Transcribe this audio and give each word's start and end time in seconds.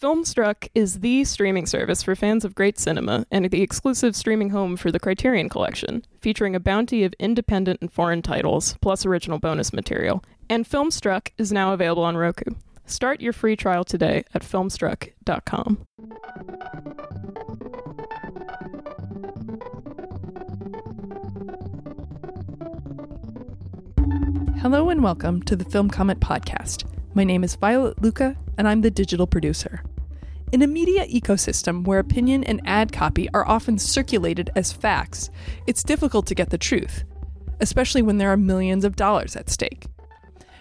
Filmstruck 0.00 0.68
is 0.76 1.00
the 1.00 1.24
streaming 1.24 1.66
service 1.66 2.04
for 2.04 2.14
fans 2.14 2.44
of 2.44 2.54
great 2.54 2.78
cinema 2.78 3.26
and 3.32 3.50
the 3.50 3.62
exclusive 3.62 4.14
streaming 4.14 4.50
home 4.50 4.76
for 4.76 4.92
the 4.92 5.00
Criterion 5.00 5.48
Collection, 5.48 6.04
featuring 6.20 6.54
a 6.54 6.60
bounty 6.60 7.02
of 7.02 7.12
independent 7.18 7.80
and 7.80 7.92
foreign 7.92 8.22
titles, 8.22 8.76
plus 8.80 9.04
original 9.04 9.40
bonus 9.40 9.72
material. 9.72 10.22
And 10.48 10.64
Filmstruck 10.64 11.32
is 11.36 11.50
now 11.50 11.72
available 11.72 12.04
on 12.04 12.16
Roku. 12.16 12.44
Start 12.86 13.20
your 13.20 13.32
free 13.32 13.56
trial 13.56 13.82
today 13.82 14.22
at 14.34 14.42
filmstruck.com. 14.42 15.84
Hello 24.60 24.90
and 24.90 25.02
welcome 25.02 25.42
to 25.42 25.56
the 25.56 25.64
Film 25.64 25.90
Comment 25.90 26.20
Podcast. 26.20 26.84
My 27.14 27.24
name 27.24 27.42
is 27.42 27.56
Violet 27.56 28.00
Lucca, 28.00 28.36
and 28.56 28.68
I'm 28.68 28.82
the 28.82 28.92
digital 28.92 29.26
producer. 29.26 29.82
In 30.50 30.62
a 30.62 30.66
media 30.66 31.06
ecosystem 31.06 31.84
where 31.84 31.98
opinion 31.98 32.42
and 32.44 32.62
ad 32.64 32.90
copy 32.90 33.28
are 33.34 33.46
often 33.46 33.78
circulated 33.78 34.50
as 34.56 34.72
facts, 34.72 35.28
it's 35.66 35.82
difficult 35.82 36.26
to 36.26 36.34
get 36.34 36.48
the 36.48 36.56
truth, 36.56 37.04
especially 37.60 38.00
when 38.00 38.16
there 38.16 38.32
are 38.32 38.36
millions 38.36 38.84
of 38.86 38.96
dollars 38.96 39.36
at 39.36 39.50
stake. 39.50 39.86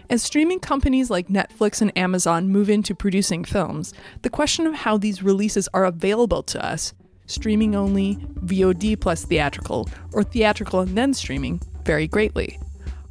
As 0.09 0.21
streaming 0.21 0.59
companies 0.59 1.09
like 1.09 1.29
Netflix 1.29 1.81
and 1.81 1.97
Amazon 1.97 2.49
move 2.49 2.69
into 2.69 2.93
producing 2.93 3.45
films, 3.45 3.93
the 4.23 4.29
question 4.29 4.67
of 4.67 4.73
how 4.73 4.97
these 4.97 5.23
releases 5.23 5.69
are 5.73 5.85
available 5.85 6.43
to 6.43 6.65
us 6.65 6.93
streaming 7.27 7.75
only, 7.75 8.15
VOD 8.45 8.99
plus 8.99 9.25
theatrical, 9.25 9.87
or 10.13 10.23
theatrical 10.23 10.79
and 10.79 10.97
then 10.97 11.13
streaming 11.13 11.61
vary 11.83 12.07
greatly. 12.07 12.57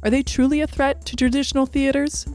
Are 0.03 0.09
they 0.09 0.23
truly 0.23 0.61
a 0.61 0.67
threat 0.67 1.05
to 1.05 1.15
traditional 1.15 1.65
theaters? 1.65 2.25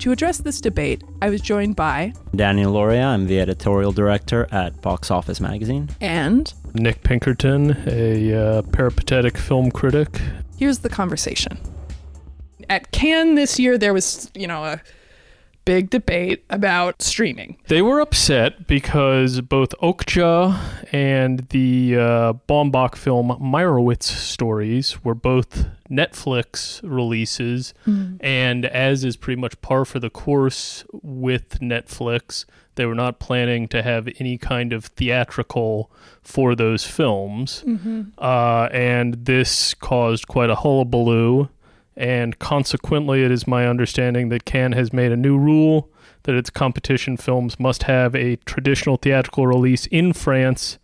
To 0.00 0.12
address 0.12 0.38
this 0.38 0.62
debate, 0.62 1.04
I 1.20 1.28
was 1.28 1.42
joined 1.42 1.76
by 1.76 2.14
Daniel 2.34 2.72
Loria. 2.72 3.04
I'm 3.04 3.26
the 3.26 3.38
editorial 3.38 3.92
director 3.92 4.48
at 4.50 4.80
Box 4.80 5.10
Office 5.10 5.42
Magazine. 5.42 5.90
And 6.00 6.50
Nick 6.72 7.02
Pinkerton, 7.02 7.76
a 7.86 8.34
uh, 8.34 8.62
peripatetic 8.62 9.36
film 9.36 9.70
critic. 9.70 10.18
Here's 10.56 10.78
the 10.78 10.88
conversation. 10.88 11.58
At 12.70 12.92
Cannes 12.92 13.34
this 13.34 13.58
year, 13.58 13.76
there 13.76 13.92
was, 13.92 14.30
you 14.34 14.46
know, 14.46 14.64
a 14.64 14.80
big 15.66 15.90
debate 15.90 16.46
about 16.48 17.02
streaming. 17.02 17.58
They 17.68 17.82
were 17.82 18.00
upset 18.00 18.66
because 18.66 19.42
both 19.42 19.74
Okja 19.82 20.58
and 20.92 21.40
the 21.50 21.96
uh, 21.96 22.32
Baumbach 22.48 22.96
film 22.96 23.36
Meyerowitz 23.38 24.04
stories 24.04 25.04
were 25.04 25.14
both 25.14 25.66
Netflix 25.90 26.80
releases. 26.82 27.74
Mm. 27.86 28.18
And 28.20 28.64
as 28.66 29.04
is 29.04 29.16
pretty 29.16 29.40
much 29.40 29.60
par 29.60 29.84
for 29.84 29.98
the 29.98 30.10
course 30.10 30.84
with 30.92 31.60
Netflix, 31.60 32.44
they 32.76 32.86
were 32.86 32.94
not 32.94 33.18
planning 33.18 33.68
to 33.68 33.82
have 33.82 34.08
any 34.18 34.38
kind 34.38 34.72
of 34.72 34.86
theatrical 34.86 35.90
for 36.22 36.54
those 36.54 36.84
films. 36.84 37.64
Mm-hmm. 37.66 38.02
Uh, 38.18 38.68
and 38.72 39.14
this 39.26 39.74
caused 39.74 40.28
quite 40.28 40.50
a 40.50 40.56
hullabaloo 40.56 41.48
and 42.00 42.38
consequently, 42.38 43.24
it 43.24 43.30
is 43.30 43.46
my 43.46 43.66
understanding 43.66 44.30
that 44.30 44.46
Cannes 44.46 44.72
has 44.72 44.90
made 44.90 45.12
a 45.12 45.18
new 45.18 45.36
rule 45.36 45.90
that 46.22 46.34
its 46.34 46.48
competition 46.48 47.18
films 47.18 47.60
must 47.60 47.82
have 47.82 48.14
a 48.14 48.36
traditional 48.46 48.96
theatrical 48.96 49.46
release 49.46 49.84
in 49.86 50.14
France 50.14 50.78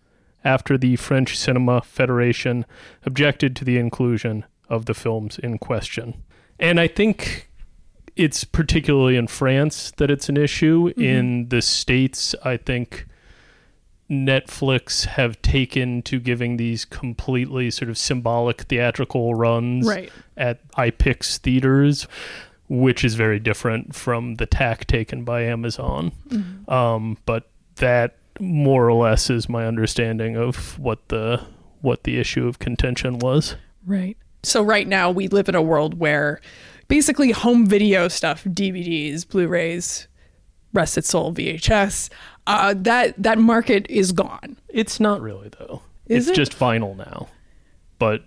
after 0.44 0.76
the 0.76 0.96
French 0.96 1.38
Cinema 1.38 1.80
Federation 1.80 2.66
objected 3.06 3.56
to 3.56 3.64
the 3.64 3.78
inclusion 3.78 4.44
of 4.68 4.86
the 4.86 4.94
films 4.94 5.38
in 5.38 5.58
question. 5.58 6.22
And 6.58 6.80
I 6.80 6.88
think 6.88 7.50
it's 8.16 8.44
particularly 8.44 9.16
in 9.16 9.26
France 9.26 9.92
that 9.98 10.10
it's 10.10 10.28
an 10.28 10.36
issue. 10.36 10.88
Mm-hmm. 10.90 11.02
In 11.02 11.48
the 11.48 11.62
States, 11.62 12.34
I 12.44 12.56
think 12.56 13.06
Netflix 14.10 15.04
have 15.04 15.40
taken 15.42 16.02
to 16.02 16.18
giving 16.18 16.56
these 16.56 16.84
completely 16.84 17.70
sort 17.70 17.90
of 17.90 17.98
symbolic 17.98 18.62
theatrical 18.62 19.34
runs 19.34 19.86
right. 19.86 20.10
at 20.36 20.66
iPic 20.72 21.38
theaters, 21.38 22.06
which 22.68 23.04
is 23.04 23.14
very 23.14 23.38
different 23.38 23.94
from 23.94 24.36
the 24.36 24.46
tack 24.46 24.86
taken 24.86 25.24
by 25.24 25.42
Amazon. 25.42 26.12
Mm-hmm. 26.28 26.70
Um, 26.72 27.18
but 27.26 27.50
that 27.76 28.16
more 28.40 28.86
or 28.86 28.92
less 28.92 29.28
is 29.30 29.48
my 29.48 29.66
understanding 29.66 30.36
of 30.36 30.78
what 30.78 31.08
the 31.08 31.42
what 31.80 32.04
the 32.04 32.18
issue 32.18 32.46
of 32.46 32.58
contention 32.58 33.18
was. 33.18 33.56
Right. 33.84 34.16
So 34.46 34.62
right 34.62 34.86
now 34.86 35.10
we 35.10 35.28
live 35.28 35.48
in 35.48 35.54
a 35.54 35.62
world 35.62 35.98
where 35.98 36.40
basically 36.88 37.32
home 37.32 37.66
video 37.66 38.08
stuff, 38.08 38.44
DVDs, 38.44 39.28
Blu-rays, 39.28 40.06
rest 40.72 40.96
its 40.96 41.08
soul, 41.08 41.32
VHS 41.32 42.10
uh, 42.46 42.74
that 42.78 43.20
that 43.22 43.38
market 43.38 43.86
is 43.88 44.12
gone. 44.12 44.56
It's 44.68 45.00
not 45.00 45.20
really 45.20 45.50
though. 45.58 45.82
Is 46.06 46.28
it's 46.28 46.32
it? 46.32 46.36
just 46.36 46.58
vinyl 46.58 46.96
now, 46.96 47.28
but 47.98 48.22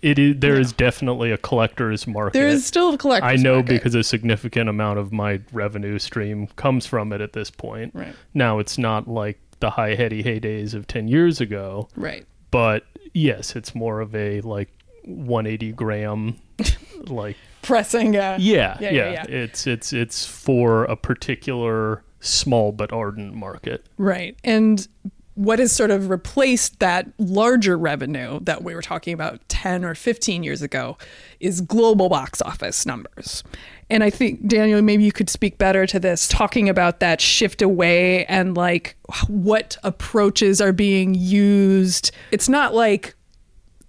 it 0.00 0.18
is 0.18 0.36
there 0.38 0.54
yeah. 0.54 0.60
is 0.60 0.72
definitely 0.72 1.30
a 1.30 1.38
collector's 1.38 2.06
market. 2.06 2.32
There 2.32 2.48
is 2.48 2.66
still 2.66 2.94
a 2.94 2.98
collector's. 2.98 3.30
I 3.30 3.36
know 3.36 3.56
market. 3.56 3.68
because 3.68 3.94
a 3.94 4.02
significant 4.02 4.68
amount 4.68 4.98
of 4.98 5.12
my 5.12 5.40
revenue 5.52 5.98
stream 5.98 6.48
comes 6.56 6.86
from 6.86 7.12
it 7.12 7.20
at 7.20 7.32
this 7.32 7.50
point. 7.50 7.94
Right 7.94 8.14
now, 8.34 8.58
it's 8.58 8.78
not 8.78 9.06
like 9.06 9.38
the 9.60 9.70
high 9.70 9.94
heady 9.94 10.24
heydays 10.24 10.74
of 10.74 10.88
ten 10.88 11.06
years 11.06 11.40
ago. 11.40 11.88
Right. 11.94 12.26
But 12.50 12.84
yes, 13.14 13.54
it's 13.54 13.74
more 13.74 14.00
of 14.00 14.14
a 14.16 14.40
like 14.40 14.70
180 15.04 15.72
gram 15.72 16.36
like 17.06 17.36
pressing. 17.62 18.16
Uh, 18.16 18.36
yeah, 18.40 18.76
yeah, 18.80 18.90
yeah, 18.90 18.90
yeah, 18.90 19.12
yeah. 19.12 19.24
It's 19.28 19.66
it's 19.66 19.92
it's 19.92 20.26
for 20.26 20.84
a 20.84 20.96
particular 20.96 22.02
small 22.20 22.72
but 22.72 22.92
ardent 22.92 23.34
market. 23.34 23.86
Right. 23.98 24.36
And 24.44 24.86
what 25.34 25.58
has 25.58 25.72
sort 25.72 25.90
of 25.90 26.10
replaced 26.10 26.78
that 26.80 27.08
larger 27.18 27.76
revenue 27.78 28.38
that 28.40 28.62
we 28.62 28.74
were 28.74 28.82
talking 28.82 29.14
about 29.14 29.40
10 29.48 29.84
or 29.84 29.94
15 29.94 30.42
years 30.42 30.60
ago 30.60 30.98
is 31.40 31.60
global 31.62 32.08
box 32.08 32.42
office 32.42 32.84
numbers. 32.84 33.42
And 33.88 34.04
I 34.04 34.10
think, 34.10 34.46
Daniel, 34.46 34.82
maybe 34.82 35.04
you 35.04 35.12
could 35.12 35.30
speak 35.30 35.58
better 35.58 35.86
to 35.86 35.98
this, 35.98 36.28
talking 36.28 36.68
about 36.68 37.00
that 37.00 37.20
shift 37.20 37.62
away 37.62 38.26
and 38.26 38.56
like 38.56 38.96
what 39.26 39.76
approaches 39.82 40.60
are 40.60 40.72
being 40.72 41.14
used. 41.14 42.10
It's 42.30 42.48
not 42.48 42.74
like 42.74 43.14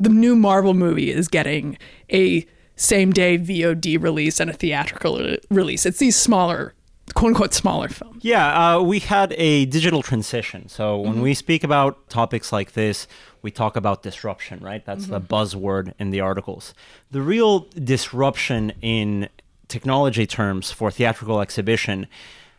the 0.03 0.09
new 0.09 0.35
Marvel 0.35 0.73
movie 0.73 1.11
is 1.11 1.27
getting 1.27 1.77
a 2.11 2.45
same 2.75 3.11
day 3.11 3.37
VOD 3.37 4.01
release 4.01 4.39
and 4.39 4.49
a 4.49 4.53
theatrical 4.53 5.37
release. 5.49 5.85
It's 5.85 5.99
these 5.99 6.15
smaller 6.15 6.73
quote 7.13 7.29
unquote 7.29 7.53
smaller 7.53 7.89
films. 7.89 8.23
Yeah, 8.23 8.75
uh, 8.75 8.81
we 8.81 8.99
had 8.99 9.33
a 9.37 9.65
digital 9.65 10.01
transition. 10.01 10.69
So 10.69 10.99
when 10.99 11.13
mm-hmm. 11.13 11.21
we 11.21 11.33
speak 11.33 11.63
about 11.63 12.09
topics 12.09 12.51
like 12.51 12.73
this, 12.73 13.07
we 13.41 13.51
talk 13.51 13.75
about 13.75 14.03
disruption, 14.03 14.59
right? 14.59 14.83
That's 14.85 15.03
mm-hmm. 15.03 15.13
the 15.13 15.21
buzzword 15.21 15.93
in 15.99 16.09
the 16.11 16.21
articles. 16.21 16.73
The 17.11 17.21
real 17.21 17.67
disruption 17.73 18.73
in 18.81 19.29
technology 19.67 20.25
terms 20.25 20.71
for 20.71 20.91
theatrical 20.91 21.41
exhibition 21.41 22.07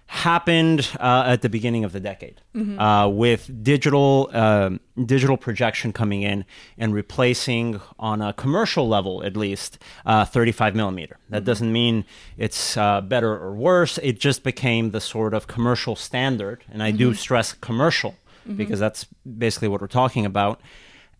happened 0.06 0.90
uh, 1.00 1.24
at 1.26 1.42
the 1.42 1.48
beginning 1.48 1.82
of 1.84 1.92
the 1.92 2.00
decade 2.00 2.40
mm-hmm. 2.54 2.78
uh, 2.78 3.08
with 3.08 3.62
digital 3.64 4.30
um, 4.32 4.78
digital 5.06 5.36
projection 5.36 5.92
coming 5.92 6.22
in 6.22 6.44
and 6.78 6.94
replacing 6.94 7.80
on 7.98 8.20
a 8.20 8.32
commercial 8.34 8.86
level 8.86 9.24
at 9.24 9.36
least 9.36 9.78
uh, 10.04 10.24
35 10.24 10.74
millimeter 10.74 11.18
that 11.30 11.38
mm-hmm. 11.38 11.46
doesn't 11.46 11.72
mean 11.72 12.04
it's 12.36 12.76
uh, 12.76 13.00
better 13.00 13.32
or 13.32 13.54
worse 13.54 13.98
it 14.02 14.20
just 14.20 14.42
became 14.42 14.90
the 14.90 15.00
sort 15.00 15.32
of 15.32 15.46
commercial 15.46 15.96
standard 15.96 16.64
and 16.70 16.82
i 16.82 16.90
mm-hmm. 16.90 16.98
do 16.98 17.14
stress 17.14 17.54
commercial 17.54 18.14
mm-hmm. 18.46 18.56
because 18.56 18.78
that's 18.78 19.06
basically 19.38 19.68
what 19.68 19.80
we're 19.80 19.86
talking 19.86 20.26
about 20.26 20.60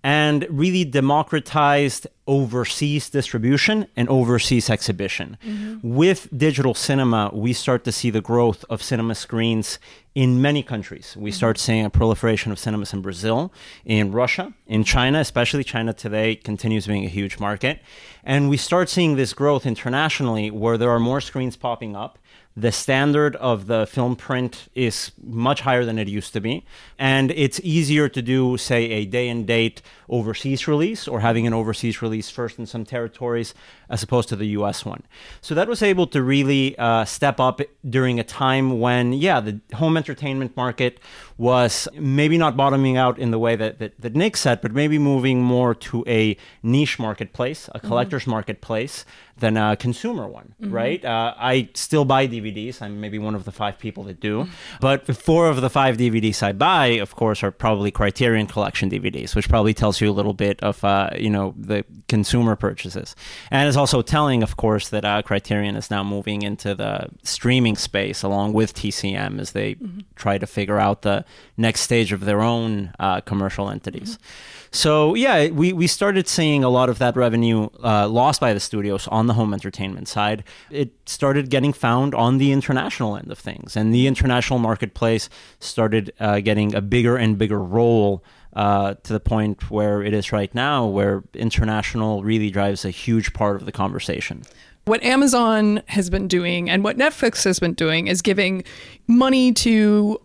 and 0.04 0.46
really 0.50 0.84
democratized 0.84 2.06
overseas 2.26 3.08
distribution 3.08 3.86
and 3.96 4.06
overseas 4.10 4.68
exhibition. 4.68 5.38
Mm-hmm. 5.42 5.94
With 5.96 6.28
digital 6.36 6.74
cinema, 6.74 7.30
we 7.32 7.54
start 7.54 7.84
to 7.84 7.92
see 7.92 8.10
the 8.10 8.20
growth 8.20 8.66
of 8.68 8.82
cinema 8.82 9.14
screens 9.14 9.78
in 10.14 10.42
many 10.42 10.62
countries. 10.62 11.16
We 11.16 11.30
mm-hmm. 11.30 11.36
start 11.36 11.58
seeing 11.58 11.86
a 11.86 11.90
proliferation 11.90 12.52
of 12.52 12.58
cinemas 12.58 12.92
in 12.92 13.00
Brazil, 13.00 13.50
in 13.86 14.12
Russia, 14.12 14.52
in 14.66 14.84
China, 14.84 15.20
especially 15.20 15.64
China 15.64 15.94
today 15.94 16.36
continues 16.36 16.86
being 16.86 17.06
a 17.06 17.08
huge 17.08 17.38
market. 17.40 17.80
And 18.22 18.50
we 18.50 18.58
start 18.58 18.90
seeing 18.90 19.16
this 19.16 19.32
growth 19.32 19.64
internationally 19.64 20.50
where 20.50 20.76
there 20.76 20.90
are 20.90 21.00
more 21.00 21.22
screens 21.22 21.56
popping 21.56 21.96
up 21.96 22.18
the 22.56 22.70
standard 22.70 23.34
of 23.36 23.66
the 23.66 23.84
film 23.84 24.14
print 24.14 24.68
is 24.76 25.10
much 25.20 25.62
higher 25.62 25.84
than 25.84 25.98
it 25.98 26.06
used 26.06 26.32
to 26.32 26.40
be. 26.40 26.64
And 26.98 27.32
it's 27.32 27.60
easier 27.64 28.08
to 28.08 28.22
do, 28.22 28.56
say, 28.56 28.84
a 28.90 29.04
day 29.04 29.28
and 29.28 29.44
date 29.44 29.82
overseas 30.08 30.68
release 30.68 31.08
or 31.08 31.20
having 31.20 31.48
an 31.48 31.52
overseas 31.52 32.00
release 32.00 32.30
first 32.30 32.58
in 32.58 32.66
some 32.66 32.84
territories 32.84 33.54
as 33.88 34.04
opposed 34.04 34.28
to 34.28 34.36
the 34.36 34.46
US 34.58 34.84
one. 34.84 35.02
So 35.40 35.54
that 35.56 35.66
was 35.66 35.82
able 35.82 36.06
to 36.08 36.22
really 36.22 36.78
uh, 36.78 37.04
step 37.04 37.40
up 37.40 37.60
during 37.88 38.20
a 38.20 38.24
time 38.24 38.78
when, 38.78 39.12
yeah, 39.12 39.40
the 39.40 39.60
home 39.74 39.96
entertainment 39.96 40.56
market 40.56 41.00
was 41.36 41.88
maybe 41.94 42.38
not 42.38 42.56
bottoming 42.56 42.96
out 42.96 43.18
in 43.18 43.30
the 43.30 43.38
way 43.38 43.56
that, 43.56 43.78
that, 43.78 44.00
that 44.00 44.14
Nick 44.14 44.36
said, 44.36 44.60
but 44.60 44.72
maybe 44.72 44.98
moving 44.98 45.42
more 45.42 45.74
to 45.74 46.04
a 46.06 46.36
niche 46.62 46.98
marketplace, 46.98 47.68
a 47.68 47.78
mm-hmm. 47.78 47.88
collector's 47.88 48.22
mm-hmm. 48.22 48.32
marketplace 48.32 49.04
than 49.36 49.56
a 49.56 49.76
consumer 49.76 50.28
one, 50.28 50.54
mm-hmm. 50.60 50.72
right? 50.72 51.04
Uh, 51.04 51.34
I 51.36 51.68
still 51.74 52.04
buy 52.04 52.28
DVDs. 52.28 52.80
I'm 52.80 53.00
maybe 53.00 53.18
one 53.18 53.34
of 53.34 53.44
the 53.44 53.50
five 53.50 53.78
people 53.78 54.04
that 54.04 54.20
do. 54.20 54.46
But 54.80 55.06
four 55.16 55.48
of 55.48 55.60
the 55.60 55.70
five 55.70 55.96
DVDs 55.96 56.42
I 56.42 56.52
buy, 56.52 56.86
of 56.86 57.16
course, 57.16 57.42
are 57.42 57.50
probably 57.50 57.90
Criterion 57.90 58.46
Collection 58.46 58.90
DVDs, 58.90 59.34
which 59.34 59.48
probably 59.48 59.74
tells 59.74 60.00
you 60.00 60.08
a 60.08 60.12
little 60.12 60.34
bit 60.34 60.60
of 60.62 60.84
uh, 60.84 61.10
you 61.18 61.30
know 61.30 61.54
the 61.58 61.84
consumer 62.08 62.54
purchases, 62.54 63.16
and 63.50 63.66
it's 63.66 63.76
also 63.76 64.02
telling, 64.02 64.42
of 64.42 64.56
course, 64.56 64.88
that 64.90 65.04
uh, 65.04 65.22
Criterion 65.22 65.74
is 65.74 65.90
now 65.90 66.04
moving 66.04 66.42
into 66.42 66.74
the 66.74 67.08
streaming 67.24 67.76
space 67.76 68.22
along 68.22 68.52
with 68.52 68.74
TCM 68.74 69.40
as 69.40 69.50
they 69.50 69.74
mm-hmm. 69.74 70.00
try 70.14 70.38
to 70.38 70.46
figure 70.46 70.78
out 70.78 71.02
the 71.02 71.23
next 71.56 71.82
stage 71.82 72.12
of 72.12 72.24
their 72.24 72.40
own 72.40 72.92
uh, 72.98 73.20
commercial 73.20 73.70
entities. 73.70 74.16
Mm-hmm. 74.16 74.68
So 74.70 75.14
yeah, 75.14 75.50
we, 75.50 75.72
we 75.72 75.86
started 75.86 76.26
seeing 76.26 76.64
a 76.64 76.68
lot 76.68 76.88
of 76.88 76.98
that 76.98 77.16
revenue 77.16 77.68
uh, 77.82 78.08
lost 78.08 78.40
by 78.40 78.52
the 78.52 78.58
studios 78.58 79.06
on 79.06 79.28
the 79.28 79.34
home 79.34 79.54
entertainment 79.54 80.08
side. 80.08 80.42
It 80.68 80.90
started 81.06 81.48
getting 81.48 81.72
found 81.72 82.12
on 82.12 82.38
the 82.38 82.50
international 82.50 83.16
end 83.16 83.30
of 83.30 83.38
things, 83.38 83.76
and 83.76 83.94
the 83.94 84.08
international 84.08 84.58
marketplace 84.58 85.28
started 85.60 86.12
uh, 86.18 86.40
getting 86.40 86.74
a 86.74 86.80
bigger 86.80 87.16
and 87.16 87.38
bigger 87.38 87.60
role 87.60 88.24
uh, 88.54 88.94
to 89.02 89.12
the 89.12 89.20
point 89.20 89.70
where 89.70 90.02
it 90.02 90.12
is 90.12 90.32
right 90.32 90.52
now, 90.54 90.86
where 90.86 91.22
international 91.34 92.24
really 92.24 92.50
drives 92.50 92.84
a 92.84 92.90
huge 92.90 93.32
part 93.32 93.56
of 93.56 93.66
the 93.66 93.72
conversation. 93.72 94.42
What 94.86 95.02
Amazon 95.02 95.82
has 95.86 96.10
been 96.10 96.28
doing 96.28 96.68
and 96.68 96.84
what 96.84 96.98
Netflix 96.98 97.44
has 97.44 97.58
been 97.58 97.74
doing 97.74 98.06
is 98.06 98.22
giving 98.22 98.64
money 99.06 99.52
to, 99.52 100.20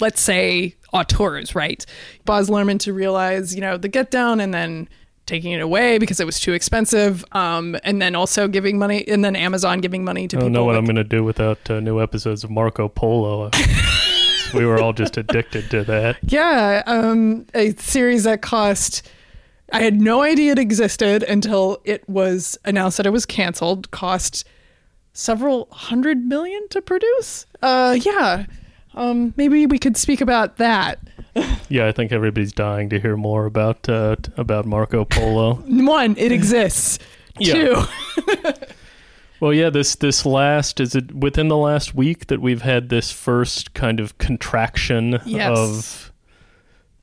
let's 0.00 0.20
say, 0.20 0.74
auteurs, 0.92 1.54
right? 1.54 1.84
Baz 2.24 2.48
Luhrmann 2.48 2.78
to 2.80 2.92
realize, 2.92 3.54
you 3.54 3.60
know, 3.60 3.76
the 3.76 3.88
Get 3.88 4.10
Down 4.10 4.40
and 4.40 4.52
then 4.52 4.88
taking 5.28 5.52
it 5.52 5.60
away 5.60 5.98
because 5.98 6.18
it 6.18 6.26
was 6.26 6.40
too 6.40 6.54
expensive, 6.54 7.24
um, 7.32 7.76
and 7.84 8.02
then 8.02 8.16
also 8.16 8.48
giving 8.48 8.78
money, 8.78 9.06
and 9.06 9.24
then 9.24 9.36
Amazon 9.36 9.80
giving 9.80 10.02
money 10.02 10.26
to 10.26 10.36
I 10.36 10.40
don't 10.40 10.52
know 10.52 10.64
what 10.64 10.74
I'm 10.76 10.84
going 10.84 10.96
to 10.96 11.04
do 11.04 11.22
without 11.22 11.70
uh, 11.70 11.80
new 11.80 12.00
episodes 12.00 12.42
of 12.42 12.50
Marco 12.50 12.88
Polo. 12.88 13.50
we 14.54 14.64
were 14.64 14.80
all 14.80 14.92
just 14.92 15.16
addicted 15.16 15.70
to 15.70 15.84
that. 15.84 16.16
Yeah, 16.22 16.82
um, 16.86 17.46
a 17.54 17.72
series 17.74 18.24
that 18.24 18.42
cost. 18.42 19.08
I 19.70 19.82
had 19.82 20.00
no 20.00 20.22
idea 20.22 20.52
it 20.52 20.58
existed 20.58 21.22
until 21.22 21.82
it 21.84 22.08
was 22.08 22.56
announced 22.64 22.96
that 22.96 23.06
it 23.06 23.10
was 23.10 23.26
canceled. 23.26 23.90
Cost 23.90 24.46
several 25.12 25.68
hundred 25.70 26.24
million 26.24 26.66
to 26.70 26.80
produce. 26.80 27.44
Uh, 27.60 27.98
yeah, 28.00 28.46
um, 28.98 29.32
maybe 29.36 29.64
we 29.66 29.78
could 29.78 29.96
speak 29.96 30.20
about 30.20 30.56
that. 30.56 30.98
yeah, 31.68 31.86
I 31.86 31.92
think 31.92 32.10
everybody's 32.10 32.52
dying 32.52 32.88
to 32.90 32.98
hear 32.98 33.16
more 33.16 33.46
about 33.46 33.88
uh, 33.88 34.16
about 34.36 34.66
Marco 34.66 35.04
Polo. 35.04 35.54
One, 35.66 36.16
it 36.18 36.32
exists. 36.32 36.98
Two. 37.42 37.84
well, 39.40 39.52
yeah, 39.52 39.70
this 39.70 39.94
this 39.94 40.26
last 40.26 40.80
is 40.80 40.96
it 40.96 41.14
within 41.14 41.46
the 41.46 41.56
last 41.56 41.94
week 41.94 42.26
that 42.26 42.40
we've 42.40 42.62
had 42.62 42.88
this 42.88 43.12
first 43.12 43.72
kind 43.74 44.00
of 44.00 44.18
contraction 44.18 45.20
yes. 45.24 45.56
of 45.56 46.12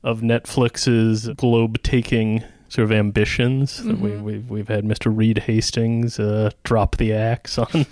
of 0.04 0.20
Netflix's 0.20 1.28
globe 1.30 1.82
taking 1.82 2.44
sort 2.68 2.84
of 2.84 2.92
ambitions. 2.92 3.80
Mm-hmm. 3.80 4.02
We, 4.02 4.16
we've 4.18 4.50
we've 4.50 4.68
had 4.68 4.84
Mr. 4.84 5.16
Reed 5.16 5.38
Hastings 5.38 6.18
uh, 6.18 6.50
drop 6.62 6.98
the 6.98 7.14
axe 7.14 7.58
on 7.58 7.86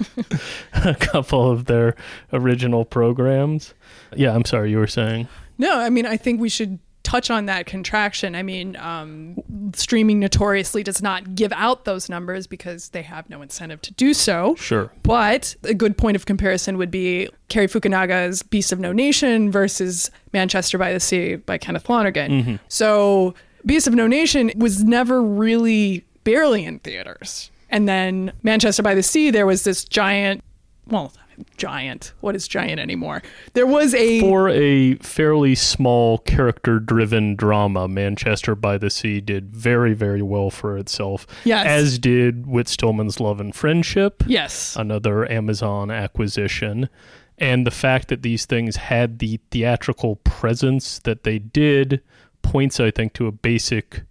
a 0.74 0.94
couple 0.94 1.50
of 1.50 1.64
their 1.64 1.96
original 2.34 2.84
programs. 2.84 3.72
Yeah, 4.18 4.34
I'm 4.34 4.44
sorry, 4.44 4.70
you 4.70 4.78
were 4.78 4.86
saying. 4.86 5.28
No, 5.58 5.78
I 5.78 5.90
mean 5.90 6.06
I 6.06 6.16
think 6.16 6.40
we 6.40 6.48
should 6.48 6.78
touch 7.04 7.30
on 7.30 7.46
that 7.46 7.66
contraction. 7.66 8.34
I 8.34 8.42
mean, 8.42 8.76
um, 8.76 9.36
streaming 9.74 10.18
notoriously 10.18 10.82
does 10.82 11.02
not 11.02 11.34
give 11.34 11.52
out 11.52 11.84
those 11.84 12.08
numbers 12.08 12.46
because 12.46 12.88
they 12.88 13.02
have 13.02 13.28
no 13.30 13.42
incentive 13.42 13.80
to 13.82 13.92
do 13.92 14.14
so. 14.14 14.56
Sure. 14.56 14.90
But 15.02 15.54
a 15.62 15.74
good 15.74 15.96
point 15.96 16.16
of 16.16 16.26
comparison 16.26 16.78
would 16.78 16.90
be 16.90 17.28
Cary 17.48 17.68
Fukunaga's 17.68 18.42
Beast 18.42 18.72
of 18.72 18.80
No 18.80 18.90
Nation 18.90 19.52
versus 19.52 20.10
Manchester 20.32 20.78
by 20.78 20.92
the 20.92 20.98
Sea 20.98 21.36
by 21.36 21.58
Kenneth 21.58 21.88
Lonergan. 21.88 22.30
Mm-hmm. 22.30 22.56
So 22.68 23.34
Beast 23.64 23.86
of 23.86 23.94
No 23.94 24.06
Nation 24.06 24.50
was 24.56 24.82
never 24.82 25.22
really 25.22 26.04
barely 26.24 26.64
in 26.64 26.78
theaters. 26.80 27.50
And 27.70 27.86
then 27.88 28.32
Manchester 28.42 28.82
by 28.82 28.94
the 28.94 29.02
Sea, 29.02 29.30
there 29.30 29.46
was 29.46 29.64
this 29.64 29.84
giant, 29.84 30.42
well, 30.86 31.12
giant. 31.56 32.12
What 32.20 32.34
is 32.36 32.48
giant 32.48 32.80
anymore? 32.80 33.22
There 33.52 33.66
was 33.66 33.94
a 33.94 34.20
for 34.20 34.48
a 34.48 34.94
fairly 34.96 35.54
small 35.54 36.18
character-driven 36.18 37.36
drama. 37.36 37.88
Manchester 37.88 38.54
by 38.54 38.78
the 38.78 38.90
Sea 38.90 39.20
did 39.20 39.54
very, 39.54 39.94
very 39.94 40.22
well 40.22 40.50
for 40.50 40.76
itself. 40.78 41.26
Yes, 41.44 41.66
as 41.66 41.98
did 41.98 42.46
Whit 42.46 42.68
Stillman's 42.68 43.20
Love 43.20 43.40
and 43.40 43.54
Friendship. 43.54 44.22
Yes, 44.26 44.76
another 44.76 45.30
Amazon 45.30 45.90
acquisition. 45.90 46.88
And 47.36 47.66
the 47.66 47.72
fact 47.72 48.08
that 48.08 48.22
these 48.22 48.46
things 48.46 48.76
had 48.76 49.18
the 49.18 49.40
theatrical 49.50 50.16
presence 50.16 51.00
that 51.00 51.24
they 51.24 51.40
did 51.40 52.00
points, 52.42 52.78
I 52.78 52.92
think, 52.92 53.12
to 53.14 53.26
a 53.26 53.32
basic 53.32 54.02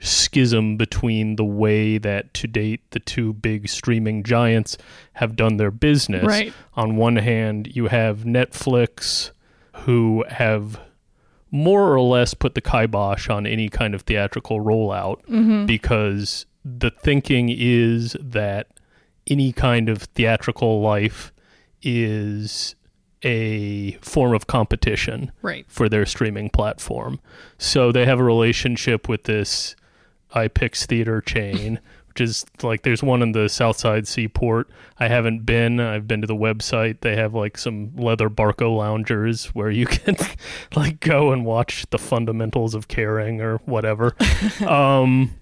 schism 0.00 0.76
between 0.76 1.36
the 1.36 1.44
way 1.44 1.98
that 1.98 2.32
to 2.34 2.46
date 2.46 2.80
the 2.90 2.98
two 2.98 3.34
big 3.34 3.68
streaming 3.68 4.22
giants 4.22 4.78
have 5.14 5.36
done 5.36 5.58
their 5.58 5.70
business. 5.70 6.24
Right. 6.24 6.52
On 6.74 6.96
one 6.96 7.16
hand, 7.16 7.74
you 7.76 7.88
have 7.88 8.20
Netflix, 8.20 9.30
who 9.76 10.24
have 10.28 10.80
more 11.50 11.92
or 11.92 12.00
less 12.00 12.34
put 12.34 12.54
the 12.54 12.60
kibosh 12.60 13.28
on 13.28 13.46
any 13.46 13.68
kind 13.68 13.94
of 13.94 14.02
theatrical 14.02 14.60
rollout 14.60 15.22
mm-hmm. 15.26 15.66
because 15.66 16.46
the 16.64 16.90
thinking 16.90 17.48
is 17.50 18.16
that 18.20 18.68
any 19.26 19.52
kind 19.52 19.88
of 19.88 20.02
theatrical 20.02 20.80
life 20.80 21.32
is 21.82 22.74
a 23.22 23.92
form 24.00 24.32
of 24.32 24.46
competition 24.46 25.30
right. 25.42 25.66
for 25.68 25.88
their 25.88 26.06
streaming 26.06 26.48
platform. 26.48 27.20
So 27.58 27.92
they 27.92 28.06
have 28.06 28.18
a 28.18 28.24
relationship 28.24 29.08
with 29.08 29.24
this 29.24 29.76
iPic 30.34 30.76
theater 30.86 31.20
chain, 31.20 31.80
which 32.08 32.20
is 32.20 32.44
like 32.62 32.82
there's 32.82 33.02
one 33.02 33.22
in 33.22 33.32
the 33.32 33.48
South 33.48 33.78
Street 33.78 34.06
Seaport. 34.06 34.68
I 34.98 35.08
haven't 35.08 35.46
been. 35.46 35.80
I've 35.80 36.08
been 36.08 36.20
to 36.20 36.26
the 36.26 36.34
website. 36.34 37.00
They 37.00 37.16
have 37.16 37.34
like 37.34 37.56
some 37.56 37.94
leather 37.96 38.28
Barcaloungers 38.28 39.46
where 39.46 39.70
you 39.70 39.86
can 39.86 40.16
like 40.74 41.00
go 41.00 41.32
and 41.32 41.44
watch 41.44 41.86
the 41.90 41.98
fundamentals 41.98 42.74
of 42.74 42.88
caring 42.88 43.40
or 43.40 43.58
whatever. 43.58 44.16
um, 44.66 45.32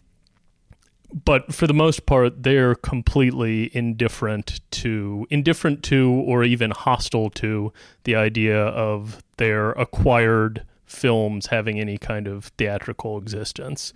but 1.24 1.54
for 1.54 1.66
the 1.66 1.74
most 1.74 2.06
part, 2.06 2.42
they're 2.42 2.74
completely 2.74 3.74
indifferent 3.74 4.60
to, 4.72 5.26
indifferent 5.30 5.82
to, 5.84 6.10
or 6.26 6.44
even 6.44 6.70
hostile 6.70 7.30
to 7.30 7.72
the 8.04 8.14
idea 8.14 8.58
of 8.58 9.22
their 9.38 9.70
acquired 9.72 10.64
films 10.88 11.46
having 11.46 11.78
any 11.78 11.98
kind 11.98 12.26
of 12.26 12.46
theatrical 12.58 13.18
existence. 13.18 13.92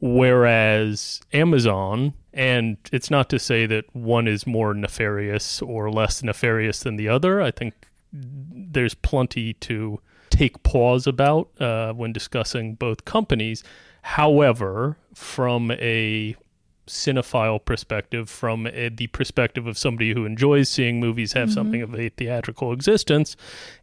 Whereas 0.00 1.20
Amazon, 1.32 2.14
and 2.32 2.76
it's 2.92 3.10
not 3.10 3.30
to 3.30 3.38
say 3.38 3.66
that 3.66 3.84
one 3.94 4.26
is 4.26 4.46
more 4.46 4.74
nefarious 4.74 5.62
or 5.62 5.90
less 5.90 6.22
nefarious 6.22 6.80
than 6.80 6.96
the 6.96 7.08
other. 7.08 7.40
I 7.40 7.50
think 7.50 7.74
there's 8.12 8.94
plenty 8.94 9.54
to 9.54 10.00
take 10.30 10.62
pause 10.62 11.06
about 11.06 11.48
uh, 11.60 11.92
when 11.92 12.12
discussing 12.12 12.74
both 12.74 13.04
companies. 13.04 13.62
However, 14.02 14.96
from 15.14 15.70
a 15.72 16.36
cinephile 16.86 17.64
perspective, 17.64 18.28
from 18.28 18.66
a, 18.66 18.88
the 18.88 19.06
perspective 19.08 19.66
of 19.66 19.78
somebody 19.78 20.12
who 20.12 20.24
enjoys 20.24 20.68
seeing 20.68 20.98
movies 20.98 21.32
have 21.32 21.48
mm-hmm. 21.48 21.54
something 21.54 21.82
of 21.82 21.94
a 21.94 22.08
theatrical 22.08 22.72
existence, 22.72 23.36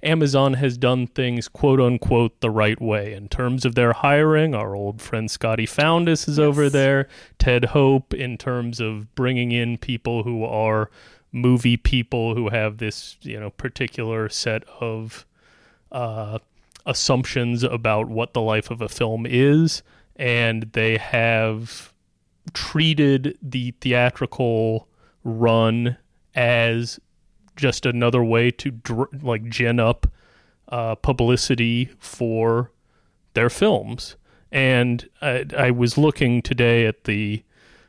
Amazon 0.04 0.56
has 0.56 0.78
done 0.78 1.08
things 1.08 1.48
quote 1.48 1.80
unquote 1.80 2.40
the 2.42 2.50
right 2.50 2.82
way 2.82 3.14
in 3.14 3.28
terms 3.30 3.66
of 3.66 3.76
their 3.76 3.94
hiring. 3.94 4.54
Our 4.54 4.76
old 4.76 5.02
friend 5.02 5.30
Scotty 5.30 5.66
Foundas 5.66 6.28
is 6.28 6.38
yes. 6.38 6.44
over 6.44 6.70
there. 6.70 7.08
Ted 7.38 7.66
Hope 7.66 8.14
in 8.14 8.38
terms 8.38 8.80
of 8.80 9.14
bringing 9.16 9.52
in 9.52 9.78
people 9.78 10.24
who 10.24 10.44
are 10.44 10.90
movie 11.32 11.78
people 11.78 12.36
who 12.36 12.50
have 12.50 12.78
this 12.78 13.18
you 13.22 13.40
know 13.40 13.50
particular 13.52 14.30
set 14.30 14.64
of 14.80 15.26
uh, 15.92 16.40
assumptions 16.86 17.64
about 17.64 18.10
what 18.10 18.34
the 18.34 18.42
life 18.42 18.72
of 18.72 18.82
a 18.82 18.90
film 18.90 19.26
is, 19.28 19.84
and 20.16 20.64
they 20.74 20.98
have 20.98 21.94
treated 22.50 23.38
the 23.42 23.72
theatrical 23.82 24.88
run 25.24 25.98
as 26.36 27.00
just 27.56 27.86
another 27.86 28.24
way 28.24 28.52
to 28.52 28.72
dr- 28.72 29.24
like 29.24 29.50
gin 29.50 29.80
up 29.80 30.08
uh, 30.70 30.96
publicity 30.96 31.90
for 32.00 32.72
their 33.34 33.50
films. 33.50 34.16
And 34.52 35.08
I, 35.22 35.46
I, 35.56 35.72
was 35.72 35.98
looking 35.98 36.42
today 36.42 36.86
at 36.86 37.04
the 37.04 37.44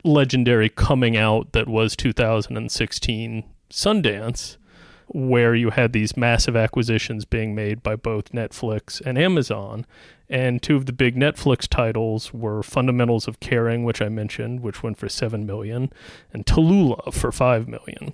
legendary 0.04 0.68
coming 0.68 1.16
out 1.16 1.52
that 1.52 1.68
was 1.68 1.96
2016 1.96 3.44
Sundance, 3.70 4.56
where 5.06 5.54
you 5.54 5.70
had 5.70 5.92
these 5.92 6.16
massive 6.16 6.56
acquisitions 6.56 7.24
being 7.24 7.54
made 7.54 7.82
by 7.82 7.96
both 7.96 8.32
Netflix 8.32 9.00
and 9.04 9.16
Amazon. 9.18 9.86
And 10.30 10.62
two 10.62 10.76
of 10.76 10.86
the 10.86 10.92
big 10.92 11.16
Netflix 11.16 11.66
titles 11.68 12.32
were 12.32 12.62
Fundamentals 12.62 13.26
of 13.26 13.40
Caring, 13.40 13.84
which 13.84 14.00
I 14.00 14.08
mentioned, 14.08 14.60
which 14.60 14.82
went 14.82 14.96
for 14.96 15.08
7 15.08 15.44
million, 15.44 15.92
and 16.32 16.46
Tallulah 16.46 17.12
for 17.12 17.32
5 17.32 17.66
million. 17.66 18.12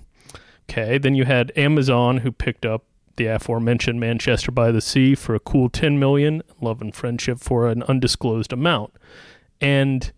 Okay. 0.69 0.97
Then 0.97 1.15
you 1.15 1.25
had 1.25 1.53
Amazon, 1.55 2.17
who 2.17 2.31
picked 2.31 2.65
up 2.65 2.83
the 3.17 3.27
aforementioned 3.27 3.99
Manchester 3.99 4.51
by 4.51 4.71
the 4.71 4.81
Sea 4.81 5.15
for 5.15 5.35
a 5.35 5.39
cool 5.39 5.69
10 5.69 5.99
million, 5.99 6.41
Love 6.59 6.81
and 6.81 6.95
Friendship 6.95 7.39
for 7.39 7.67
an 7.67 7.83
undisclosed 7.83 8.51
amount. 8.51 8.93
And 9.61 10.11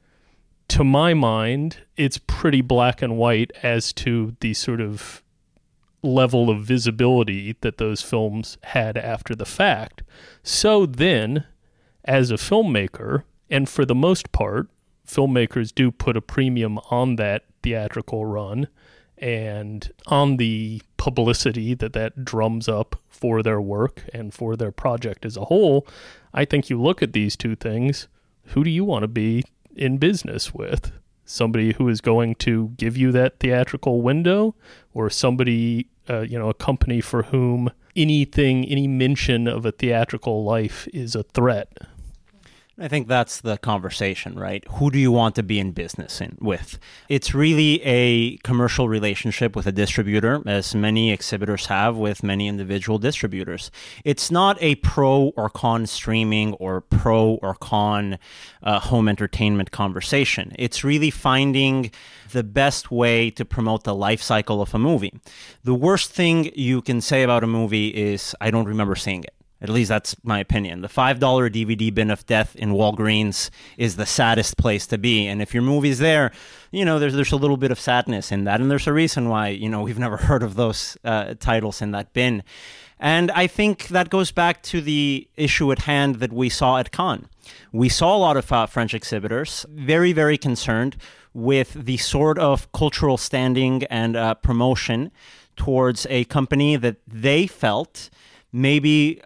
to 0.70 0.84
my 0.84 1.14
mind, 1.14 1.80
it's 1.98 2.20
pretty 2.28 2.62
black 2.62 3.02
and 3.02 3.18
white 3.18 3.52
as 3.62 3.92
to 3.94 4.36
the 4.40 4.54
sort 4.54 4.82
of 4.82 5.24
level 6.02 6.50
of 6.50 6.62
visibility 6.62 7.56
that 7.62 7.78
those 7.78 8.02
films 8.02 8.58
had 8.64 8.96
after 8.98 9.36
the 9.36 9.46
fact. 9.46 10.04
So 10.44 10.86
then, 10.86 11.46
as 12.10 12.32
a 12.32 12.36
filmmaker, 12.36 13.22
and 13.52 13.70
for 13.70 13.86
the 13.86 13.94
most 13.94 14.32
part, 14.32 14.68
filmmakers 15.08 15.74
do 15.74 15.92
put 15.92 16.18
a 16.18 16.22
premium 16.22 16.80
on 16.90 17.18
that 17.18 17.44
theatrical 17.62 18.26
run 18.26 18.68
and 19.20 19.92
on 20.08 20.38
the 20.38 20.82
publicity 20.98 21.76
that 21.76 21.94
that 21.94 22.26
drums 22.26 22.68
up 22.68 23.00
for 23.10 23.44
their 23.44 23.62
work 23.62 24.06
and 24.12 24.34
for 24.34 24.56
their 24.56 24.72
project 24.72 25.24
as 25.24 25.38
a 25.38 25.46
whole. 25.46 25.86
I 26.34 26.46
think 26.46 26.68
you 26.70 26.82
look 26.82 27.04
at 27.04 27.14
these 27.14 27.36
two 27.36 27.56
things, 27.56 28.08
who 28.54 28.64
do 28.64 28.72
you 28.72 28.84
want 28.84 29.04
to 29.04 29.08
be 29.08 29.44
in 29.76 30.00
business 30.00 30.52
with? 30.52 30.92
Somebody 31.26 31.74
who 31.74 31.88
is 31.90 32.02
going 32.02 32.36
to 32.36 32.70
give 32.70 32.98
you 32.98 33.12
that 33.12 33.40
theatrical 33.40 34.02
window 34.02 34.56
or 34.96 35.12
somebody, 35.12 35.86
uh, 36.10 36.22
you 36.22 36.40
know, 36.40 36.50
a 36.50 36.56
company 36.56 37.02
for 37.02 37.24
whom 37.24 37.70
anything, 37.96 38.66
any 38.66 38.88
mention 38.88 39.48
of 39.48 39.64
a 39.64 39.72
theatrical 39.72 40.44
life 40.44 40.88
is 40.92 41.14
a 41.14 41.22
threat? 41.22 41.72
I 42.82 42.88
think 42.88 43.08
that's 43.08 43.42
the 43.42 43.58
conversation, 43.58 44.40
right? 44.40 44.64
Who 44.72 44.90
do 44.90 45.00
you 45.00 45.12
want 45.12 45.36
to 45.36 45.44
be 45.44 45.60
in 45.60 45.72
business 45.72 46.22
in, 46.22 46.38
with? 46.40 46.80
It's 47.10 47.34
really 47.34 47.82
a 47.84 48.38
commercial 48.38 48.88
relationship 48.88 49.54
with 49.56 49.68
a 49.68 49.72
distributor, 49.74 50.42
as 50.46 50.74
many 50.74 51.12
exhibitors 51.12 51.66
have 51.66 51.98
with 51.98 52.24
many 52.24 52.48
individual 52.48 52.98
distributors. 52.98 53.70
It's 54.06 54.32
not 54.32 54.58
a 54.62 54.76
pro 54.76 55.34
or 55.36 55.50
con 55.50 55.88
streaming 55.88 56.54
or 56.54 56.80
pro 56.80 57.40
or 57.42 57.56
con 57.56 58.18
uh, 58.64 58.80
home 58.80 59.10
entertainment 59.10 59.72
conversation. 59.72 60.54
It's 60.58 60.84
really 60.84 61.12
finding 61.12 61.92
the 62.32 62.44
best 62.44 62.92
way 62.92 63.30
to 63.32 63.44
promote 63.44 63.84
the 63.84 63.96
life 63.96 64.22
cycle 64.22 64.62
of 64.62 64.74
a 64.74 64.80
movie. 64.80 65.14
The 65.66 65.74
worst 65.74 66.12
thing 66.12 66.52
you 66.56 66.82
can 66.82 67.02
say 67.02 67.24
about 67.24 67.44
a 67.44 67.48
movie 67.48 67.90
is, 67.90 68.36
I 68.40 68.52
don't 68.52 68.68
remember 68.68 68.96
seeing 68.96 69.24
it. 69.26 69.34
At 69.62 69.70
least 69.70 69.90
that's 69.90 70.16
my 70.24 70.40
opinion. 70.40 70.82
The 70.82 70.88
$5 70.88 71.20
DVD 71.20 71.94
bin 71.94 72.10
of 72.12 72.26
death 72.26 72.56
in 72.56 72.72
Walgreens 72.72 73.50
is 73.78 73.98
the 73.98 74.06
saddest 74.06 74.58
place 74.58 74.88
to 74.88 74.98
be. 74.98 75.28
And 75.28 75.42
if 75.42 75.54
your 75.54 75.64
movie's 75.64 76.00
there, 76.00 76.32
you 76.72 76.86
know, 76.86 76.98
there's, 76.98 77.14
there's 77.14 77.34
a 77.34 77.38
little 77.38 77.58
bit 77.58 77.72
of 77.72 77.80
sadness 77.80 78.32
in 78.32 78.46
that. 78.46 78.62
And 78.62 78.72
there's 78.72 78.88
a 78.88 78.94
reason 78.94 79.28
why, 79.28 79.50
you 79.50 79.68
know, 79.68 79.82
we've 79.82 80.00
never 80.08 80.18
heard 80.18 80.44
of 80.44 80.56
those 80.56 80.98
uh, 81.04 81.34
titles 81.40 81.82
in 81.82 81.92
that 81.92 82.14
bin. 82.14 82.44
And 83.00 83.32
I 83.32 83.48
think 83.48 83.88
that 83.90 84.10
goes 84.10 84.32
back 84.32 84.62
to 84.64 84.82
the 84.82 85.28
issue 85.36 85.72
at 85.72 85.80
hand 85.80 86.16
that 86.16 86.34
we 86.34 86.50
saw 86.50 86.78
at 86.78 86.92
Cannes. 86.92 87.28
We 87.72 87.90
saw 87.90 88.16
a 88.16 88.20
lot 88.20 88.38
of 88.38 88.52
uh, 88.52 88.66
French 88.66 88.94
exhibitors 88.94 89.66
very, 89.70 90.12
very 90.12 90.38
concerned 90.38 90.98
with 91.34 91.74
the 91.74 91.98
sort 91.98 92.38
of 92.38 92.72
cultural 92.72 93.18
standing 93.18 93.84
and 93.86 94.16
uh, 94.16 94.34
promotion 94.36 95.12
towards 95.56 96.08
a 96.10 96.26
company 96.26 96.76
that 96.76 96.98
they 97.08 97.48
felt 97.48 98.10
maybe 98.52 99.22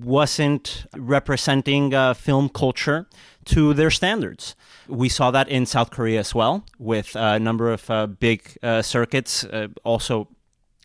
wasn't 0.00 0.86
representing 0.96 1.94
uh, 1.94 2.14
film 2.14 2.48
culture 2.48 3.06
to 3.44 3.72
their 3.74 3.90
standards. 3.90 4.54
We 4.88 5.08
saw 5.08 5.30
that 5.30 5.48
in 5.48 5.66
South 5.66 5.90
Korea 5.90 6.20
as 6.20 6.34
well, 6.34 6.64
with 6.78 7.14
a 7.14 7.38
number 7.38 7.72
of 7.72 7.90
uh, 7.90 8.06
big 8.06 8.56
uh, 8.62 8.82
circuits 8.82 9.44
uh, 9.44 9.68
also 9.84 10.28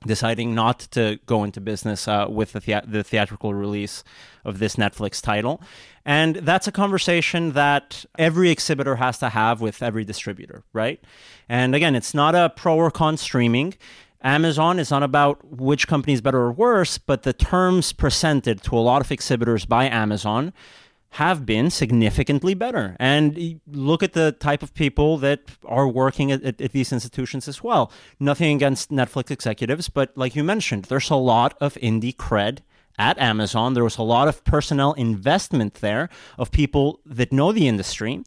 deciding 0.06 0.54
not 0.54 0.80
to 0.92 1.20
go 1.26 1.44
into 1.44 1.62
business 1.62 2.08
uh, 2.08 2.28
with 2.30 2.54
the, 2.54 2.60
thea- 2.60 2.84
the 2.86 3.04
theatrical 3.04 3.54
release 3.54 4.04
of 4.44 4.60
this 4.60 4.76
Netflix 4.76 5.22
title. 5.22 5.62
And 6.06 6.36
that's 6.38 6.68
a 6.68 6.72
conversation 6.72 7.54
that 7.54 8.06
every 8.18 8.50
exhibitor 8.50 8.98
has 8.98 9.18
to 9.20 9.30
have 9.30 9.62
with 9.62 9.82
every 9.82 10.04
distributor, 10.04 10.64
right? 10.74 11.02
And 11.48 11.74
again, 11.74 11.96
it's 11.96 12.14
not 12.14 12.36
a 12.36 12.52
pro 12.56 12.76
or 12.76 12.92
con 12.92 13.16
streaming. 13.18 13.76
Amazon 14.24 14.80
is 14.80 14.90
not 14.90 15.04
about 15.04 15.44
which 15.46 15.88
company 15.88 16.14
is 16.14 16.22
better 16.22 16.40
or 16.40 16.52
worse, 16.52 16.98
but 16.98 17.24
the 17.24 17.34
terms 17.34 17.92
presented 17.92 18.64
to 18.64 18.78
a 18.78 18.80
lot 18.80 19.02
of 19.02 19.12
exhibitors 19.12 19.66
by 19.66 19.90
Amazon 19.90 20.54
have 21.12 21.46
been 21.46 21.70
significantly 21.70 22.56
better. 22.56 22.96
And 23.00 23.60
look 23.68 24.02
at 24.02 24.14
the 24.14 24.32
type 24.32 24.64
of 24.64 24.74
people 24.74 25.18
that 25.20 25.42
are 25.64 25.88
working 25.88 26.32
at, 26.32 26.42
at, 26.44 26.60
at, 26.60 26.72
these 26.72 26.92
institutions 26.92 27.48
as 27.48 27.62
well. 27.62 27.92
Nothing 28.20 28.56
against 28.56 28.90
Netflix 28.90 29.30
executives, 29.30 29.90
but 29.90 30.18
like 30.18 30.36
you 30.36 30.44
mentioned, 30.44 30.86
there's 30.86 31.12
a 31.12 31.16
lot 31.16 31.56
of 31.62 31.76
indie 31.76 32.16
cred 32.16 32.60
at 32.98 33.20
Amazon. 33.20 33.74
There 33.76 33.84
was 33.84 33.98
a 33.98 34.04
lot 34.04 34.28
of 34.28 34.44
personnel 34.44 34.94
investment 34.94 35.76
there 35.76 36.10
of 36.40 36.52
people 36.52 37.00
that 37.06 37.32
know 37.32 37.52
the 37.52 37.68
industry 37.68 38.24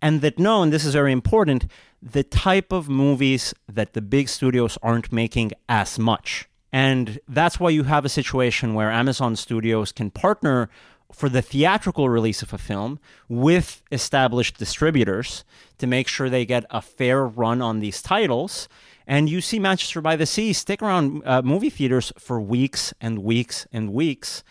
and 0.00 0.20
that 0.20 0.38
no, 0.38 0.62
and 0.62 0.72
this 0.72 0.84
is 0.84 0.94
very 0.94 1.12
important, 1.12 1.66
the 2.02 2.22
type 2.22 2.72
of 2.72 2.88
movies 2.88 3.54
that 3.68 3.92
the 3.94 4.00
big 4.00 4.28
studios 4.28 4.78
aren't 4.82 5.12
making 5.12 5.52
as 5.68 5.98
much. 5.98 6.48
And 6.72 7.18
that's 7.28 7.58
why 7.58 7.70
you 7.70 7.84
have 7.84 8.04
a 8.04 8.10
situation 8.10 8.74
where 8.74 8.90
Amazon 8.90 9.36
Studios 9.36 9.90
can 9.90 10.10
partner 10.10 10.68
for 11.10 11.28
the 11.28 11.40
theatrical 11.40 12.08
release 12.08 12.42
of 12.42 12.52
a 12.52 12.58
film 12.58 12.98
with 13.28 13.82
established 13.90 14.58
distributors 14.58 15.44
to 15.78 15.86
make 15.86 16.06
sure 16.06 16.28
they 16.28 16.44
get 16.44 16.66
a 16.70 16.82
fair 16.82 17.26
run 17.26 17.62
on 17.62 17.80
these 17.80 18.02
titles. 18.02 18.68
And 19.06 19.30
you 19.30 19.40
see 19.40 19.58
Manchester 19.58 20.02
by 20.02 20.16
the 20.16 20.26
Sea 20.26 20.52
stick 20.52 20.82
around 20.82 21.22
uh, 21.24 21.40
movie 21.40 21.70
theaters 21.70 22.12
for 22.18 22.38
weeks 22.40 22.92
and 23.00 23.20
weeks 23.20 23.66
and 23.72 23.94
weeks. 23.94 24.44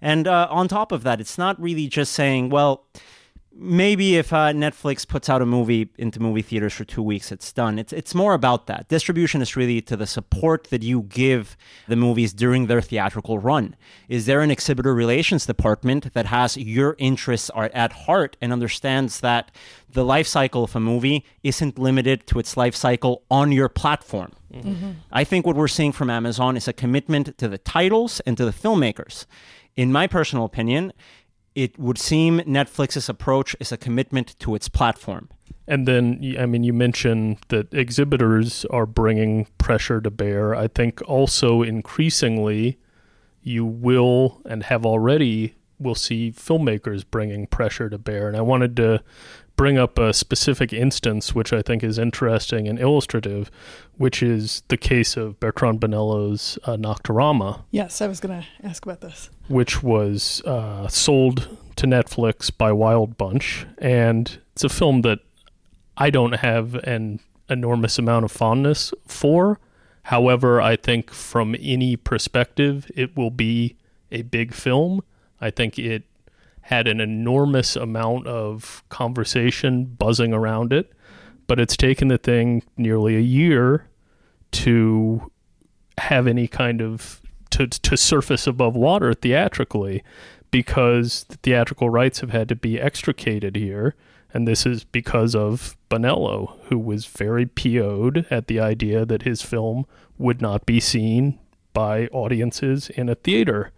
And 0.00 0.28
uh, 0.28 0.46
on 0.50 0.68
top 0.68 0.92
of 0.92 1.02
that, 1.02 1.20
it's 1.20 1.36
not 1.36 1.60
really 1.60 1.88
just 1.88 2.12
saying, 2.12 2.50
well, 2.50 2.84
maybe 3.56 4.16
if 4.16 4.32
uh, 4.32 4.52
Netflix 4.52 5.06
puts 5.06 5.28
out 5.28 5.40
a 5.40 5.46
movie 5.46 5.88
into 5.96 6.20
movie 6.20 6.42
theaters 6.42 6.72
for 6.72 6.84
two 6.84 7.02
weeks, 7.02 7.30
it's 7.30 7.52
done. 7.52 7.78
It's 7.78 7.92
it's 7.92 8.14
more 8.14 8.34
about 8.34 8.66
that. 8.66 8.88
Distribution 8.88 9.42
is 9.42 9.56
really 9.56 9.80
to 9.82 9.96
the 9.96 10.06
support 10.06 10.64
that 10.70 10.82
you 10.82 11.02
give 11.02 11.56
the 11.88 11.96
movies 11.96 12.32
during 12.32 12.66
their 12.66 12.80
theatrical 12.80 13.38
run. 13.38 13.76
Is 14.08 14.26
there 14.26 14.40
an 14.40 14.50
exhibitor 14.50 14.94
relations 14.94 15.46
department 15.46 16.12
that 16.14 16.26
has 16.26 16.56
your 16.56 16.96
interests 16.98 17.50
are 17.50 17.70
at 17.72 17.92
heart 17.92 18.36
and 18.40 18.52
understands 18.52 19.20
that 19.20 19.50
the 19.88 20.04
life 20.04 20.26
cycle 20.26 20.64
of 20.64 20.74
a 20.74 20.80
movie 20.80 21.24
isn't 21.42 21.78
limited 21.78 22.26
to 22.26 22.38
its 22.38 22.56
life 22.56 22.74
cycle 22.74 23.22
on 23.30 23.52
your 23.52 23.68
platform? 23.68 24.32
Mm-hmm. 24.52 24.90
I 25.12 25.24
think 25.24 25.46
what 25.46 25.56
we're 25.56 25.68
seeing 25.68 25.92
from 25.92 26.10
Amazon 26.10 26.56
is 26.56 26.68
a 26.68 26.72
commitment 26.72 27.36
to 27.38 27.48
the 27.48 27.58
titles 27.58 28.20
and 28.20 28.36
to 28.36 28.44
the 28.44 28.52
filmmakers. 28.52 29.26
In 29.76 29.90
my 29.90 30.06
personal 30.06 30.44
opinion, 30.44 30.92
it 31.54 31.78
would 31.78 31.98
seem 31.98 32.40
Netflix's 32.40 33.08
approach 33.08 33.54
is 33.60 33.70
a 33.72 33.76
commitment 33.76 34.38
to 34.40 34.54
its 34.54 34.68
platform. 34.68 35.28
And 35.66 35.88
then, 35.88 36.36
I 36.38 36.46
mean, 36.46 36.62
you 36.62 36.72
mentioned 36.72 37.38
that 37.48 37.72
exhibitors 37.72 38.66
are 38.66 38.86
bringing 38.86 39.46
pressure 39.56 40.00
to 40.00 40.10
bear. 40.10 40.54
I 40.54 40.68
think 40.68 41.00
also 41.08 41.62
increasingly, 41.62 42.78
you 43.42 43.64
will 43.64 44.42
and 44.44 44.64
have 44.64 44.84
already 44.84 45.54
will 45.78 45.94
see 45.94 46.32
filmmakers 46.32 47.04
bringing 47.08 47.46
pressure 47.46 47.88
to 47.88 47.98
bear. 47.98 48.28
And 48.28 48.36
I 48.36 48.42
wanted 48.42 48.76
to 48.76 49.02
bring 49.56 49.78
up 49.78 49.98
a 49.98 50.12
specific 50.12 50.72
instance, 50.72 51.34
which 51.34 51.52
I 51.52 51.62
think 51.62 51.82
is 51.82 51.98
interesting 51.98 52.66
and 52.68 52.78
illustrative, 52.78 53.50
which 53.96 54.22
is 54.22 54.62
the 54.68 54.76
case 54.76 55.16
of 55.16 55.38
Bertrand 55.40 55.80
Bonello's 55.80 56.58
uh, 56.64 56.76
Nocturama. 56.76 57.62
Yes, 57.70 58.00
I 58.00 58.06
was 58.06 58.20
going 58.20 58.42
to 58.42 58.46
ask 58.66 58.84
about 58.84 59.00
this. 59.00 59.30
Which 59.48 59.82
was 59.82 60.42
uh, 60.44 60.88
sold 60.88 61.56
to 61.76 61.86
Netflix 61.86 62.50
by 62.56 62.72
Wild 62.72 63.16
Bunch. 63.16 63.66
And 63.78 64.38
it's 64.52 64.64
a 64.64 64.68
film 64.68 65.02
that 65.02 65.20
I 65.96 66.10
don't 66.10 66.36
have 66.36 66.74
an 66.74 67.20
enormous 67.48 67.98
amount 67.98 68.24
of 68.24 68.32
fondness 68.32 68.92
for. 69.06 69.60
However, 70.04 70.60
I 70.60 70.76
think 70.76 71.10
from 71.10 71.54
any 71.60 71.96
perspective, 71.96 72.90
it 72.94 73.16
will 73.16 73.30
be 73.30 73.76
a 74.10 74.22
big 74.22 74.52
film. 74.52 75.02
I 75.40 75.50
think 75.50 75.78
it 75.78 76.04
had 76.64 76.88
an 76.88 76.98
enormous 76.98 77.76
amount 77.76 78.26
of 78.26 78.82
conversation 78.88 79.84
buzzing 79.84 80.32
around 80.32 80.72
it, 80.72 80.90
but 81.46 81.60
it's 81.60 81.76
taken 81.76 82.08
the 82.08 82.16
thing 82.16 82.62
nearly 82.78 83.16
a 83.16 83.20
year 83.20 83.86
to 84.50 85.30
have 85.98 86.26
any 86.26 86.48
kind 86.48 86.80
of 86.80 87.20
to 87.50 87.66
to 87.66 87.98
surface 87.98 88.46
above 88.46 88.74
water 88.74 89.12
theatrically 89.12 90.02
because 90.50 91.24
the 91.24 91.36
theatrical 91.36 91.90
rights 91.90 92.20
have 92.20 92.30
had 92.30 92.48
to 92.48 92.56
be 92.56 92.80
extricated 92.80 93.56
here. 93.56 93.94
And 94.32 94.48
this 94.48 94.64
is 94.64 94.84
because 94.84 95.34
of 95.34 95.76
Bonello 95.90 96.56
who 96.68 96.78
was 96.78 97.04
very 97.04 97.44
PO'd 97.44 98.24
at 98.30 98.46
the 98.46 98.58
idea 98.58 99.04
that 99.04 99.22
his 99.22 99.42
film 99.42 99.84
would 100.16 100.40
not 100.40 100.64
be 100.64 100.80
seen 100.80 101.38
by 101.74 102.06
audiences 102.06 102.88
in 102.88 103.10
a 103.10 103.14
theater. 103.14 103.70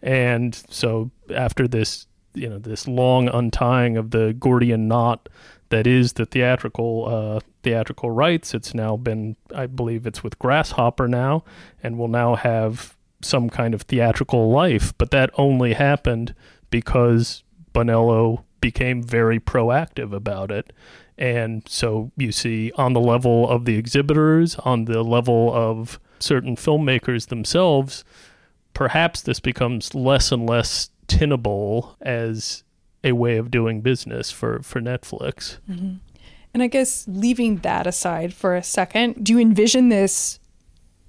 And 0.00 0.54
so 0.70 1.10
after 1.34 1.68
this 1.68 2.06
you 2.34 2.48
know 2.48 2.58
this 2.58 2.86
long 2.88 3.28
untying 3.28 3.96
of 3.96 4.10
the 4.10 4.32
Gordian 4.32 4.88
knot 4.88 5.28
that 5.68 5.86
is 5.86 6.14
the 6.14 6.26
theatrical 6.26 7.06
uh, 7.08 7.40
theatrical 7.62 8.10
rights. 8.10 8.54
It's 8.54 8.74
now 8.74 8.96
been, 8.96 9.36
I 9.54 9.66
believe, 9.66 10.06
it's 10.06 10.22
with 10.22 10.38
Grasshopper 10.38 11.08
now, 11.08 11.44
and 11.82 11.98
will 11.98 12.08
now 12.08 12.34
have 12.34 12.96
some 13.22 13.48
kind 13.48 13.72
of 13.72 13.82
theatrical 13.82 14.50
life. 14.50 14.92
But 14.98 15.10
that 15.12 15.30
only 15.38 15.72
happened 15.74 16.34
because 16.70 17.42
Bonello 17.72 18.44
became 18.60 19.02
very 19.02 19.40
proactive 19.40 20.12
about 20.12 20.50
it. 20.50 20.72
And 21.16 21.66
so 21.68 22.10
you 22.16 22.32
see, 22.32 22.72
on 22.76 22.92
the 22.92 23.00
level 23.00 23.48
of 23.48 23.64
the 23.64 23.76
exhibitors, 23.76 24.56
on 24.56 24.86
the 24.86 25.02
level 25.02 25.52
of 25.54 26.00
certain 26.18 26.56
filmmakers 26.56 27.28
themselves, 27.28 28.04
perhaps 28.74 29.22
this 29.22 29.40
becomes 29.40 29.94
less 29.94 30.32
and 30.32 30.48
less 30.48 30.90
tenable 31.18 31.96
as 32.00 32.64
a 33.04 33.12
way 33.12 33.36
of 33.36 33.50
doing 33.50 33.80
business 33.80 34.30
for, 34.30 34.62
for 34.62 34.80
Netflix. 34.80 35.58
Mm-hmm. 35.68 35.94
And 36.54 36.62
I 36.62 36.66
guess 36.66 37.06
leaving 37.08 37.58
that 37.58 37.86
aside 37.86 38.34
for 38.34 38.54
a 38.54 38.62
second, 38.62 39.24
do 39.24 39.32
you 39.32 39.38
envision 39.38 39.88
this 39.88 40.38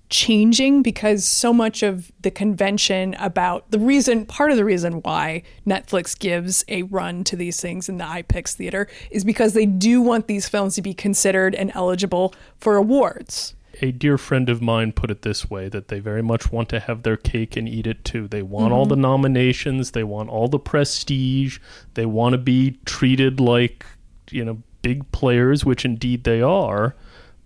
changing 0.10 0.83
because 0.83 1.25
so 1.25 1.51
much 1.51 1.81
of 1.81 2.12
the 2.22 2.29
convention 2.29 3.15
about 3.15 3.69
the 3.72 3.79
reason 3.79 4.27
part 4.27 4.51
of 4.51 4.57
the 4.57 4.63
reason 4.63 5.01
why 5.01 5.41
Netflix 5.65 6.17
gives 6.17 6.63
a 6.67 6.83
run 6.83 7.24
to 7.24 7.36
these 7.36 7.60
things 7.60 7.89
in 7.89 7.98
the 7.98 8.03
iPic 8.03 8.48
theater 8.50 8.88
is 9.10 9.24
because 9.24 9.53
they 9.53 9.65
do 9.65 10.01
want 10.01 10.27
these 10.27 10.48
films 10.48 10.75
to 10.75 10.83
be 10.83 10.93
considered 10.93 11.55
and 11.55 11.72
eligible 11.74 12.33
for 12.60 12.75
awards. 12.75 13.55
A 13.81 13.91
dear 13.91 14.17
friend 14.17 14.49
of 14.49 14.61
mine 14.61 14.91
put 14.91 15.09
it 15.09 15.23
this 15.23 15.49
way 15.49 15.67
that 15.69 15.87
they 15.87 15.99
very 15.99 16.21
much 16.21 16.51
want 16.51 16.69
to 16.69 16.79
have 16.79 17.03
their 17.03 17.17
cake 17.17 17.57
and 17.57 17.67
eat 17.67 17.87
it 17.87 18.05
too. 18.05 18.27
They 18.27 18.41
want 18.41 18.65
mm-hmm. 18.65 18.73
all 18.73 18.85
the 18.85 18.95
nominations, 18.95 19.91
they 19.91 20.03
want 20.03 20.29
all 20.29 20.47
the 20.47 20.59
prestige, 20.59 21.59
they 21.95 22.05
want 22.05 22.33
to 22.33 22.37
be 22.37 22.77
treated 22.85 23.39
like, 23.39 23.85
you 24.29 24.45
know, 24.45 24.61
big 24.81 25.11
players, 25.11 25.65
which 25.65 25.85
indeed 25.85 26.23
they 26.23 26.41
are 26.41 26.95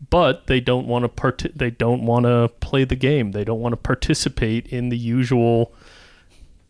but 0.10 0.48
they 0.48 0.60
don't 0.60 0.88
want 0.88 1.04
to 1.04 1.10
part- 1.10 1.52
they 1.56 1.72
don't 1.72 2.06
want 2.06 2.26
to 2.26 2.52
play 2.60 2.84
the 2.84 2.96
game. 2.96 3.32
They 3.32 3.44
don't 3.44 3.60
want 3.60 3.74
to 3.74 3.78
participate 3.78 4.68
in 4.68 4.90
the 4.90 4.98
usual 4.98 5.74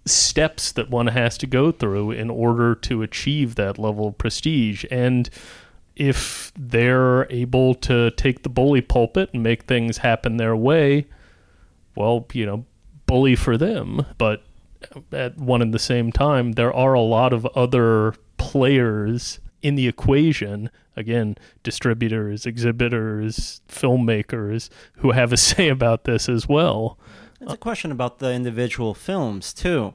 steps 0.06 0.72
that 0.72 0.90
one 0.90 1.08
has 1.08 1.38
to 1.38 1.48
go 1.48 1.72
through 1.72 2.12
in 2.12 2.30
order 2.30 2.74
to 2.74 3.02
achieve 3.02 3.56
that 3.56 3.78
level 3.78 4.08
of 4.08 4.18
prestige. 4.18 4.86
And 4.90 5.30
if 5.98 6.52
they're 6.56 7.30
able 7.32 7.74
to 7.74 8.12
take 8.12 8.44
the 8.44 8.50
bully 8.50 8.82
pulpit 8.82 9.32
and 9.34 9.42
make 9.42 9.64
things 9.64 9.98
happen 9.98 10.38
their 10.38 10.56
way, 10.56 11.08
well, 11.96 12.28
you 12.34 12.46
know, 12.46 12.66
bully 13.08 13.36
for 13.36 13.58
them. 13.58 14.06
But 14.20 14.44
at 15.12 15.38
one 15.38 15.64
and 15.64 15.74
the 15.74 15.80
same 15.80 16.12
time, 16.12 16.52
there 16.52 16.72
are 16.72 16.94
a 16.94 17.02
lot 17.02 17.34
of 17.34 17.48
other 17.48 18.14
players 18.38 19.40
in 19.64 19.76
the 19.76 19.88
equation. 19.88 20.70
Again 20.96 21.36
distributors 21.62 22.48
exhibitors 22.48 23.62
filmmakers 23.68 24.70
who 24.98 25.12
have 25.12 25.32
a 25.32 25.38
say 25.50 25.68
about 25.68 26.04
this 26.04 26.30
as 26.30 26.48
well. 26.48 26.98
It's 27.42 27.54
a 27.54 27.58
question 27.58 27.92
about 27.92 28.20
the 28.20 28.32
individual 28.32 28.94
films 28.94 29.54
too. 29.54 29.94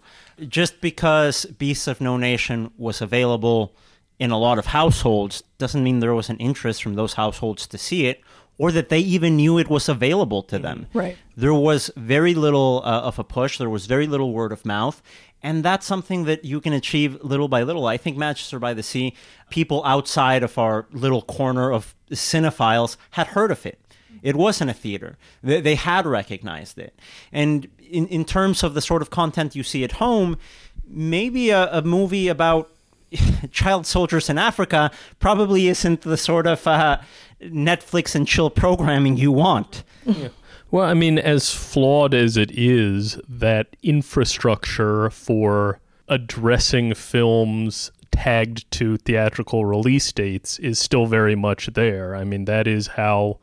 Just 0.48 0.80
because 0.80 1.44
beasts 1.44 1.86
of 1.86 2.00
no 2.00 2.16
nation 2.16 2.72
was 2.76 3.00
available 3.00 3.74
in 4.22 4.30
a 4.30 4.38
lot 4.38 4.56
of 4.56 4.66
households 4.66 5.42
doesn't 5.58 5.82
mean 5.82 5.98
there 5.98 6.14
was 6.14 6.30
an 6.30 6.36
interest 6.36 6.80
from 6.80 6.94
those 6.94 7.14
households 7.14 7.66
to 7.66 7.76
see 7.76 8.06
it 8.06 8.22
or 8.56 8.70
that 8.70 8.88
they 8.88 9.00
even 9.00 9.34
knew 9.34 9.58
it 9.58 9.68
was 9.68 9.88
available 9.88 10.44
to 10.44 10.60
them. 10.60 10.86
Right. 10.94 11.16
There 11.36 11.52
was 11.52 11.90
very 11.96 12.32
little 12.32 12.82
uh, 12.84 13.00
of 13.00 13.18
a 13.18 13.24
push. 13.24 13.58
There 13.58 13.68
was 13.68 13.86
very 13.86 14.06
little 14.06 14.32
word 14.32 14.52
of 14.52 14.64
mouth. 14.64 15.02
And 15.42 15.64
that's 15.64 15.84
something 15.84 16.22
that 16.26 16.44
you 16.44 16.60
can 16.60 16.72
achieve 16.72 17.18
little 17.24 17.48
by 17.48 17.64
little. 17.64 17.84
I 17.88 17.96
think 17.96 18.16
Manchester 18.16 18.60
by 18.60 18.74
the 18.74 18.84
Sea, 18.84 19.12
people 19.50 19.82
outside 19.84 20.44
of 20.44 20.56
our 20.56 20.86
little 20.92 21.22
corner 21.22 21.72
of 21.72 21.96
cinephiles 22.12 22.96
had 23.10 23.26
heard 23.28 23.50
of 23.50 23.66
it. 23.66 23.80
It 24.22 24.36
wasn't 24.36 24.70
a 24.70 24.74
theater. 24.74 25.18
They, 25.42 25.60
they 25.60 25.74
had 25.74 26.06
recognized 26.06 26.78
it. 26.78 26.96
And 27.32 27.66
in, 27.80 28.06
in 28.06 28.24
terms 28.24 28.62
of 28.62 28.74
the 28.74 28.82
sort 28.82 29.02
of 29.02 29.10
content 29.10 29.56
you 29.56 29.64
see 29.64 29.82
at 29.82 29.92
home, 29.92 30.38
maybe 30.86 31.50
a, 31.50 31.78
a 31.78 31.82
movie 31.82 32.28
about 32.28 32.68
child 33.50 33.86
soldiers 33.86 34.28
in 34.28 34.38
Africa 34.38 34.90
probably 35.18 35.68
isn't 35.68 36.02
the 36.02 36.16
sort 36.16 36.46
of 36.46 36.66
uh, 36.66 37.00
Netflix 37.42 38.14
and 38.14 38.26
chill 38.26 38.50
programming 38.50 39.16
you 39.16 39.32
want. 39.32 39.84
Yeah. 40.04 40.28
Well, 40.70 40.88
I 40.88 40.94
mean, 40.94 41.18
as 41.18 41.54
flawed 41.54 42.14
as 42.14 42.36
it 42.38 42.50
is, 42.50 43.20
that 43.28 43.76
infrastructure 43.82 45.10
for 45.10 45.80
addressing 46.08 46.94
films 46.94 47.92
tagged 48.10 48.70
to 48.70 48.96
theatrical 48.98 49.64
release 49.64 50.12
dates 50.12 50.58
is 50.58 50.78
still 50.78 51.06
very 51.06 51.34
much 51.34 51.66
there. 51.74 52.14
I 52.14 52.24
mean, 52.24 52.46
that 52.46 52.66
is 52.66 52.86
how 52.86 53.38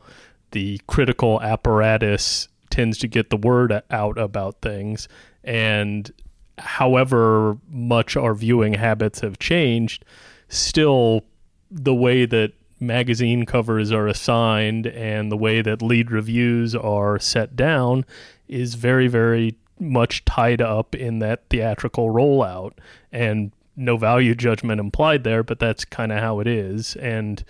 the 0.52 0.80
critical 0.88 1.42
apparatus 1.42 2.48
tends 2.70 2.98
to 3.00 3.08
get 3.08 3.30
the 3.30 3.38
word 3.38 3.80
out 3.92 4.18
about 4.18 4.62
things. 4.62 5.08
And 5.44 6.12
however 6.60 7.58
much 7.70 8.16
our 8.16 8.34
viewing 8.34 8.74
habits 8.74 9.22
have 9.22 9.40
changed, 9.40 10.06
still 10.48 11.24
the 11.72 11.94
way 11.94 12.26
that 12.26 12.54
magazine 12.80 13.46
covers 13.46 13.92
are 13.92 14.08
assigned 14.08 14.88
and 14.88 15.32
the 15.32 15.38
way 15.38 15.62
that 15.62 15.82
lead 15.82 16.12
reviews 16.12 16.76
are 16.76 17.20
set 17.20 17.56
down 17.56 18.06
is 18.48 18.76
very, 18.76 19.08
very 19.08 19.56
much 19.80 20.24
tied 20.26 20.62
up 20.62 20.96
in 20.96 21.20
that 21.20 21.44
theatrical 21.50 22.10
rollout. 22.10 22.74
And 23.12 23.52
no 23.76 23.98
value 23.98 24.36
judgment 24.36 24.80
implied 24.80 25.24
there, 25.24 25.44
but 25.44 25.60
that's 25.60 25.86
kind 25.86 26.12
of 26.12 26.20
how 26.20 26.40
it 26.40 26.48
is. 26.48 26.96
And 26.98 27.44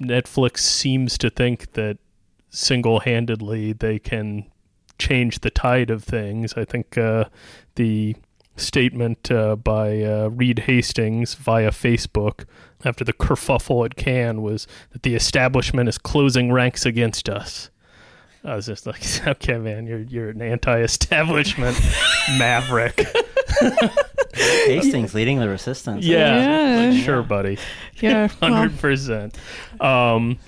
Netflix 0.00 0.58
seems 0.58 1.18
to 1.18 1.30
think 1.30 1.72
that 1.72 1.98
single 2.50 3.00
handedly 3.00 3.72
they 3.74 3.98
can 3.98 4.50
change 4.98 5.40
the 5.40 5.50
tide 5.50 5.90
of 5.90 6.02
things. 6.04 6.54
I 6.56 6.64
think 6.64 6.96
uh, 6.96 7.24
the 7.74 8.16
statement 8.58 9.30
uh, 9.30 9.56
by 9.56 10.02
uh, 10.02 10.28
Reed 10.28 10.60
Hastings 10.60 11.34
via 11.34 11.70
Facebook 11.70 12.44
after 12.84 13.04
the 13.04 13.12
kerfuffle 13.12 13.84
at 13.84 13.96
Cannes 13.96 14.40
was 14.40 14.66
that 14.90 15.02
the 15.02 15.14
establishment 15.14 15.88
is 15.88 15.98
closing 15.98 16.52
ranks 16.52 16.86
against 16.86 17.28
us. 17.28 17.70
I 18.44 18.54
was 18.54 18.66
just 18.66 18.86
like, 18.86 19.02
okay, 19.26 19.58
man, 19.58 19.86
you're 19.86 20.00
you're 20.00 20.30
an 20.30 20.42
anti-establishment 20.42 21.78
maverick. 22.38 23.06
Hastings 24.34 25.14
leading 25.14 25.40
the 25.40 25.48
resistance. 25.48 26.04
Yeah, 26.04 26.36
yeah. 26.36 26.90
Like, 26.90 27.02
sure, 27.02 27.22
buddy. 27.22 27.58
Yeah, 27.96 28.28
hundred 28.28 28.72
well. 28.72 28.80
percent. 28.80 29.36
Um, 29.80 30.38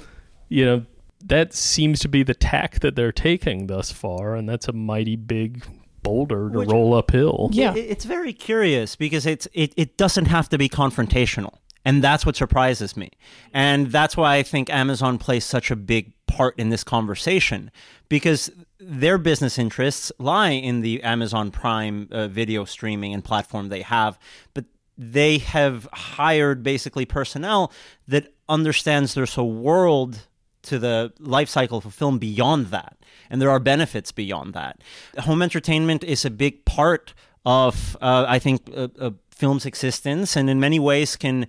you 0.49 0.64
know, 0.64 0.87
that 1.25 1.53
seems 1.53 1.99
to 2.01 2.09
be 2.09 2.23
the 2.23 2.35
tack 2.35 2.81
that 2.81 2.94
they're 2.94 3.12
taking 3.12 3.66
thus 3.66 3.90
far, 3.90 4.37
and 4.37 4.49
that's 4.49 4.68
a 4.68 4.73
mighty 4.73 5.16
big 5.16 5.64
boulder 6.03 6.51
to 6.51 6.59
Which, 6.59 6.69
roll 6.69 6.95
uphill. 6.95 7.51
Yeah, 7.53 7.75
it, 7.75 7.87
it's 7.91 8.05
very 8.05 8.33
curious 8.33 8.97
because 8.97 9.27
it's 9.27 9.49
it, 9.53 9.73
it 9.77 9.97
doesn't 9.97 10.27
have 10.27 10.49
to 10.51 10.59
be 10.59 10.69
confrontational. 10.69 11.55
And 11.85 12.05
that's 12.05 12.27
what 12.27 12.37
surprises 12.37 12.97
me. 12.97 13.11
And 13.55 13.91
that's 13.91 14.17
why 14.17 14.37
I 14.37 14.43
think 14.43 14.69
Amazon 14.69 15.17
plays 15.17 15.45
such 15.45 15.71
a 15.71 15.77
big 15.77 16.13
part 16.27 16.59
in 16.59 16.69
this 16.69 16.85
conversation 16.85 17.71
because 18.09 18.51
their 18.79 19.17
business 19.19 19.59
interests 19.59 20.13
lie 20.19 20.51
in 20.51 20.83
the 20.83 21.03
Amazon 21.03 21.51
Prime 21.51 22.09
uh, 22.11 22.29
video 22.29 22.65
streaming 22.65 23.15
and 23.15 23.25
platform 23.25 23.69
they 23.69 23.83
have. 23.83 24.19
But 24.53 24.67
they 24.99 25.39
have 25.39 25.89
hired 25.93 26.63
basically 26.63 27.07
personnel 27.07 27.73
that 28.07 28.35
understands 28.49 29.15
there's 29.15 29.39
a 29.39 29.45
world 29.45 30.27
to 30.62 30.79
the 30.79 31.12
life 31.18 31.49
cycle 31.49 31.79
of 31.79 31.87
a 31.87 31.90
film 31.90 32.18
beyond 32.18 32.66
that. 32.66 32.96
And 33.29 33.40
there 33.40 33.51
are 33.51 33.61
benefits 33.61 34.12
beyond 34.12 34.55
that. 34.55 34.81
Home 35.20 35.42
entertainment 35.42 36.05
is 36.05 36.25
a 36.25 36.31
big 36.31 36.64
part 36.64 37.14
of, 37.44 37.96
uh, 38.01 38.25
I 38.29 38.38
think, 38.38 38.68
a, 38.68 38.90
uh 38.99 39.11
film's 39.40 39.64
existence 39.64 40.37
and 40.37 40.51
in 40.51 40.61
many 40.61 40.79
ways 40.79 41.16
can 41.16 41.46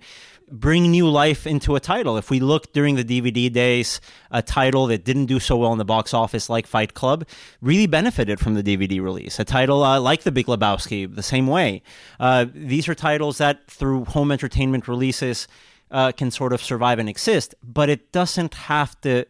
bring 0.50 0.90
new 0.90 1.08
life 1.08 1.46
into 1.46 1.76
a 1.76 1.80
title. 1.80 2.16
If 2.16 2.30
we 2.30 2.40
look 2.40 2.72
during 2.72 2.96
the 2.96 3.04
DVD 3.04 3.52
days, 3.52 4.00
a 4.30 4.42
title 4.42 4.86
that 4.88 5.04
didn't 5.04 5.26
do 5.26 5.40
so 5.40 5.56
well 5.56 5.72
in 5.72 5.78
the 5.78 5.84
box 5.84 6.12
office, 6.12 6.48
like 6.50 6.66
Fight 6.66 6.94
Club, 6.94 7.26
really 7.60 7.86
benefited 7.86 8.38
from 8.38 8.54
the 8.54 8.62
DVD 8.62 9.02
release. 9.02 9.38
A 9.38 9.44
title 9.44 9.82
uh, 9.82 9.98
like 10.00 10.22
The 10.22 10.32
Big 10.32 10.46
Lebowski, 10.46 11.12
the 11.12 11.22
same 11.22 11.46
way. 11.46 11.82
Uh, 12.20 12.46
these 12.52 12.88
are 12.88 12.94
titles 12.94 13.38
that, 13.38 13.66
through 13.70 14.04
home 14.06 14.30
entertainment 14.30 14.88
releases, 14.88 15.48
uh, 15.92 16.10
can 16.12 16.30
sort 16.30 16.52
of 16.52 16.62
survive 16.62 16.98
and 16.98 17.08
exist, 17.08 17.54
but 17.62 17.88
it 17.88 18.10
doesn't 18.12 18.54
have 18.54 19.00
to 19.02 19.24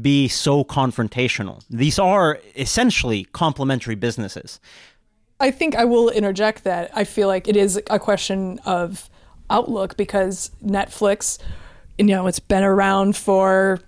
be 0.00 0.28
so 0.28 0.64
confrontational. 0.64 1.62
These 1.68 1.98
are 1.98 2.38
essentially 2.56 3.24
complementary 3.32 3.94
businesses. 3.94 4.60
I 5.40 5.50
think 5.50 5.74
I 5.76 5.84
will 5.84 6.08
interject 6.08 6.64
that 6.64 6.90
I 6.94 7.04
feel 7.04 7.28
like 7.28 7.48
it 7.48 7.56
is 7.56 7.80
a 7.90 7.98
question 7.98 8.58
of 8.64 9.10
outlook 9.50 9.96
because 9.96 10.50
Netflix, 10.64 11.38
you 11.98 12.04
know, 12.04 12.26
it's 12.26 12.38
been 12.38 12.62
around 12.62 13.16
for 13.16 13.80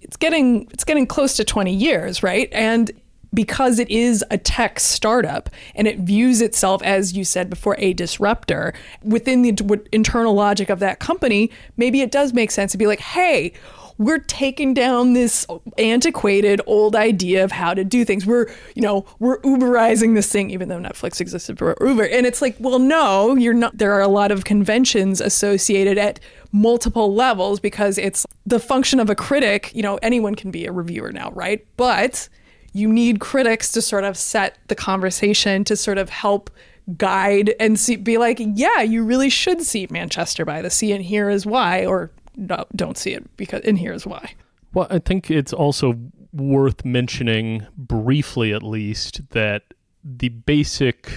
it's 0.00 0.16
getting 0.16 0.68
it's 0.72 0.84
getting 0.84 1.06
close 1.06 1.36
to 1.36 1.44
20 1.44 1.72
years, 1.72 2.22
right? 2.22 2.48
And 2.52 2.90
because 3.34 3.78
it 3.78 3.90
is 3.90 4.24
a 4.30 4.38
tech 4.38 4.78
startup 4.78 5.48
and 5.74 5.86
it 5.86 5.98
views 5.98 6.40
itself 6.40 6.82
as 6.82 7.14
you 7.14 7.24
said 7.24 7.48
before 7.48 7.76
a 7.78 7.92
disruptor 7.94 8.74
within 9.02 9.42
the 9.42 9.80
internal 9.92 10.34
logic 10.34 10.68
of 10.70 10.78
that 10.78 10.98
company 10.98 11.50
maybe 11.76 12.00
it 12.00 12.10
does 12.10 12.32
make 12.32 12.50
sense 12.50 12.72
to 12.72 12.78
be 12.78 12.86
like 12.86 13.00
hey 13.00 13.52
we're 13.98 14.18
taking 14.18 14.74
down 14.74 15.12
this 15.12 15.46
antiquated 15.78 16.60
old 16.66 16.96
idea 16.96 17.44
of 17.44 17.52
how 17.52 17.74
to 17.74 17.84
do 17.84 18.04
things. 18.04 18.26
We're, 18.26 18.48
you 18.74 18.82
know, 18.82 19.06
we're 19.18 19.40
Uberizing 19.42 20.14
this 20.14 20.30
thing, 20.30 20.50
even 20.50 20.68
though 20.68 20.78
Netflix 20.78 21.20
existed 21.20 21.58
for 21.58 21.76
Uber. 21.80 22.04
And 22.04 22.26
it's 22.26 22.42
like, 22.42 22.56
well, 22.58 22.78
no, 22.78 23.34
you're 23.36 23.54
not. 23.54 23.76
There 23.76 23.92
are 23.92 24.00
a 24.00 24.08
lot 24.08 24.32
of 24.32 24.44
conventions 24.44 25.20
associated 25.20 25.98
at 25.98 26.20
multiple 26.52 27.14
levels 27.14 27.60
because 27.60 27.98
it's 27.98 28.26
the 28.46 28.60
function 28.60 29.00
of 29.00 29.10
a 29.10 29.14
critic. 29.14 29.72
You 29.74 29.82
know, 29.82 29.98
anyone 30.02 30.34
can 30.34 30.50
be 30.50 30.66
a 30.66 30.72
reviewer 30.72 31.12
now, 31.12 31.30
right? 31.32 31.66
But 31.76 32.28
you 32.72 32.88
need 32.88 33.20
critics 33.20 33.70
to 33.72 33.82
sort 33.82 34.04
of 34.04 34.16
set 34.16 34.58
the 34.68 34.74
conversation 34.74 35.64
to 35.64 35.76
sort 35.76 35.98
of 35.98 36.08
help 36.08 36.50
guide 36.96 37.54
and 37.60 37.78
see, 37.78 37.96
be 37.96 38.18
like, 38.18 38.40
yeah, 38.40 38.80
you 38.80 39.04
really 39.04 39.28
should 39.28 39.62
see 39.62 39.86
Manchester 39.90 40.44
by 40.44 40.62
the 40.62 40.70
Sea, 40.70 40.92
and 40.92 41.04
here 41.04 41.28
is 41.28 41.46
why, 41.46 41.84
or 41.86 42.10
no, 42.36 42.64
don't 42.74 42.96
see 42.96 43.12
it 43.12 43.36
because 43.36 43.62
and 43.62 43.78
here's 43.78 44.06
why. 44.06 44.34
Well, 44.72 44.86
I 44.90 44.98
think 44.98 45.30
it's 45.30 45.52
also 45.52 45.98
worth 46.32 46.84
mentioning 46.84 47.66
briefly, 47.76 48.52
at 48.54 48.62
least, 48.62 49.28
that 49.30 49.64
the 50.02 50.30
basic 50.30 51.12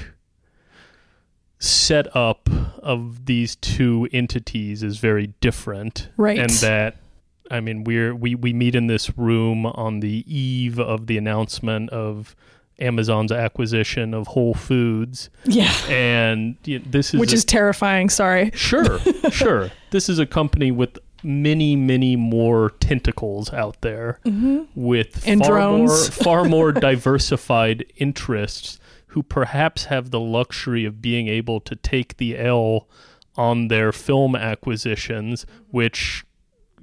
setup 1.57 2.49
of 2.79 3.25
these 3.25 3.55
two 3.55 4.09
entities 4.11 4.83
is 4.83 4.97
very 4.97 5.27
different, 5.39 6.09
right? 6.17 6.37
And 6.37 6.49
that 6.49 6.97
I 7.51 7.59
mean, 7.59 7.83
we're 7.83 8.15
we 8.15 8.35
we 8.35 8.53
meet 8.53 8.75
in 8.75 8.87
this 8.87 9.17
room 9.17 9.65
on 9.65 9.99
the 9.99 10.23
eve 10.27 10.79
of 10.79 11.07
the 11.07 11.17
announcement 11.17 11.89
of 11.91 12.35
Amazon's 12.79 13.31
acquisition 13.31 14.13
of 14.13 14.27
Whole 14.27 14.53
Foods. 14.53 15.29
Yeah. 15.45 15.73
And 15.89 16.57
you 16.65 16.79
know, 16.79 16.85
this 16.89 17.13
is 17.13 17.19
Which 17.19 17.31
a, 17.31 17.35
is 17.35 17.45
terrifying, 17.45 18.09
sorry. 18.09 18.51
Sure. 18.53 18.99
sure. 19.31 19.71
This 19.91 20.09
is 20.09 20.19
a 20.19 20.25
company 20.25 20.71
with 20.71 20.97
many, 21.23 21.75
many 21.75 22.15
more 22.15 22.71
tentacles 22.79 23.51
out 23.53 23.81
there 23.81 24.19
mm-hmm. 24.25 24.63
with 24.75 25.27
and 25.27 25.41
far 25.41 25.49
drones. 25.49 25.89
more 25.89 25.97
far 26.23 26.45
more 26.45 26.71
diversified 26.73 27.85
interests 27.97 28.79
who 29.07 29.23
perhaps 29.23 29.85
have 29.85 30.11
the 30.11 30.19
luxury 30.19 30.83
of 30.83 31.01
being 31.01 31.27
able 31.27 31.61
to 31.61 31.75
take 31.75 32.17
the 32.17 32.37
L 32.37 32.87
on 33.37 33.69
their 33.69 33.91
film 33.91 34.35
acquisitions, 34.35 35.45
which 35.71 36.24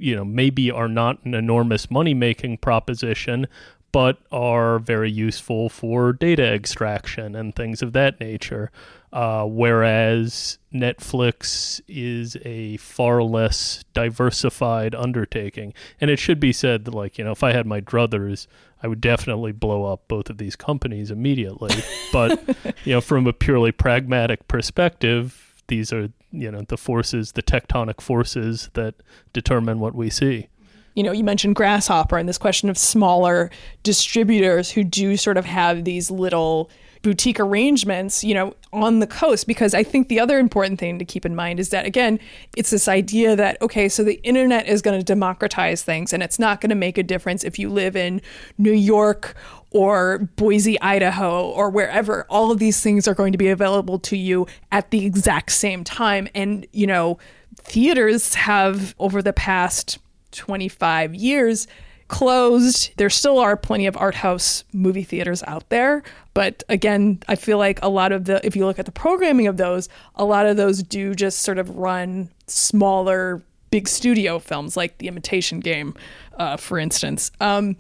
you 0.02 0.16
know 0.16 0.24
maybe 0.24 0.70
are 0.70 0.88
not 0.88 1.24
an 1.24 1.34
enormous 1.34 1.90
money 1.90 2.12
making 2.12 2.58
proposition, 2.58 3.46
but 3.92 4.18
are 4.32 4.78
very 4.78 5.10
useful 5.10 5.68
for 5.68 6.12
data 6.12 6.44
extraction 6.52 7.36
and 7.36 7.54
things 7.54 7.82
of 7.82 7.92
that 7.92 8.18
nature. 8.18 8.70
Uh, 9.12 9.44
whereas 9.44 10.58
Netflix 10.72 11.82
is 11.86 12.34
a 12.46 12.78
far 12.78 13.22
less 13.22 13.84
diversified 13.92 14.94
undertaking. 14.94 15.74
And 16.00 16.10
it 16.10 16.18
should 16.18 16.40
be 16.40 16.52
said 16.52 16.86
that, 16.86 16.94
like, 16.94 17.18
you 17.18 17.24
know, 17.24 17.32
if 17.32 17.42
I 17.42 17.52
had 17.52 17.66
my 17.66 17.82
druthers, 17.82 18.46
I 18.82 18.88
would 18.88 19.02
definitely 19.02 19.52
blow 19.52 19.84
up 19.84 20.08
both 20.08 20.30
of 20.30 20.38
these 20.38 20.56
companies 20.56 21.10
immediately. 21.10 21.74
but, 22.12 22.42
you 22.84 22.94
know, 22.94 23.02
from 23.02 23.26
a 23.26 23.34
purely 23.34 23.70
pragmatic 23.70 24.48
perspective, 24.48 25.51
these 25.72 25.90
are, 25.90 26.11
you 26.30 26.50
know, 26.50 26.61
the 26.68 26.76
forces, 26.76 27.32
the 27.32 27.42
tectonic 27.42 28.02
forces 28.02 28.68
that 28.74 28.94
determine 29.32 29.80
what 29.80 29.94
we 29.94 30.11
see 30.11 30.48
you 30.94 31.02
know, 31.02 31.12
you 31.12 31.24
mentioned 31.24 31.56
Grasshopper 31.56 32.18
and 32.18 32.28
this 32.28 32.37
question 32.37 32.68
of 32.68 32.76
smaller 32.76 33.50
distributors 33.82 34.70
who 34.70 34.85
do 34.85 35.16
sort 35.16 35.38
of 35.38 35.46
have 35.46 35.85
these 35.85 36.11
little 36.11 36.70
boutique 37.00 37.40
arrangements, 37.40 38.22
you 38.22 38.35
know, 38.35 38.54
on 38.72 39.00
the 39.00 39.06
coast. 39.06 39.46
Because 39.46 39.72
I 39.72 39.82
think 39.82 40.08
the 40.08 40.20
other 40.20 40.38
important 40.38 40.78
thing 40.78 40.98
to 40.98 41.04
keep 41.06 41.24
in 41.24 41.35
mind 41.35 41.58
is 41.61 41.70
that, 41.70 41.87
again, 41.87 42.20
it's 42.56 42.68
this 42.68 42.88
idea 42.88 43.35
that, 43.37 43.61
okay, 43.62 43.88
so 43.88 44.04
the 44.04 44.20
internet 44.22 44.68
is 44.68 44.82
going 44.82 44.98
to 44.98 45.04
democratize 45.04 45.82
things 45.82 46.12
and 46.12 46.22
it's 46.22 46.38
not 46.38 46.61
going 46.61 46.70
to 46.70 46.76
make 46.76 46.98
a 46.98 47.02
difference 47.02 47.42
if 47.42 47.58
you 47.58 47.70
live 47.70 47.96
in 47.96 48.20
New 48.58 48.72
York 48.72 49.35
or 49.72 50.18
Boise, 50.37 50.80
Idaho, 50.80 51.50
or 51.50 51.70
wherever. 51.70 52.24
All 52.28 52.50
of 52.50 52.58
these 52.58 52.80
things 52.80 53.08
are 53.08 53.14
going 53.14 53.32
to 53.32 53.38
be 53.38 53.48
available 53.48 53.98
to 54.00 54.16
you 54.16 54.46
at 54.70 54.90
the 54.90 55.04
exact 55.04 55.52
same 55.52 55.85
time. 55.85 56.28
And, 56.35 56.66
you 56.72 56.87
know, 56.87 57.18
theaters 57.56 58.35
have, 58.35 58.94
over 58.98 59.22
the 59.22 59.32
past 59.32 59.98
25 60.32 61.14
years 61.14 61.66
closed. 62.08 62.92
There 62.98 63.08
still 63.08 63.38
are 63.38 63.56
plenty 63.56 63.87
of 63.87 63.96
art 63.96 64.14
house 64.14 64.64
movie 64.72 65.02
theaters 65.02 65.42
out 65.46 65.66
there, 65.70 66.02
but 66.35 66.62
again, 66.68 67.20
I 67.26 67.37
feel 67.37 67.56
like 67.56 67.78
a 67.82 67.88
lot 67.88 68.12
of 68.12 68.26
the 68.26 68.44
if 68.46 68.54
you 68.54 68.66
look 68.66 68.78
at 68.78 68.85
the 68.85 68.92
programming 68.92 69.46
of 69.46 69.56
those, 69.56 69.88
a 70.16 70.24
lot 70.24 70.44
of 70.44 70.58
those 70.58 70.82
do 70.82 71.14
just 71.14 71.40
sort 71.40 71.56
of 71.56 71.74
run 71.74 72.28
smaller 72.46 73.42
big 73.70 73.88
studio 73.88 74.38
films 74.38 74.76
like 74.76 74.98
The 74.98 75.08
Imitation 75.08 75.58
Game, 75.58 75.94
uh, 76.37 76.58
for 76.58 76.78
instance. 76.78 77.32
Um, 77.40 77.76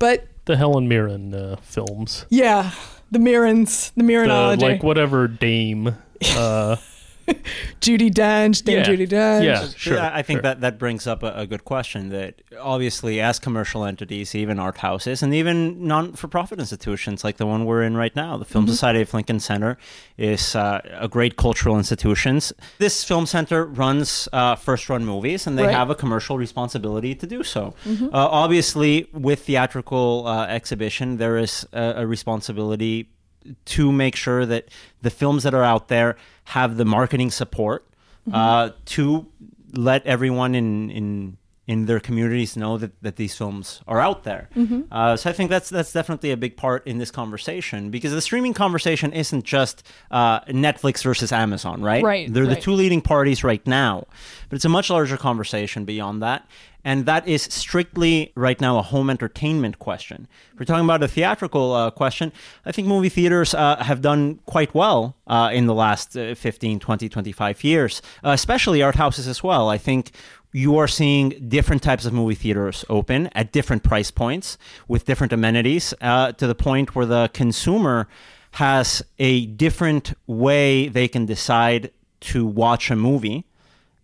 but 0.00 0.26
the 0.46 0.56
Helen 0.56 0.88
Mirren 0.88 1.34
uh, 1.34 1.56
films. 1.62 2.24
Yeah, 2.30 2.70
the 3.10 3.18
Mirrens, 3.18 3.92
the 3.96 4.02
Mirrenology. 4.02 4.62
like 4.62 4.82
whatever 4.82 5.28
Dame 5.28 5.96
uh, 6.36 6.76
Judi 7.80 8.10
Dench, 8.10 8.62
Dame 8.64 8.78
yeah. 8.78 8.84
Judi 8.84 9.08
Dench. 9.08 9.44
Yeah, 9.44 9.68
sure. 9.76 10.00
I 10.00 10.22
think 10.22 10.38
sure. 10.38 10.42
that 10.42 10.60
that 10.60 10.78
brings 10.78 11.06
up 11.06 11.22
a, 11.22 11.32
a, 11.32 11.46
good 11.46 11.64
question. 11.64 12.10
That 12.10 12.42
obviously, 12.60 13.20
as 13.20 13.38
commercial 13.38 13.84
entities, 13.84 14.34
even 14.34 14.58
art 14.58 14.78
houses, 14.78 15.22
and 15.22 15.34
even 15.34 15.86
non-for-profit 15.86 16.58
institutions 16.58 17.24
like 17.24 17.36
the 17.38 17.46
one 17.46 17.64
we're 17.64 17.82
in 17.82 17.96
right 17.96 18.14
now, 18.14 18.36
the 18.36 18.44
Film 18.44 18.64
mm-hmm. 18.64 18.72
Society 18.72 19.00
of 19.00 19.12
Lincoln 19.12 19.40
Center, 19.40 19.76
is 20.16 20.54
uh, 20.54 20.80
a 20.92 21.08
great 21.08 21.36
cultural 21.36 21.76
institution. 21.76 22.40
This 22.78 23.04
film 23.04 23.26
center 23.26 23.64
runs 23.64 24.28
uh, 24.32 24.56
first-run 24.56 25.04
movies, 25.04 25.46
and 25.46 25.58
they 25.58 25.64
right. 25.64 25.74
have 25.74 25.90
a 25.90 25.94
commercial 25.94 26.38
responsibility 26.38 27.14
to 27.14 27.26
do 27.26 27.42
so. 27.42 27.74
Mm-hmm. 27.84 28.06
Uh, 28.06 28.10
obviously, 28.12 29.08
with 29.12 29.46
theatrical 29.46 30.26
uh, 30.26 30.46
exhibition, 30.46 31.16
there 31.16 31.36
is 31.36 31.66
a, 31.72 31.94
a 31.98 32.06
responsibility 32.06 33.08
to 33.64 33.92
make 33.92 34.16
sure 34.16 34.46
that 34.46 34.68
the 35.02 35.10
films 35.10 35.42
that 35.42 35.54
are 35.54 35.64
out 35.64 35.88
there 35.88 36.16
have 36.44 36.76
the 36.76 36.84
marketing 36.84 37.30
support 37.30 37.86
mm-hmm. 38.28 38.34
uh, 38.34 38.70
to 38.86 39.26
let 39.72 40.04
everyone 40.06 40.54
in 40.54 40.90
in 40.90 41.36
in 41.66 41.86
their 41.86 41.98
communities 41.98 42.56
know 42.56 42.78
that, 42.78 42.92
that 43.02 43.16
these 43.16 43.36
films 43.36 43.80
are 43.88 43.98
out 43.98 44.22
there. 44.22 44.48
Mm-hmm. 44.54 44.82
Uh, 44.90 45.16
so 45.16 45.28
I 45.28 45.32
think 45.32 45.50
that's 45.50 45.68
that's 45.68 45.92
definitely 45.92 46.30
a 46.30 46.36
big 46.36 46.56
part 46.56 46.86
in 46.86 46.98
this 46.98 47.10
conversation 47.10 47.90
because 47.90 48.12
the 48.12 48.20
streaming 48.20 48.54
conversation 48.54 49.12
isn't 49.12 49.44
just 49.44 49.82
uh, 50.10 50.40
Netflix 50.42 51.02
versus 51.02 51.32
Amazon, 51.32 51.82
right? 51.82 52.04
Right. 52.04 52.32
They're 52.32 52.44
right. 52.44 52.54
the 52.54 52.60
two 52.60 52.72
leading 52.72 53.00
parties 53.00 53.42
right 53.42 53.66
now, 53.66 54.06
but 54.48 54.56
it's 54.56 54.64
a 54.64 54.68
much 54.68 54.90
larger 54.90 55.16
conversation 55.16 55.84
beyond 55.84 56.22
that. 56.22 56.48
And 56.86 57.04
that 57.06 57.26
is 57.26 57.42
strictly 57.42 58.30
right 58.36 58.60
now 58.60 58.78
a 58.78 58.82
home 58.82 59.10
entertainment 59.10 59.80
question. 59.80 60.28
If 60.52 60.60
we're 60.60 60.66
talking 60.66 60.84
about 60.84 61.02
a 61.02 61.08
theatrical 61.08 61.72
uh, 61.72 61.90
question, 61.90 62.30
I 62.64 62.70
think 62.70 62.86
movie 62.86 63.08
theaters 63.08 63.54
uh, 63.54 63.82
have 63.82 64.00
done 64.00 64.38
quite 64.46 64.72
well 64.72 65.16
uh, 65.26 65.50
in 65.52 65.66
the 65.66 65.74
last 65.74 66.16
uh, 66.16 66.36
15, 66.36 66.78
20, 66.78 67.08
25 67.08 67.64
years, 67.64 68.02
uh, 68.24 68.30
especially 68.30 68.84
art 68.84 68.94
houses 68.94 69.26
as 69.26 69.42
well. 69.42 69.68
I 69.68 69.78
think 69.78 70.12
you 70.52 70.78
are 70.78 70.86
seeing 70.86 71.30
different 71.48 71.82
types 71.82 72.04
of 72.04 72.12
movie 72.12 72.36
theaters 72.36 72.84
open 72.88 73.30
at 73.32 73.50
different 73.50 73.82
price 73.82 74.12
points 74.12 74.56
with 74.86 75.06
different 75.06 75.32
amenities 75.32 75.92
uh, 76.00 76.30
to 76.34 76.46
the 76.46 76.54
point 76.54 76.94
where 76.94 77.04
the 77.04 77.28
consumer 77.34 78.06
has 78.52 79.02
a 79.18 79.46
different 79.46 80.14
way 80.28 80.86
they 80.86 81.08
can 81.08 81.26
decide 81.26 81.90
to 82.20 82.46
watch 82.46 82.92
a 82.92 82.96
movie 82.96 83.44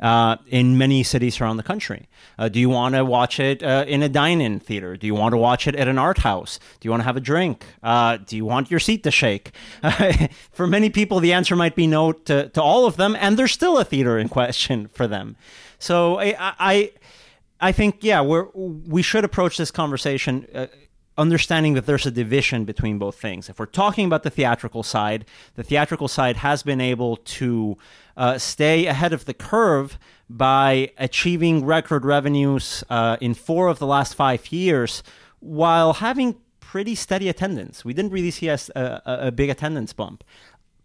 uh, 0.02 0.36
in 0.48 0.76
many 0.76 1.02
cities 1.04 1.40
around 1.40 1.56
the 1.56 1.62
country. 1.62 2.08
Uh, 2.36 2.48
do 2.48 2.58
you 2.58 2.68
want 2.68 2.94
to 2.96 3.04
watch 3.04 3.38
it 3.38 3.62
uh, 3.62 3.84
in 3.86 4.02
a 4.02 4.08
dine-in 4.08 4.58
theater? 4.58 4.96
Do 4.96 5.06
you 5.06 5.14
want 5.14 5.32
to 5.32 5.36
watch 5.36 5.68
it 5.68 5.76
at 5.76 5.86
an 5.86 5.96
art 5.96 6.18
house? 6.18 6.58
Do 6.80 6.86
you 6.86 6.90
want 6.90 7.02
to 7.02 7.04
have 7.04 7.16
a 7.16 7.20
drink? 7.20 7.64
Uh, 7.82 8.18
do 8.18 8.36
you 8.36 8.44
want 8.44 8.70
your 8.70 8.80
seat 8.80 9.04
to 9.04 9.12
shake? 9.12 9.52
for 10.52 10.66
many 10.66 10.90
people, 10.90 11.20
the 11.20 11.32
answer 11.32 11.54
might 11.54 11.76
be 11.76 11.86
no 11.86 12.12
to, 12.12 12.48
to 12.48 12.60
all 12.60 12.84
of 12.84 12.96
them, 12.96 13.16
and 13.18 13.38
there's 13.38 13.52
still 13.52 13.78
a 13.78 13.84
theater 13.84 14.18
in 14.18 14.28
question 14.28 14.88
for 14.88 15.06
them. 15.06 15.36
So 15.78 16.18
I, 16.18 16.34
I, 16.38 16.92
I 17.60 17.72
think 17.72 18.02
yeah, 18.02 18.22
we 18.22 18.42
we 18.54 19.02
should 19.02 19.24
approach 19.24 19.56
this 19.56 19.70
conversation 19.70 20.48
uh, 20.52 20.66
understanding 21.16 21.74
that 21.74 21.86
there's 21.86 22.06
a 22.06 22.10
division 22.10 22.64
between 22.64 22.98
both 22.98 23.20
things. 23.20 23.48
If 23.48 23.58
we're 23.58 23.66
talking 23.66 24.06
about 24.06 24.22
the 24.22 24.30
theatrical 24.30 24.82
side, 24.82 25.26
the 25.54 25.62
theatrical 25.62 26.08
side 26.08 26.38
has 26.38 26.62
been 26.62 26.80
able 26.80 27.16
to 27.16 27.76
uh, 28.16 28.38
stay 28.38 28.86
ahead 28.86 29.12
of 29.12 29.24
the 29.24 29.34
curve 29.34 29.98
by 30.28 30.90
achieving 30.98 31.64
record 31.64 32.04
revenues 32.04 32.84
uh, 32.88 33.16
in 33.20 33.34
four 33.34 33.68
of 33.68 33.78
the 33.78 33.86
last 33.86 34.14
five 34.14 34.50
years 34.50 35.02
while 35.40 35.94
having 35.94 36.36
pretty 36.60 36.94
steady 36.94 37.28
attendance. 37.28 37.84
We 37.84 37.92
didn't 37.92 38.12
really 38.12 38.30
see 38.30 38.48
a, 38.48 38.58
a, 38.74 39.02
a 39.04 39.32
big 39.32 39.50
attendance 39.50 39.92
bump. 39.92 40.24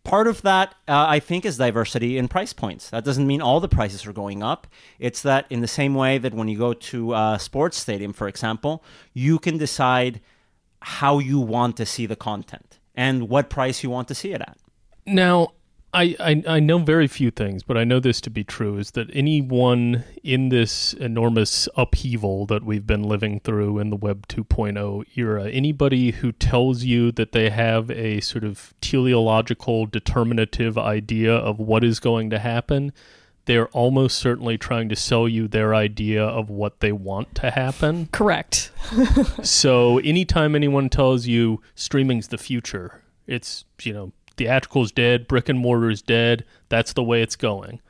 Part 0.03 0.27
of 0.27 0.41
that, 0.41 0.69
uh, 0.87 1.05
I 1.07 1.19
think, 1.19 1.45
is 1.45 1.57
diversity 1.57 2.17
in 2.17 2.27
price 2.27 2.53
points. 2.53 2.89
That 2.89 3.03
doesn't 3.03 3.27
mean 3.27 3.41
all 3.41 3.59
the 3.59 3.67
prices 3.67 4.05
are 4.05 4.13
going 4.13 4.41
up. 4.41 4.67
It's 4.99 5.21
that 5.21 5.45
in 5.49 5.61
the 5.61 5.67
same 5.67 5.95
way 5.95 6.17
that 6.17 6.33
when 6.33 6.47
you 6.47 6.57
go 6.57 6.73
to 6.73 7.13
a 7.13 7.37
sports 7.39 7.77
stadium, 7.77 8.13
for 8.13 8.27
example, 8.27 8.83
you 9.13 9.37
can 9.37 9.57
decide 9.57 10.21
how 10.81 11.19
you 11.19 11.39
want 11.39 11.75
to 11.77 11.85
see 11.85 12.05
the 12.05 12.15
content 12.15 12.79
and 12.95 13.29
what 13.29 13.49
price 13.49 13.83
you 13.83 13.89
want 13.89 14.07
to 14.07 14.15
see 14.15 14.31
it 14.31 14.41
at. 14.41 14.57
Now, 15.05 15.53
I, 15.93 16.15
I, 16.19 16.43
I 16.47 16.59
know 16.59 16.79
very 16.79 17.07
few 17.07 17.31
things, 17.31 17.63
but 17.63 17.77
I 17.77 17.83
know 17.83 17.99
this 17.99 18.19
to 18.21 18.29
be 18.29 18.43
true 18.43 18.77
is 18.77 18.91
that 18.91 19.09
anyone 19.13 20.03
in 20.21 20.49
this 20.49 20.93
enormous 20.93 21.69
upheaval 21.75 22.45
that 22.47 22.63
we've 22.63 22.85
been 22.85 23.03
living 23.03 23.39
through 23.39 23.79
in 23.79 23.89
the 23.89 23.95
Web 23.95 24.27
2.0 24.27 25.05
era, 25.15 25.49
anybody 25.49 26.11
who 26.11 26.33
tells 26.33 26.83
you 26.83 27.11
that 27.13 27.31
they 27.31 27.49
have 27.49 27.89
a 27.89 28.19
sort 28.19 28.43
of 28.43 28.73
teleological 28.81 29.85
determinative 29.85 30.77
idea 30.77 31.33
of 31.33 31.57
what 31.57 31.83
is 31.83 31.99
going 31.99 32.29
to 32.31 32.39
happen, 32.39 32.91
they're 33.45 33.69
almost 33.69 34.17
certainly 34.17 34.57
trying 34.57 34.89
to 34.89 34.95
sell 34.95 35.27
you 35.27 35.47
their 35.47 35.73
idea 35.73 36.21
of 36.21 36.49
what 36.49 36.81
they 36.81 36.91
want 36.91 37.33
to 37.35 37.49
happen. 37.49 38.07
Correct. 38.11 38.71
so 39.41 39.99
anytime 39.99 40.53
anyone 40.53 40.89
tells 40.89 41.27
you 41.27 41.61
streaming's 41.73 42.27
the 42.27 42.37
future, 42.37 43.01
it's, 43.25 43.63
you 43.81 43.93
know, 43.93 44.11
theatrical's 44.37 44.91
dead, 44.91 45.27
brick 45.27 45.49
and 45.49 45.59
mortar's 45.59 46.01
dead, 46.01 46.45
that's 46.69 46.93
the 46.93 47.03
way 47.03 47.21
it's 47.21 47.35
going. 47.35 47.81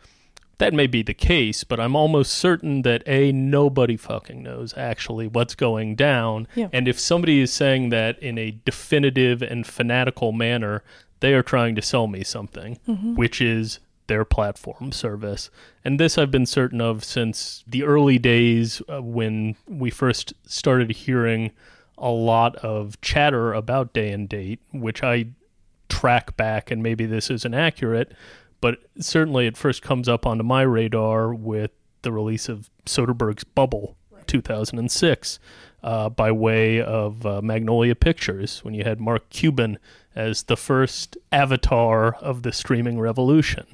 That 0.57 0.73
may 0.73 0.87
be 0.87 1.03
the 1.03 1.13
case, 1.13 1.63
but 1.63 1.79
I'm 1.79 1.95
almost 1.95 2.31
certain 2.31 2.81
that 2.81 3.03
A, 3.05 3.31
nobody 3.31 3.95
fucking 3.95 4.41
knows 4.41 4.75
actually 4.75 5.27
what's 5.27 5.53
going 5.53 5.95
down. 5.95 6.47
Yeah. 6.55 6.69
And 6.73 6.87
if 6.87 6.99
somebody 6.99 7.41
is 7.41 7.53
saying 7.53 7.89
that 7.89 8.17
in 8.19 8.39
a 8.39 8.57
definitive 8.65 9.43
and 9.43 9.67
fanatical 9.67 10.31
manner, 10.31 10.83
they 11.19 11.33
are 11.35 11.43
trying 11.43 11.75
to 11.75 11.81
sell 11.81 12.07
me 12.07 12.23
something, 12.23 12.79
which 13.15 13.39
is 13.39 13.79
their 14.07 14.25
platform 14.25 14.91
service. 14.91 15.49
And 15.85 15.99
this 15.99 16.17
I've 16.17 16.31
been 16.31 16.45
certain 16.45 16.81
of 16.81 17.03
since 17.03 17.63
the 17.67 17.83
early 17.83 18.17
days 18.17 18.81
uh, 18.89 19.01
when 19.01 19.55
we 19.67 19.89
first 19.89 20.33
started 20.45 20.91
hearing 20.91 21.51
a 21.97 22.09
lot 22.09 22.55
of 22.57 22.99
chatter 23.01 23.53
about 23.53 23.93
day 23.93 24.11
and 24.11 24.29
date, 24.29 24.59
which 24.71 25.03
I 25.03 25.27
track 25.89 26.35
back, 26.37 26.71
and 26.71 26.81
maybe 26.83 27.05
this 27.05 27.29
isn't 27.29 27.53
accurate, 27.53 28.11
but 28.61 28.79
certainly 28.99 29.47
it 29.47 29.57
first 29.57 29.81
comes 29.81 30.07
up 30.07 30.25
onto 30.25 30.43
my 30.43 30.61
radar 30.61 31.33
with 31.33 31.71
the 32.01 32.11
release 32.11 32.49
of 32.49 32.69
Soderbergh's 32.85 33.43
Bubble, 33.43 33.97
2006, 34.27 35.39
uh, 35.83 36.09
by 36.09 36.31
way 36.31 36.81
of 36.81 37.25
uh, 37.25 37.41
Magnolia 37.41 37.95
Pictures, 37.95 38.63
when 38.63 38.73
you 38.73 38.83
had 38.83 38.99
Mark 38.99 39.29
Cuban 39.29 39.77
as 40.15 40.43
the 40.43 40.57
first 40.57 41.17
avatar 41.31 42.15
of 42.15 42.43
the 42.43 42.51
streaming 42.51 42.99
revolution. 42.99 43.65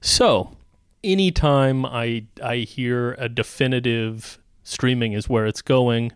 So, 0.00 0.56
anytime 1.04 1.86
I 1.86 2.24
I 2.42 2.58
hear 2.58 3.12
a 3.18 3.28
definitive 3.28 4.38
streaming 4.64 5.12
is 5.12 5.28
where 5.28 5.46
it's 5.46 5.62
going, 5.62 6.12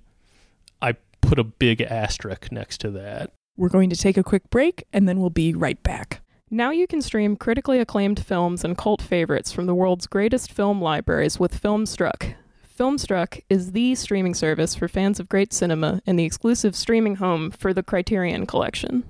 I 0.82 0.96
put 1.20 1.38
a 1.38 1.44
big 1.44 1.80
asterisk 1.80 2.50
next 2.50 2.78
to 2.82 2.90
that. 2.90 3.32
We're 3.56 3.68
going 3.70 3.90
to 3.90 3.96
take 3.96 4.16
a 4.16 4.22
quick 4.22 4.50
break 4.50 4.84
and 4.92 5.08
then 5.08 5.20
we'll 5.20 5.30
be 5.30 5.54
right 5.54 5.82
back. 5.82 6.20
Now 6.50 6.70
you 6.70 6.86
can 6.86 7.02
stream 7.02 7.36
critically 7.36 7.80
acclaimed 7.80 8.24
films 8.24 8.64
and 8.64 8.76
cult 8.76 9.02
favorites 9.02 9.50
from 9.50 9.66
the 9.66 9.74
world's 9.74 10.06
greatest 10.06 10.52
film 10.52 10.80
libraries 10.80 11.40
with 11.40 11.60
Filmstruck. 11.60 12.34
Filmstruck 12.78 13.40
is 13.48 13.72
the 13.72 13.94
streaming 13.94 14.34
service 14.34 14.74
for 14.74 14.86
fans 14.86 15.18
of 15.18 15.28
great 15.28 15.52
cinema 15.52 16.02
and 16.06 16.18
the 16.18 16.24
exclusive 16.24 16.76
streaming 16.76 17.16
home 17.16 17.50
for 17.50 17.72
the 17.72 17.82
Criterion 17.82 18.46
Collection. 18.46 19.04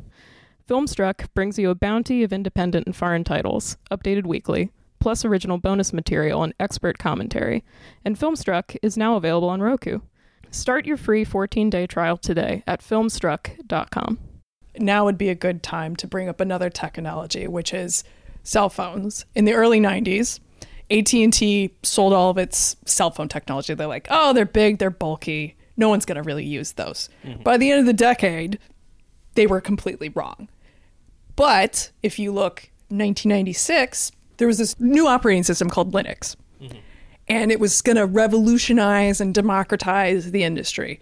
Filmstruck 0.68 1.26
brings 1.34 1.58
you 1.58 1.70
a 1.70 1.74
bounty 1.74 2.22
of 2.22 2.32
independent 2.32 2.86
and 2.86 2.94
foreign 2.94 3.24
titles, 3.24 3.76
updated 3.90 4.26
weekly, 4.26 4.70
plus 5.00 5.24
original 5.24 5.58
bonus 5.58 5.92
material 5.92 6.42
and 6.42 6.54
expert 6.58 6.98
commentary. 6.98 7.64
And 8.04 8.16
Filmstruck 8.16 8.76
is 8.82 8.96
now 8.96 9.16
available 9.16 9.48
on 9.48 9.60
Roku. 9.60 10.00
Start 10.50 10.86
your 10.86 10.96
free 10.96 11.24
14-day 11.24 11.86
trial 11.88 12.16
today 12.16 12.62
at 12.66 12.80
filmstruck.com. 12.80 14.18
Now 14.78 15.04
would 15.04 15.18
be 15.18 15.28
a 15.28 15.34
good 15.34 15.62
time 15.62 15.96
to 15.96 16.06
bring 16.06 16.28
up 16.28 16.40
another 16.40 16.70
tech 16.70 16.98
analogy, 16.98 17.46
which 17.46 17.72
is 17.72 18.04
cell 18.42 18.68
phones. 18.68 19.24
In 19.34 19.44
the 19.44 19.54
early 19.54 19.80
90s, 19.80 20.40
AT&T 20.90 21.74
sold 21.82 22.12
all 22.12 22.30
of 22.30 22.38
its 22.38 22.76
cell 22.84 23.10
phone 23.10 23.28
technology. 23.28 23.74
They're 23.74 23.86
like, 23.86 24.06
"Oh, 24.10 24.32
they're 24.32 24.46
big, 24.46 24.78
they're 24.78 24.90
bulky. 24.90 25.56
No 25.76 25.88
one's 25.88 26.04
going 26.04 26.16
to 26.16 26.22
really 26.22 26.44
use 26.44 26.72
those." 26.72 27.08
Mm-hmm. 27.24 27.42
By 27.42 27.56
the 27.56 27.70
end 27.70 27.80
of 27.80 27.86
the 27.86 27.92
decade, 27.92 28.58
they 29.34 29.46
were 29.46 29.60
completely 29.60 30.10
wrong. 30.10 30.48
But 31.34 31.90
if 32.02 32.18
you 32.18 32.32
look 32.32 32.70
1996, 32.88 34.12
there 34.38 34.46
was 34.46 34.58
this 34.58 34.78
new 34.80 35.06
operating 35.06 35.42
system 35.42 35.68
called 35.68 35.92
Linux. 35.92 36.36
Mm-hmm. 36.60 36.78
And 37.28 37.50
it 37.50 37.58
was 37.58 37.82
going 37.82 37.96
to 37.96 38.06
revolutionize 38.06 39.20
and 39.20 39.34
democratize 39.34 40.30
the 40.30 40.44
industry. 40.44 41.00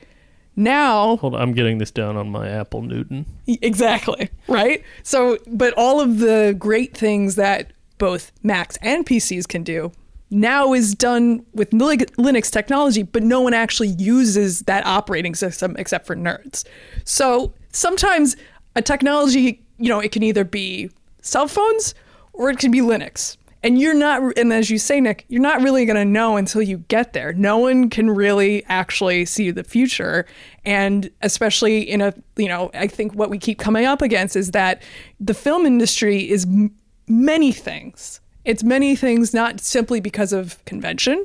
Now, 0.57 1.17
Hold 1.17 1.35
on, 1.35 1.43
I'm 1.43 1.53
getting 1.53 1.79
this 1.79 1.91
down 1.91 2.17
on 2.17 2.31
my 2.31 2.49
Apple 2.49 2.83
Newton. 2.83 3.27
Exactly. 3.47 4.31
Right? 4.49 4.85
So, 5.03 5.39
but 5.47 5.75
all 5.77 6.01
of 6.01 6.19
the 6.19 6.55
great 6.59 6.97
things 6.97 7.35
that 7.37 7.73
both 7.99 8.33
Macs 8.43 8.77
and 8.83 9.07
PCs 9.07 9.49
can 9.49 9.63
do 9.63 9.93
now 10.31 10.73
is 10.73 10.95
done 10.95 11.45
with 11.55 11.71
Linux 11.71 12.51
technology, 12.51 13.03
but 13.03 13.23
no 13.23 13.41
one 13.41 13.55
actually 13.55 13.89
uses 13.89 14.61
that 14.63 14.85
operating 14.87 15.35
system 15.35 15.77
except 15.79 16.07
for 16.07 16.17
nerds. 16.17 16.65
So 17.05 17.53
sometimes 17.73 18.37
a 18.75 18.83
technology, 18.83 19.63
you 19.79 19.89
know, 19.89 20.01
it 20.01 20.13
can 20.13 20.23
either 20.23 20.45
be 20.45 20.91
cell 21.23 21.49
phones 21.49 21.95
or 22.33 22.51
it 22.51 22.59
can 22.59 22.71
be 22.71 22.81
Linux. 22.81 23.37
And 23.65 23.81
you're 23.81 23.95
not, 23.95 24.37
and 24.37 24.53
as 24.53 24.69
you 24.69 24.79
say, 24.79 25.01
Nick, 25.01 25.25
you're 25.29 25.41
not 25.41 25.63
really 25.63 25.87
going 25.87 25.97
to 25.97 26.05
know 26.05 26.37
until 26.37 26.61
you 26.61 26.79
get 26.89 27.15
there. 27.15 27.33
No 27.33 27.57
one 27.57 27.89
can 27.89 28.11
really 28.11 28.63
actually 28.67 29.25
see 29.25 29.51
the 29.51 29.65
future. 29.65 30.27
And 30.67 31.11
especially 31.23 31.81
in 31.81 32.03
a, 32.03 32.13
you 32.37 32.47
know, 32.47 32.71
I 32.75 32.87
think 32.87 33.15
what 33.15 33.31
we 33.31 33.39
keep 33.39 33.59
coming 33.59 33.87
up 33.87 34.03
against 34.03 34.37
is 34.37 34.51
that 34.51 34.83
the 35.19 35.33
film 35.33 35.65
industry 35.65 36.29
is 36.29 36.45
m- 36.45 36.75
many 37.09 37.53
things. 37.53 38.21
It's 38.45 38.63
many 38.63 38.95
things, 38.97 39.33
not 39.33 39.61
simply 39.61 39.99
because 39.99 40.35
of 40.35 40.63
convention, 40.67 41.25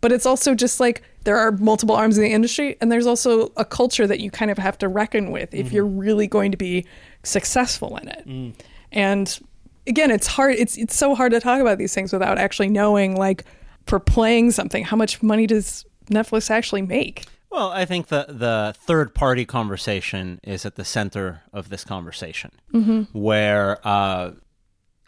but 0.00 0.12
it's 0.12 0.24
also 0.24 0.54
just 0.54 0.78
like 0.78 1.02
there 1.24 1.36
are 1.36 1.50
multiple 1.50 1.96
arms 1.96 2.16
in 2.16 2.22
the 2.22 2.30
industry, 2.30 2.76
and 2.80 2.92
there's 2.92 3.06
also 3.06 3.52
a 3.56 3.64
culture 3.64 4.06
that 4.06 4.20
you 4.20 4.30
kind 4.30 4.52
of 4.52 4.58
have 4.58 4.78
to 4.78 4.88
reckon 4.88 5.32
with 5.32 5.52
if 5.52 5.66
mm-hmm. 5.66 5.74
you're 5.74 5.86
really 5.86 6.28
going 6.28 6.52
to 6.52 6.56
be 6.56 6.86
successful 7.24 7.96
in 7.96 8.08
it. 8.08 8.28
Mm. 8.28 8.54
And 8.92 9.40
again, 9.86 10.10
it's 10.10 10.26
hard. 10.26 10.54
It's 10.56 10.76
it's 10.76 10.96
so 10.96 11.14
hard 11.14 11.32
to 11.32 11.40
talk 11.40 11.60
about 11.60 11.78
these 11.78 11.94
things 11.94 12.12
without 12.12 12.38
actually 12.38 12.68
knowing, 12.68 13.16
like, 13.16 13.44
for 13.86 13.98
playing 13.98 14.50
something, 14.52 14.84
how 14.84 14.96
much 14.96 15.22
money 15.22 15.46
does 15.46 15.84
Netflix 16.10 16.50
actually 16.50 16.82
make? 16.82 17.24
Well, 17.50 17.70
I 17.70 17.84
think 17.84 18.08
the 18.08 18.26
the 18.28 18.74
third 18.78 19.14
party 19.14 19.44
conversation 19.44 20.40
is 20.42 20.64
at 20.64 20.76
the 20.76 20.84
center 20.84 21.42
of 21.52 21.68
this 21.68 21.84
conversation, 21.84 22.52
where 23.12 23.86
uh, 23.86 24.32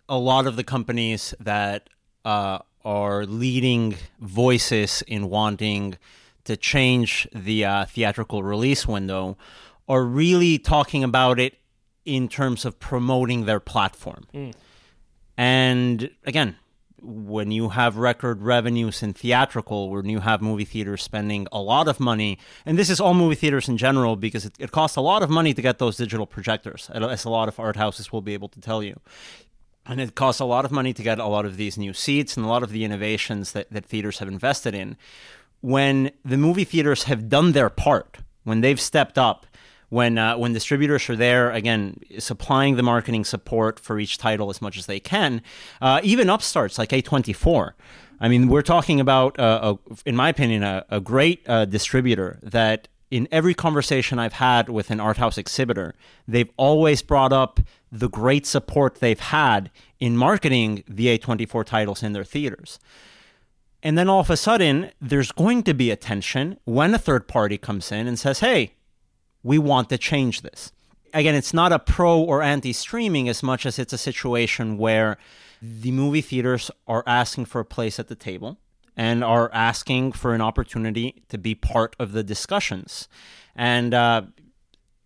a 0.09 0.19
lot 0.19 0.47
of 0.47 0.57
the 0.57 0.65
companies 0.65 1.35
that 1.41 1.89
uh, 2.25 2.59
are 2.85 3.25
leading 3.25 3.97
voices 4.21 5.03
in 5.07 5.31
wanting 5.31 5.97
to 6.45 6.57
change 6.57 7.27
the 7.35 7.65
uh, 7.65 7.85
theatrical 7.87 8.43
release 8.43 8.87
window 8.87 9.39
are 9.89 10.05
really 10.05 10.59
talking 10.59 11.03
about 11.03 11.41
it 11.41 11.55
in 12.05 12.29
terms 12.29 12.67
of 12.67 12.79
promoting 12.79 13.47
their 13.47 13.61
platform. 13.61 14.27
And 15.37 16.11
again, 16.25 16.57
when 17.05 17.51
you 17.51 17.69
have 17.71 17.97
record 17.97 18.41
revenues 18.41 19.03
in 19.03 19.13
theatrical, 19.13 19.91
when 19.91 20.09
you 20.09 20.21
have 20.21 20.41
movie 20.41 20.65
theaters 20.65 21.03
spending 21.03 21.47
a 21.53 21.61
lot 21.61 21.87
of 21.87 22.01
money, 22.01 22.39
and 22.65 22.79
this 22.79 22.89
is 22.89 23.01
all 23.01 23.15
movie 23.15 23.35
theaters 23.35 23.69
in 23.69 23.77
general 23.77 24.17
because 24.17 24.47
it, 24.47 24.55
it 24.59 24.73
costs 24.73 24.97
a 24.97 25.01
lot 25.01 25.23
of 25.23 25.29
money 25.29 25.53
to 25.53 25.61
get 25.61 25.79
those 25.79 25.97
digital 25.97 26.27
projectors, 26.27 26.91
as 26.91 27.25
a 27.25 27.31
lot 27.31 27.49
of 27.49 27.61
art 27.61 27.77
houses 27.77 28.11
will 28.11 28.23
be 28.23 28.35
able 28.35 28.49
to 28.49 28.61
tell 28.61 28.83
you. 28.83 28.99
And 29.87 30.01
it 30.01 30.15
costs 30.15 30.41
a 30.41 30.47
lot 30.47 30.65
of 30.65 30.73
money 30.73 30.95
to 30.95 31.03
get 31.03 31.19
a 31.19 31.27
lot 31.27 31.45
of 31.45 31.59
these 31.59 31.77
new 31.77 31.93
seats 31.93 32.39
and 32.39 32.47
a 32.47 32.49
lot 32.49 32.63
of 32.63 32.71
the 32.71 32.85
innovations 32.85 33.53
that, 33.53 33.71
that 33.71 33.85
theaters 33.85 34.19
have 34.19 34.29
invested 34.29 34.75
in. 34.75 34.97
When 35.61 36.11
the 36.25 36.39
movie 36.39 36.65
theaters 36.65 37.05
have 37.05 37.29
done 37.29 37.53
their 37.53 37.69
part, 37.69 38.19
when 38.45 38.63
they've 38.63 38.81
stepped 38.81 39.19
up, 39.19 39.47
when 39.95 40.19
uh, 40.19 40.37
when 40.37 40.53
distributors 40.53 41.09
are 41.09 41.17
there 41.17 41.51
again 41.51 41.99
supplying 42.19 42.77
the 42.77 42.83
marketing 42.83 43.25
support 43.25 43.79
for 43.79 43.99
each 43.99 44.19
title 44.19 44.51
as 44.51 44.61
much 44.61 44.77
as 44.77 44.87
they 44.87 45.01
can 45.01 45.41
uh, 45.81 46.01
even 46.03 46.29
upstarts 46.29 46.79
like 46.79 46.91
a24 46.91 47.73
i 48.21 48.29
mean 48.29 48.49
we're 48.49 48.63
talking 48.63 49.01
about 49.01 49.39
uh, 49.39 49.77
a, 49.91 49.95
in 50.05 50.17
my 50.17 50.29
opinion 50.29 50.63
a, 50.63 50.85
a 50.91 51.01
great 51.01 51.49
uh, 51.49 51.65
distributor 51.65 52.39
that 52.43 52.89
in 53.11 53.29
every 53.31 53.55
conversation 53.55 54.19
i've 54.19 54.35
had 54.35 54.69
with 54.69 54.91
an 54.91 54.99
art 54.99 55.17
house 55.17 55.39
exhibitor 55.39 55.95
they've 56.27 56.51
always 56.57 57.01
brought 57.01 57.33
up 57.33 57.61
the 57.95 58.09
great 58.09 58.45
support 58.45 58.97
they've 58.97 59.21
had 59.21 59.71
in 60.01 60.17
marketing 60.17 60.83
the 60.89 61.17
a24 61.17 61.65
titles 61.65 62.03
in 62.03 62.13
their 62.13 62.25
theaters. 62.25 62.81
And 63.85 63.97
then 63.97 64.09
all 64.09 64.21
of 64.21 64.31
a 64.31 64.37
sudden 64.37 64.91
there's 65.01 65.31
going 65.31 65.63
to 65.63 65.75
be 65.75 65.93
a 65.93 65.97
tension 65.97 66.59
when 66.65 66.93
a 66.93 66.99
third 66.99 67.29
party 67.29 67.57
comes 67.57 67.93
in 67.93 68.09
and 68.09 68.19
says 68.19 68.41
hey 68.41 68.75
we 69.45 69.59
want 69.59 69.89
to 69.91 69.99
change 69.99 70.41
this. 70.41 70.73
Again, 71.13 71.37
it's 71.37 71.55
not 71.55 71.71
a 71.71 71.79
pro 71.79 72.19
or 72.21 72.43
anti 72.43 72.73
streaming 72.73 73.29
as 73.29 73.41
much 73.43 73.65
as 73.67 73.79
it's 73.79 73.93
a 73.93 73.99
situation 73.99 74.77
where 74.79 75.17
the 75.63 75.93
movie 75.93 76.21
theaters 76.21 76.71
are 76.89 77.05
asking 77.07 77.45
for 77.45 77.61
a 77.61 77.65
place 77.65 78.01
at 78.01 78.09
the 78.09 78.17
table 78.17 78.59
and 78.97 79.23
are 79.23 79.51
asking 79.53 80.13
for 80.13 80.35
an 80.35 80.41
opportunity 80.41 81.23
to 81.29 81.39
be 81.39 81.55
part 81.55 81.95
of 82.01 82.13
the 82.13 82.25
discussions. 82.25 83.09
And 83.55 83.95
uh, 83.95 84.23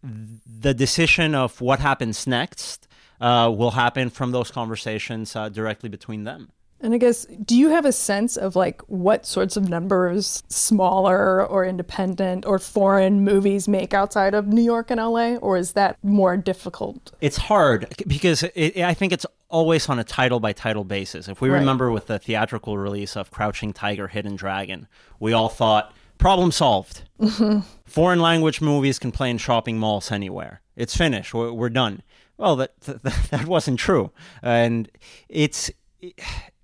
the 0.03 0.73
decision 0.73 1.35
of 1.35 1.61
what 1.61 1.81
happens 1.81 2.27
next 2.27 2.89
uh, 3.21 3.53
will 3.55 3.73
happen 3.73 4.09
from 4.09 4.33
those 4.33 4.51
conversations 4.51 5.35
uh, 5.35 5.49
directly 5.49 5.89
between 5.89 6.25
them. 6.25 6.51
And 6.81 6.95
I 6.95 6.99
guess, 6.99 7.25
do 7.45 7.57
you 7.57 7.71
have 7.71 7.85
a 7.85 7.93
sense 7.93 8.37
of 8.37 8.55
like 8.55 8.81
what 8.83 9.27
sorts 9.27 9.57
of 9.57 9.69
numbers 9.69 10.43
smaller 10.49 11.45
or 11.45 11.65
independent 11.65 12.47
or 12.47 12.59
foreign 12.61 13.25
movies 13.25 13.67
make 13.67 13.93
outside 13.95 14.33
of 14.33 14.47
New 14.47 14.63
York 14.63 14.91
and 14.91 15.01
LA, 15.01 15.37
or 15.37 15.57
is 15.57 15.73
that 15.73 15.97
more 16.05 16.37
difficult? 16.37 17.13
It's 17.21 17.37
hard 17.37 17.93
because 18.07 18.45
it, 18.55 18.77
I 18.79 18.95
think 18.95 19.13
it's 19.13 19.27
always 19.49 19.89
on 19.89 19.99
a 19.99 20.05
title 20.05 20.39
by 20.39 20.53
title 20.53 20.85
basis. 20.85 21.27
If 21.27 21.41
we 21.41 21.49
Right. 21.49 21.59
remember 21.59 21.91
with 21.91 22.07
the 22.07 22.19
theatrical 22.19 22.79
release 22.79 23.17
of 23.17 23.31
Crouching 23.33 23.73
Tiger, 23.73 24.07
Hidden 24.09 24.37
Dragon, 24.37 24.87
we 25.19 25.33
all 25.33 25.49
thought 25.49 25.93
problem 26.19 26.53
solved. 26.53 27.03
Foreign 27.87 28.21
language 28.21 28.61
movies 28.61 28.99
can 28.99 29.11
play 29.11 29.31
in 29.31 29.39
shopping 29.39 29.79
malls 29.79 30.13
anywhere. 30.13 30.61
It's 30.77 30.97
finished. 30.97 31.35
We're, 31.35 31.53
we're 31.53 31.71
done. 31.71 32.03
Well, 32.37 32.55
that, 32.57 32.79
that 32.83 33.03
that 33.31 33.47
wasn't 33.47 33.81
true, 33.81 34.13
and 34.43 34.89
it's 35.29 35.73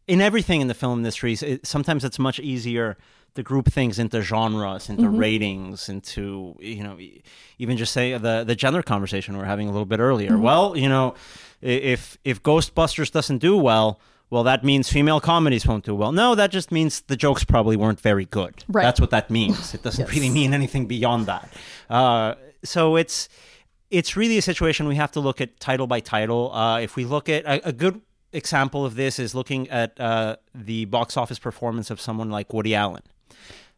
in 0.06 0.20
everything 0.20 0.60
in 0.60 0.68
the 0.68 0.74
film 0.74 0.98
industry. 1.00 1.32
It, 1.34 1.66
sometimes 1.66 2.04
it's 2.04 2.18
much 2.18 2.38
easier 2.40 2.96
to 3.34 3.42
group 3.42 3.66
things 3.72 3.98
into 3.98 4.20
genres, 4.22 4.88
into 4.88 5.08
ratings, 5.08 5.88
into 5.88 6.54
you 6.60 6.84
know, 6.84 6.98
even 7.58 7.76
just 7.76 7.92
say 7.92 8.16
the 8.18 8.44
the 8.44 8.54
gender 8.54 8.82
conversation 8.82 9.34
we 9.34 9.40
we're 9.40 9.46
having 9.46 9.68
a 9.68 9.72
little 9.72 9.86
bit 9.86 10.00
earlier. 10.00 10.38
Well, 10.38 10.76
you 10.76 10.88
know, 10.88 11.14
if 11.60 12.16
if 12.24 12.42
Ghostbusters 12.42 13.10
doesn't 13.10 13.38
do 13.38 13.56
well. 13.56 13.98
Well, 14.30 14.44
that 14.44 14.64
means 14.64 14.90
female 14.90 15.20
comedies 15.20 15.64
won't 15.66 15.84
do 15.84 15.94
well. 15.94 16.10
No, 16.10 16.34
that 16.34 16.50
just 16.50 16.72
means 16.72 17.02
the 17.02 17.14
jokes 17.14 17.44
probably 17.44 17.76
weren't 17.76 18.00
very 18.00 18.24
good. 18.24 18.64
Right. 18.68 18.82
That's 18.82 18.98
what 19.00 19.10
that 19.10 19.30
means. 19.30 19.74
It 19.74 19.82
doesn't 19.84 20.06
Yes. 20.06 20.14
really 20.14 20.30
mean 20.30 20.52
anything 20.54 20.86
beyond 20.86 21.26
that. 21.26 21.48
Uh, 21.88 22.34
so 22.64 22.96
it's 22.96 23.28
it's 23.90 24.16
really 24.16 24.36
a 24.38 24.42
situation 24.42 24.88
we 24.88 24.96
have 24.96 25.12
to 25.12 25.20
look 25.20 25.40
at 25.40 25.60
title 25.60 25.86
by 25.86 26.00
title. 26.00 26.52
Uh, 26.52 26.80
if 26.80 26.96
we 26.96 27.04
look 27.04 27.28
at 27.28 27.44
a, 27.44 27.68
a 27.68 27.72
good 27.72 28.00
example 28.34 28.84
of 28.84 28.96
this 28.96 29.18
is 29.18 29.34
looking 29.34 29.68
at 29.70 29.98
uh, 30.00 30.36
the 30.54 30.84
box 30.86 31.16
office 31.16 31.38
performance 31.38 31.90
of 31.90 32.00
someone 32.00 32.30
like 32.30 32.52
Woody 32.52 32.74
Allen. 32.74 33.02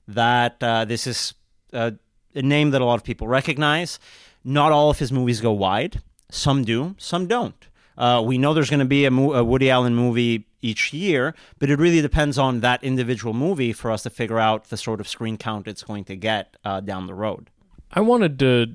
That 0.09 0.57
uh, 0.62 0.85
this 0.85 1.07
is 1.07 1.35
uh, 1.73 1.92
a 2.35 2.42
name 2.42 2.71
that 2.71 2.81
a 2.81 2.85
lot 2.85 2.95
of 2.95 3.05
people 3.05 3.29
recognize. 3.29 3.99
Not 4.45 4.73
all 4.73 4.90
of 4.90 4.99
his 4.99 5.12
movies 5.12 5.40
go 5.40 5.53
wide. 5.53 6.03
Some 6.31 6.64
do, 6.64 6.95
some 6.99 7.27
don't. 7.27 7.66
Uh, 7.99 8.23
we 8.25 8.37
know 8.38 8.53
there's 8.53 8.71
going 8.71 8.81
to 8.81 8.85
be 8.85 9.05
a, 9.05 9.11
mo- 9.11 9.33
a 9.33 9.42
Woody 9.42 9.71
Allen 9.71 9.95
movie 9.95 10.47
each 10.61 10.92
year, 10.92 11.35
but 11.59 11.71
it 11.71 11.79
really 11.79 12.01
depends 12.01 12.38
on 12.38 12.61
that 12.61 12.83
individual 12.85 13.33
movie 13.33 13.73
for 13.73 13.90
us 13.90 14.03
to 14.03 14.11
figure 14.11 14.38
out 14.38 14.69
the 14.69 14.77
sort 14.77 15.01
of 15.01 15.09
screen 15.09 15.37
count 15.37 15.66
it's 15.66 15.83
going 15.83 16.05
to 16.05 16.16
get 16.16 16.57
uh, 16.64 16.81
down 16.81 17.07
the 17.07 17.14
road. 17.14 17.51
I 17.92 18.01
wanted 18.01 18.38
to 18.40 18.75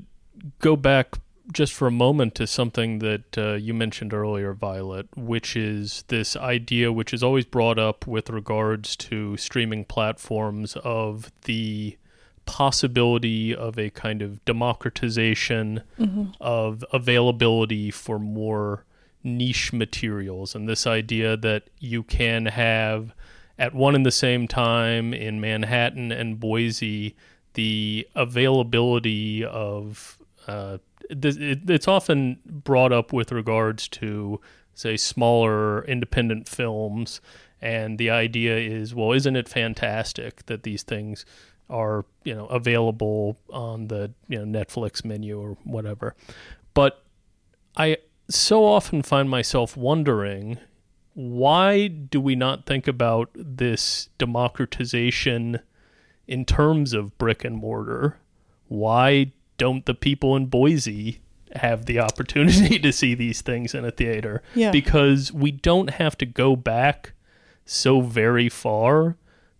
go 0.60 0.76
back 0.76 1.16
just 1.52 1.74
for 1.74 1.88
a 1.88 1.92
moment 1.92 2.36
to 2.36 2.48
something 2.48 3.00
that 3.00 3.38
uh, 3.38 3.54
you 3.54 3.74
mentioned 3.74 4.14
earlier, 4.14 4.54
Violet, 4.54 5.08
which 5.16 5.56
is 5.56 6.04
this 6.08 6.36
idea, 6.36 6.92
which 6.92 7.14
is 7.14 7.24
always 7.24 7.46
brought 7.46 7.80
up 7.80 8.08
with 8.08 8.30
regards 8.30 8.96
to 8.96 9.38
streaming 9.38 9.86
platforms, 9.86 10.76
of 10.84 11.32
the 11.44 11.98
possibility 12.46 13.56
of 13.56 13.78
a 13.78 13.90
kind 13.92 14.22
of 14.22 14.44
democratization 14.46 15.84
of 16.42 16.84
availability 16.92 17.92
for 17.92 18.20
more 18.20 18.84
niche 19.24 19.72
materials, 19.72 20.56
and 20.56 20.68
this 20.68 20.88
idea 20.88 21.38
that 21.38 21.70
you 21.80 22.04
can 22.04 22.48
have 22.48 23.14
at 23.60 23.76
one 23.76 23.94
and 23.94 24.06
the 24.06 24.12
same 24.12 24.48
time 24.48 25.14
in 25.14 25.40
Manhattan 25.40 26.12
and 26.12 26.40
Boise 26.40 27.16
the 27.54 28.08
availability 28.16 29.44
of 29.46 30.18
uh, 30.48 30.78
it's 31.12 31.88
often 31.88 32.40
brought 32.46 32.92
up 32.92 33.14
with 33.14 33.32
regards 33.32 33.88
to 33.88 34.40
say 34.74 34.96
smaller 34.96 35.84
independent 35.86 36.48
films 36.48 37.22
and 37.62 37.98
the 37.98 38.10
idea 38.10 38.58
is 38.58 38.96
well 38.96 39.12
isn't 39.12 39.36
it 39.36 39.50
fantastic 39.50 40.46
that 40.46 40.64
these 40.64 40.84
things 40.84 41.26
are 41.70 42.06
you 42.24 42.34
know 42.34 42.46
available 42.48 43.38
on 43.52 43.88
the 43.88 44.12
you 44.28 44.44
know 44.44 44.60
Netflix 44.60 45.04
menu 45.04 45.40
or 45.40 45.58
whatever 45.64 46.16
but 46.74 47.04
I 47.76 47.98
so 48.30 48.66
often 48.66 49.02
find 49.02 49.30
myself 49.30 49.76
wondering 49.76 50.58
why 51.14 51.88
do 51.88 52.22
we 52.22 52.36
not 52.36 52.66
think 52.66 52.88
about 52.88 53.30
this 53.36 54.10
democratization 54.18 55.60
in 56.28 56.46
terms 56.46 56.94
of 56.94 57.18
brick 57.18 57.44
and 57.44 57.58
mortar? 57.58 58.18
Why 58.68 59.34
don't 59.62 59.86
the 59.86 59.94
people 59.94 60.36
in 60.36 60.48
Boise 60.48 61.22
have 61.54 61.86
the 61.86 62.00
opportunity 62.00 62.80
to 62.86 62.92
see 62.92 63.14
these 63.14 63.42
things 63.42 63.76
in 63.76 63.86
a 63.86 63.92
theater? 63.92 64.42
Yeah. 64.56 64.72
Because 64.72 65.32
we 65.32 65.52
don't 65.52 65.92
have 65.92 66.18
to 66.18 66.26
go 66.26 66.56
back 66.56 67.14
so 67.64 68.02
very 68.02 68.50
far 68.50 69.18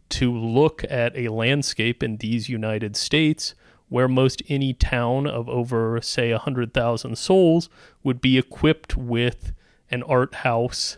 to 0.10 0.36
look 0.36 0.84
at 0.90 1.16
a 1.16 1.28
landscape 1.28 2.02
in 2.02 2.18
these 2.18 2.50
United 2.50 2.96
States 2.96 3.54
where 3.90 4.08
most 4.08 4.42
any 4.50 4.74
town 4.74 5.28
of 5.28 5.48
over, 5.48 6.02
say, 6.02 6.32
100,000 6.32 7.16
souls 7.16 7.70
would 8.02 8.20
be 8.22 8.40
equipped 8.40 8.98
with 8.98 9.54
an 9.92 10.02
art 10.02 10.34
house, 10.34 10.98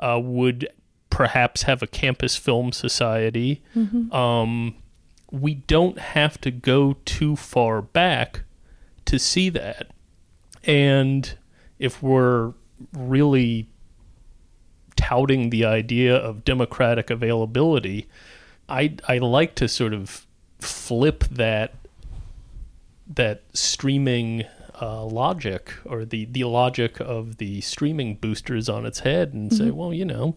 uh, 0.00 0.20
would 0.22 0.68
perhaps 1.08 1.62
have 1.62 1.82
a 1.82 1.86
campus 1.86 2.36
film 2.36 2.72
society. 2.72 3.62
Um, 4.12 4.74
we 5.34 5.54
don't 5.54 5.98
have 5.98 6.40
to 6.40 6.50
go 6.50 6.96
too 7.04 7.34
far 7.34 7.82
back 7.82 8.42
to 9.04 9.18
see 9.18 9.48
that. 9.50 9.88
And 10.62 11.36
if 11.78 12.02
we're 12.02 12.52
really 12.96 13.68
touting 14.96 15.50
the 15.50 15.64
idea 15.64 16.14
of 16.14 16.44
democratic 16.44 17.10
availability, 17.10 18.06
I 18.68 18.94
I 19.08 19.18
like 19.18 19.56
to 19.56 19.68
sort 19.68 19.92
of 19.92 20.26
flip 20.60 21.24
that 21.24 21.74
that 23.06 23.42
streaming 23.52 24.44
uh, 24.80 25.04
logic 25.04 25.74
or 25.84 26.04
the 26.04 26.26
the 26.26 26.44
logic 26.44 27.00
of 27.00 27.38
the 27.38 27.60
streaming 27.60 28.14
boosters 28.16 28.68
on 28.68 28.86
its 28.86 29.00
head 29.00 29.34
and 29.34 29.52
say, 29.52 29.70
well, 29.70 29.92
you 29.92 30.04
know, 30.04 30.36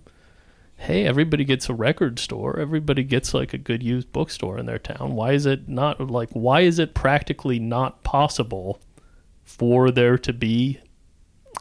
hey, 0.78 1.06
everybody 1.06 1.44
gets 1.44 1.70
a 1.70 1.74
record 1.74 2.20
store, 2.20 2.60
everybody 2.60 3.04
gets 3.04 3.34
like 3.34 3.54
a 3.54 3.58
good 3.58 3.84
used 3.84 4.12
bookstore 4.14 4.58
in 4.58 4.68
their 4.68 4.80
town. 4.80 5.16
Why 5.16 5.34
is 5.34 5.46
it 5.46 5.68
not 5.68 6.00
like 6.10 6.30
why 6.32 6.62
is 6.62 6.80
it 6.80 6.94
practically 6.94 7.60
not 7.60 8.04
possible 8.04 8.80
for 9.44 9.92
there 9.92 10.18
to 10.20 10.34
be 10.34 10.80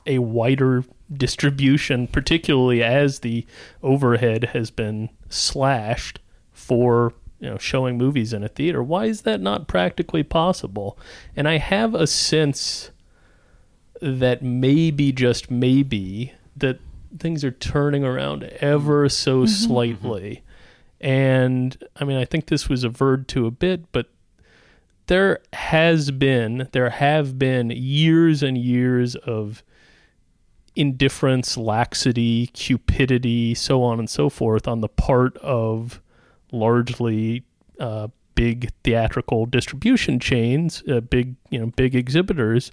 a 0.05 0.19
wider 0.19 0.85
distribution, 1.13 2.07
particularly 2.07 2.83
as 2.83 3.21
the 3.21 3.47
overhead 3.83 4.45
has 4.53 4.71
been 4.71 5.09
slashed 5.29 6.21
for 6.53 7.15
you 7.41 7.51
know 7.51 7.59
showing 7.59 7.97
movies 7.97 8.33
in 8.33 8.45
a 8.45 8.49
theater. 8.49 8.83
Why 8.83 9.07
is 9.07 9.23
that 9.23 9.41
not 9.41 9.67
practically 9.67 10.23
possible? 10.23 10.99
And 11.35 11.49
I 11.49 11.59
have 11.59 11.95
a 11.95 12.07
sense 12.07 12.91
that 14.03 14.43
maybe 14.43 15.11
just 15.11 15.51
maybe 15.51 16.33
that 16.57 16.79
things 17.19 17.45
are 17.45 17.51
turning 17.51 18.05
around 18.05 18.45
ever 18.61 19.09
so 19.09 19.47
slightly. 19.47 20.43
And 21.01 21.77
I 21.97 22.05
mean, 22.05 22.17
I 22.17 22.25
think 22.25 22.47
this 22.47 22.69
was 22.69 22.85
averred 22.85 23.29
to 23.29 23.47
a 23.47 23.51
bit, 23.51 23.91
but 23.93 24.11
there 25.07 25.41
has 25.53 26.11
been, 26.11 26.69
there 26.73 26.91
have 26.91 27.39
been 27.39 27.71
years 27.71 28.43
and 28.43 28.59
years 28.59 29.15
of 29.15 29.63
indifference, 30.75 31.57
laxity, 31.57 32.49
cupidity, 32.49 33.55
so 33.55 33.83
on 33.83 33.99
and 33.99 34.11
so 34.11 34.29
forth 34.29 34.69
on 34.69 34.81
the 34.81 34.89
part 34.89 35.37
of 35.39 36.01
largely 36.53 37.45
uh, 37.81 38.09
big 38.35 38.71
theatrical 38.85 39.47
distribution 39.47 40.21
chains, 40.21 40.85
uh, 40.89 41.01
big 41.01 41.35
you 41.51 41.59
know 41.59 41.67
big 41.75 41.97
exhibitors. 41.97 42.71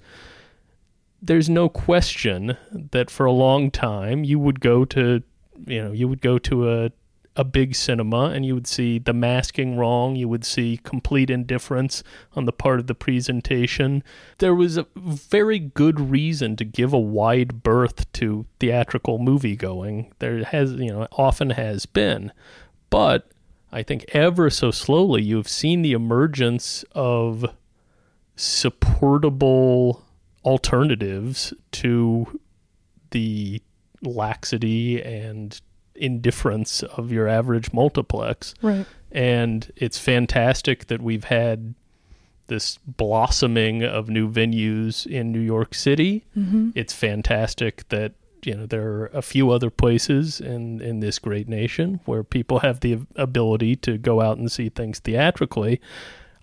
There's 1.26 1.48
no 1.48 1.70
question 1.70 2.58
that 2.70 3.08
for 3.08 3.24
a 3.24 3.32
long 3.32 3.70
time 3.70 4.24
you 4.24 4.38
would 4.38 4.60
go 4.60 4.84
to 4.84 5.22
you 5.66 5.82
know 5.82 5.92
you 5.92 6.06
would 6.06 6.20
go 6.20 6.38
to 6.38 6.70
a 6.70 6.90
a 7.36 7.44
big 7.44 7.74
cinema 7.74 8.26
and 8.26 8.46
you 8.46 8.54
would 8.54 8.66
see 8.66 8.98
the 8.98 9.12
masking 9.12 9.76
wrong. 9.76 10.14
You 10.16 10.28
would 10.28 10.44
see 10.44 10.78
complete 10.84 11.30
indifference 11.30 12.04
on 12.34 12.44
the 12.44 12.52
part 12.52 12.78
of 12.78 12.86
the 12.86 12.94
presentation. 12.94 14.04
There 14.38 14.54
was 14.54 14.76
a 14.76 14.86
very 14.94 15.58
good 15.58 15.98
reason 15.98 16.56
to 16.56 16.64
give 16.64 16.92
a 16.92 16.98
wide 16.98 17.62
berth 17.62 18.10
to 18.12 18.46
theatrical 18.60 19.18
movie 19.18 19.56
going 19.56 20.12
there 20.18 20.44
has 20.44 20.72
you 20.74 20.92
know 20.92 21.08
often 21.12 21.50
has 21.50 21.86
been. 21.86 22.32
But 22.90 23.28
i 23.72 23.82
think 23.82 24.04
ever 24.12 24.50
so 24.50 24.70
slowly 24.70 25.22
you've 25.22 25.48
seen 25.48 25.82
the 25.82 25.92
emergence 25.92 26.84
of 26.92 27.44
supportable 28.36 30.04
alternatives 30.44 31.52
to 31.72 32.40
the 33.10 33.60
laxity 34.02 35.02
and 35.02 35.60
indifference 35.94 36.82
of 36.82 37.12
your 37.12 37.28
average 37.28 37.72
multiplex 37.72 38.54
Right. 38.60 38.84
and 39.12 39.70
it's 39.76 39.98
fantastic 39.98 40.86
that 40.88 41.00
we've 41.00 41.24
had 41.24 41.74
this 42.48 42.78
blossoming 42.86 43.82
of 43.84 44.08
new 44.10 44.28
venues 44.30 45.06
in 45.06 45.32
New 45.32 45.40
York 45.40 45.74
City. 45.74 46.26
Mm-hmm. 46.36 46.70
It's 46.74 46.92
fantastic 46.92 47.88
that 47.88 48.12
you 48.44 48.54
know 48.54 48.66
there 48.66 48.86
are 48.86 49.06
a 49.14 49.22
few 49.22 49.50
other 49.50 49.70
places 49.70 50.40
in 50.42 50.82
in 50.82 51.00
this 51.00 51.18
great 51.18 51.48
nation 51.48 52.00
where 52.04 52.22
people 52.22 52.58
have 52.58 52.80
the 52.80 52.98
ability 53.16 53.76
to 53.76 53.96
go 53.96 54.20
out 54.20 54.36
and 54.36 54.52
see 54.52 54.68
things 54.68 54.98
theatrically. 54.98 55.80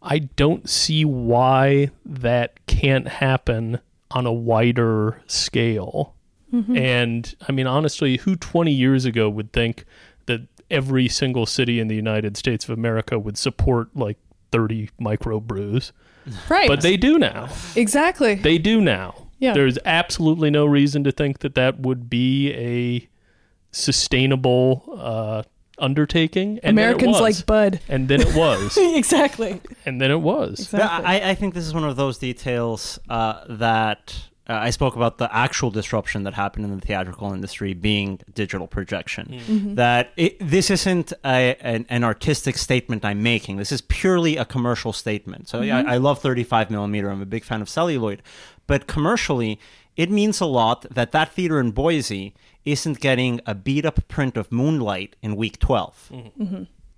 I 0.02 0.18
don't 0.20 0.68
see 0.68 1.06
why 1.06 1.91
that 2.04 2.66
can't 2.66 3.08
happen 3.08 3.80
on 4.12 4.26
a 4.26 4.34
wider 4.34 5.22
scale. 5.28 6.16
Mm-hmm. 6.53 6.78
And 6.78 7.36
I 7.47 7.51
mean, 7.51 7.68
honestly, 7.68 8.18
who 8.18 8.36
20 8.36 8.72
years 8.72 9.05
ago 9.05 9.30
would 9.30 9.53
think 9.53 9.86
that 10.26 10.41
every 10.70 11.07
single 11.07 11.45
city 11.45 11.80
in 11.80 11.88
the 11.88 11.95
United 11.95 12.38
States 12.38 12.66
of 12.66 12.72
America 12.72 13.18
would 13.18 13.38
support 13.38 13.95
like 13.95 14.18
30 14.51 14.89
microbrews? 14.99 15.91
Right. 16.49 16.68
But 16.68 16.82
they 16.82 16.97
do 16.97 17.18
now. 17.18 17.49
exactly. 17.76 18.36
They 18.36 18.57
do 18.57 18.82
now. 18.82 19.28
Yeah. 19.39 19.53
There's 19.53 19.80
absolutely 19.86 20.51
no 20.51 20.66
reason 20.66 21.03
to 21.05 21.12
think 21.12 21.39
that 21.39 21.55
that 21.55 21.80
would 21.80 22.09
be 22.09 22.51
a 22.53 23.09
sustainable 23.72 24.84
uh, 24.97 25.43
undertaking. 25.82 26.60
And 26.64 26.78
Americans 26.78 27.20
like 27.20 27.46
Bud. 27.46 27.80
And 27.90 28.08
then 28.08 28.22
it 28.22 28.36
was. 28.36 28.78
exactly. 28.80 29.62
and 29.86 30.00
then 30.00 30.12
it 30.12 30.22
was. 30.22 30.60
Exactly. 30.62 31.06
I, 31.06 31.32
I 31.32 31.36
think 31.36 31.54
this 31.54 31.66
is 31.66 31.74
one 31.74 31.84
of 31.84 31.96
those 31.96 32.18
details 32.18 33.00
uh, 33.10 33.44
that 33.50 34.16
uh, 34.50 34.54
I 34.54 34.70
spoke 34.72 34.96
about 34.96 35.18
the 35.18 35.34
actual 35.36 35.72
disruption 35.72 36.24
that 36.24 36.34
happened 36.34 36.66
in 36.66 36.76
the 36.76 36.86
theatrical 36.86 37.32
industry 37.34 37.74
being 37.74 38.20
digital 38.34 38.68
projection. 38.68 39.28
Mm-hmm. 39.28 39.76
That 39.76 40.12
it, 40.18 40.38
this 40.40 40.70
isn't 40.70 41.14
a, 41.24 41.56
an, 41.62 41.86
an 41.90 42.04
artistic 42.04 42.58
statement 42.58 43.06
I'm 43.06 43.24
making. 43.24 43.58
This 43.58 43.72
is 43.72 43.82
purely 43.82 44.38
a 44.38 44.46
commercial 44.46 44.94
statement. 44.94 45.48
So 45.48 45.62
Mm-hmm. 45.62 45.88
I, 45.88 45.94
I 45.94 45.98
love 45.98 46.20
35 46.20 46.72
millimeter. 46.72 47.10
I'm 47.10 47.22
a 47.22 47.26
big 47.26 47.44
fan 47.44 47.62
of 47.62 47.70
celluloid, 47.70 48.24
but 48.66 48.88
commercially, 48.88 49.60
it 49.96 50.10
means 50.10 50.42
a 50.42 50.46
lot 50.46 50.86
that 50.90 51.12
that 51.12 51.34
theater 51.34 51.60
in 51.60 51.72
Boise 51.72 52.34
isn't 52.66 52.99
getting 52.99 53.41
a 53.45 53.55
beat 53.55 53.86
up 53.86 54.07
print 54.07 54.38
of 54.38 54.51
Moonlight 54.51 55.16
in 55.22 55.36
week 55.36 55.59
12. 55.59 56.12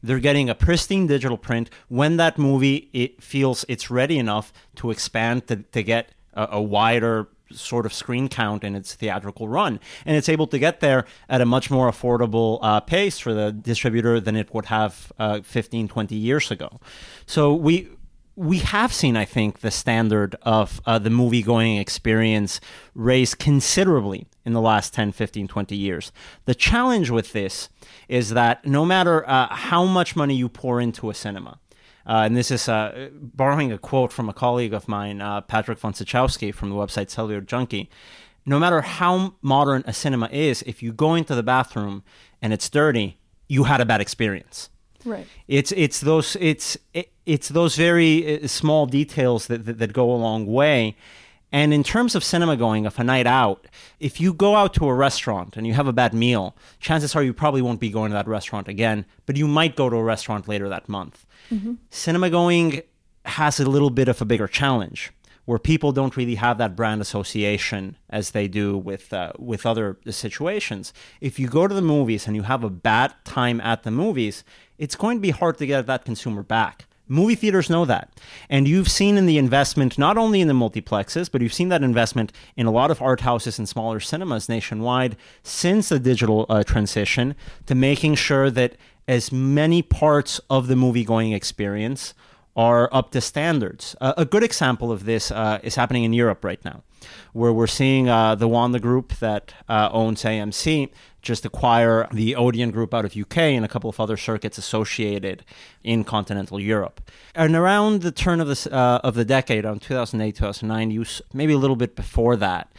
They're 0.02 0.20
getting 0.20 0.50
a 0.50 0.56
pristine 0.56 1.08
digital 1.08 1.38
print. 1.38 1.70
When 1.88 2.18
that 2.18 2.38
movie 2.38 2.90
it 2.94 3.24
feels 3.24 3.64
it's 3.70 3.90
ready 3.90 4.18
enough 4.18 4.52
to 4.76 4.92
expand 4.92 5.48
to, 5.48 5.58
to 5.58 5.82
get 5.82 6.10
a, 6.34 6.50
a 6.54 6.62
wider 6.62 7.30
sort 7.52 7.86
of 7.86 7.94
screen 7.94 8.28
count 8.28 8.64
in 8.64 8.76
its 8.76 8.96
theatrical 8.96 9.48
run. 9.48 9.80
And 10.06 10.18
it's 10.18 10.30
able 10.30 10.48
to 10.48 10.60
get 10.60 10.80
there 10.80 11.06
at 11.30 11.40
a 11.40 11.46
much 11.46 11.70
more 11.70 11.90
affordable 11.90 12.60
uh, 12.62 12.80
pace 12.80 13.20
for 13.20 13.34
the 13.34 13.52
distributor 13.52 14.20
than 14.20 14.36
it 14.36 14.54
would 14.54 14.66
have 14.66 15.12
uh, 15.20 15.42
15 15.42 15.88
20 15.88 16.16
years 16.16 16.52
ago. 16.52 16.80
So 17.26 17.54
we 17.54 17.90
we 18.36 18.60
have 18.60 18.92
seen, 18.92 19.16
I 19.16 19.26
think, 19.26 19.60
the 19.60 19.70
standard 19.70 20.36
of 20.42 20.82
uh, 20.86 20.98
the 20.98 21.12
movie 21.12 21.44
going 21.44 21.78
experience 21.78 22.60
raised 22.96 23.38
considerably 23.38 24.26
in 24.46 24.54
the 24.54 24.62
last 24.62 24.94
10, 24.94 25.12
15, 25.12 25.48
20 25.48 25.76
years. 25.76 26.12
The 26.46 26.56
challenge 26.56 27.10
with 27.10 27.34
this 27.34 27.70
is 28.08 28.32
that 28.32 28.66
no 28.66 28.86
matter 28.86 29.28
uh, 29.30 29.54
how 29.54 29.86
much 29.86 30.16
money 30.16 30.36
you 30.36 30.50
pour 30.50 30.82
into 30.82 31.10
a 31.10 31.14
cinema, 31.14 31.60
uh, 32.06 32.24
and 32.26 32.36
this 32.36 32.52
is 32.52 32.68
uh, 32.68 33.10
borrowing 33.14 33.72
a 33.72 33.78
quote 33.78 34.12
from 34.12 34.28
a 34.28 34.34
colleague 34.34 34.74
of 34.74 34.88
mine, 34.88 35.22
uh, 35.22 35.42
Patrick 35.42 35.80
von 35.80 35.94
Sychowski 35.94 36.54
from 36.54 36.70
the 36.70 36.76
website 36.76 37.10
Celluloid 37.10 37.48
Junkie. 37.48 37.90
No 38.46 38.60
matter 38.60 38.82
how 38.82 39.36
modern 39.42 39.84
a 39.88 39.94
cinema 39.94 40.28
is, 40.32 40.64
if 40.64 40.84
you 40.84 40.92
go 40.92 41.16
into 41.16 41.34
the 41.34 41.44
bathroom 41.44 42.04
and 42.42 42.52
it's 42.52 42.70
dirty, 42.70 43.18
you 43.48 43.64
had 43.64 43.80
a 43.80 43.86
bad 43.86 44.02
experience. 44.02 44.70
right. 45.06 45.26
It's 45.48 45.72
it's 45.72 46.02
those 46.02 46.36
it's 46.42 46.78
it, 46.94 47.12
it's 47.26 47.50
those 47.50 47.78
very 47.78 48.44
uh, 48.44 48.48
small 48.48 48.86
details 48.86 49.48
that, 49.48 49.66
that 49.66 49.78
that 49.80 49.94
go 49.94 50.12
a 50.12 50.16
long 50.16 50.46
way. 50.46 50.98
And 51.54 51.72
in 51.72 51.84
terms 51.84 52.16
of 52.16 52.24
cinema 52.24 52.58
going, 52.58 52.88
of 52.88 52.98
a 53.00 53.04
night 53.04 53.28
out, 53.28 53.68
if 54.00 54.20
you 54.20 54.34
go 54.34 54.56
out 54.56 54.74
to 54.74 54.88
a 54.88 54.94
restaurant 54.94 55.56
and 55.56 55.68
you 55.68 55.74
have 55.74 55.88
a 55.88 55.94
bad 55.94 56.12
meal, 56.12 56.56
chances 56.80 57.16
are 57.16 57.22
you 57.22 57.32
probably 57.32 57.62
won't 57.62 57.80
be 57.80 57.92
going 57.92 58.10
to 58.10 58.16
that 58.16 58.28
restaurant 58.28 58.68
again, 58.68 59.06
but 59.28 59.38
you 59.38 59.48
might 59.48 59.76
go 59.76 59.88
to 59.88 59.96
a 59.96 60.04
restaurant 60.04 60.48
later 60.48 60.68
that 60.68 60.90
month. 60.90 61.28
Cinema 61.92 62.32
going 62.32 62.82
has 63.26 63.60
a 63.60 63.70
little 63.70 63.92
bit 63.92 64.08
of 64.08 64.20
a 64.20 64.26
bigger 64.26 64.48
challenge 64.48 65.14
where 65.46 65.60
people 65.60 65.92
don't 65.92 66.18
really 66.18 66.36
have 66.36 66.58
that 66.58 66.76
brand 66.76 67.02
association 67.02 67.98
as 68.10 68.32
they 68.32 68.48
do 68.48 68.76
with 68.78 69.14
uh, 69.14 69.32
with 69.38 69.66
other 69.66 69.98
situations. 70.10 70.94
If 71.22 71.38
you 71.38 71.48
go 71.48 71.68
to 71.68 71.76
the 71.76 71.82
movies 71.82 72.26
and 72.26 72.36
you 72.36 72.44
have 72.44 72.64
a 72.64 72.70
bad 72.70 73.14
time 73.26 73.62
at 73.62 73.84
the 73.84 73.92
movies, 73.92 74.44
it's 74.78 74.96
going 74.96 75.18
to 75.18 75.22
be 75.22 75.32
hard 75.32 75.58
to 75.58 75.68
get 75.68 75.86
that 75.86 76.06
consumer 76.06 76.44
back. 76.44 76.86
Movie 77.08 77.36
theaters 77.36 77.70
know 77.70 77.86
that. 77.86 78.10
And 78.50 78.68
you've 78.68 78.90
seen 78.90 79.18
in 79.18 79.26
the 79.26 79.38
investment, 79.38 79.98
not 79.98 80.18
only 80.18 80.42
in 80.42 80.48
the 80.48 80.54
multiplexes, 80.54 81.30
but 81.30 81.42
you've 81.42 81.54
seen 81.54 81.70
that 81.70 81.84
investment 81.84 82.32
in 82.56 82.66
a 82.66 82.72
lot 82.72 82.92
of 82.92 83.02
art 83.02 83.22
houses 83.22 83.60
and 83.60 83.68
smaller 83.68 84.00
cinemas 84.00 84.48
nationwide 84.48 85.18
since 85.44 85.90
the 85.90 86.00
digital 86.00 86.46
uh, 86.50 86.64
transition 86.64 87.36
to 87.66 87.76
making 87.76 88.16
sure 88.16 88.50
that 88.50 88.78
as 89.08 89.32
many 89.32 89.82
parts 89.82 90.40
of 90.50 90.68
the 90.68 90.76
movie 90.76 91.04
going 91.04 91.34
experience 91.34 92.14
are 92.56 92.90
up 92.94 93.12
to 93.12 93.20
standards. 93.20 93.96
Uh, 94.00 94.14
a 94.16 94.26
good 94.26 94.44
example 94.44 94.92
of 94.92 95.06
this 95.06 95.32
uh, 95.32 95.60
is 95.64 95.76
happening 95.76 96.04
in 96.04 96.14
Europe 96.14 96.46
right 96.46 96.64
now, 96.64 96.84
where 97.34 97.52
we're 97.52 97.68
seeing 97.68 98.08
uh, 98.08 98.36
the 98.36 98.48
Wanda 98.48 98.80
Group 98.80 99.14
that 99.16 99.54
uh, 99.68 99.90
owns 99.92 100.24
AMC 100.24 100.90
just 101.24 101.46
acquire 101.46 102.08
the 102.12 102.36
Odeon 102.36 102.70
Group 102.70 102.94
out 102.94 103.06
of 103.06 103.18
UK 103.18 103.38
and 103.38 103.66
a 103.66 103.68
couple 103.68 103.90
of 103.90 104.00
other 104.00 104.18
circuits 104.18 104.58
associated 104.58 105.44
in 105.84 106.04
continental 106.04 106.60
Europe. 106.60 107.10
And 107.34 107.56
around 107.56 108.02
the 108.02 108.12
turn 108.12 108.40
of 108.40 108.48
the 108.48 108.70
uh, 108.72 109.00
of 109.04 109.16
the 109.16 109.26
decade, 109.26 109.66
around 109.66 109.82
2008, 109.82 110.36
2009, 110.36 110.92
you 110.92 111.06
maybe 111.34 111.54
a 111.54 111.58
little 111.58 111.78
bit 111.78 111.96
before 111.96 112.36
that, 112.36 112.72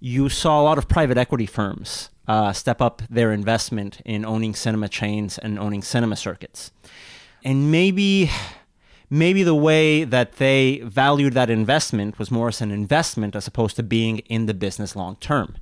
you 0.00 0.28
saw 0.28 0.60
a 0.60 0.64
lot 0.64 0.78
of 0.78 0.88
private 0.88 1.16
equity 1.16 1.46
firms 1.46 2.10
uh, 2.26 2.52
step 2.52 2.80
up 2.80 3.02
their 3.08 3.30
investment 3.30 4.00
in 4.04 4.24
owning 4.24 4.54
cinema 4.54 4.88
chains 4.88 5.38
and 5.38 5.58
owning 5.58 5.82
cinema 5.82 6.16
circuits. 6.16 6.72
And 7.44 7.70
maybe 7.70 8.30
maybe 9.10 9.42
the 9.42 9.54
way 9.54 10.04
that 10.04 10.36
they 10.36 10.80
valued 10.84 11.34
that 11.34 11.50
investment 11.50 12.18
was 12.18 12.30
more 12.30 12.48
as 12.48 12.62
an 12.62 12.70
investment 12.70 13.36
as 13.36 13.46
opposed 13.46 13.76
to 13.76 13.82
being 13.82 14.18
in 14.20 14.46
the 14.46 14.54
business 14.54 14.96
long 14.96 15.16
term. 15.16 15.56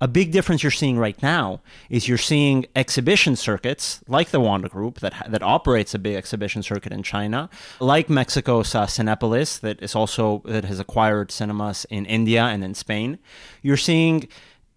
A 0.00 0.08
big 0.08 0.30
difference 0.30 0.62
you're 0.62 0.70
seeing 0.70 0.98
right 0.98 1.20
now 1.22 1.62
is 1.88 2.06
you're 2.06 2.18
seeing 2.18 2.66
exhibition 2.76 3.34
circuits 3.34 4.00
like 4.06 4.28
the 4.28 4.40
Wanda 4.40 4.68
Group 4.68 5.00
that 5.00 5.14
that 5.28 5.42
operates 5.42 5.94
a 5.94 5.98
big 5.98 6.16
exhibition 6.16 6.62
circuit 6.62 6.92
in 6.92 7.02
China, 7.02 7.48
like 7.80 8.10
Mexico's 8.10 8.74
uh, 8.74 8.84
Cinepolis 8.86 9.58
that 9.60 9.80
is 9.80 9.94
also 9.94 10.42
that 10.44 10.66
has 10.66 10.78
acquired 10.78 11.30
cinemas 11.30 11.86
in 11.88 12.04
India 12.04 12.42
and 12.44 12.62
in 12.62 12.74
Spain. 12.74 13.18
You're 13.62 13.78
seeing 13.78 14.28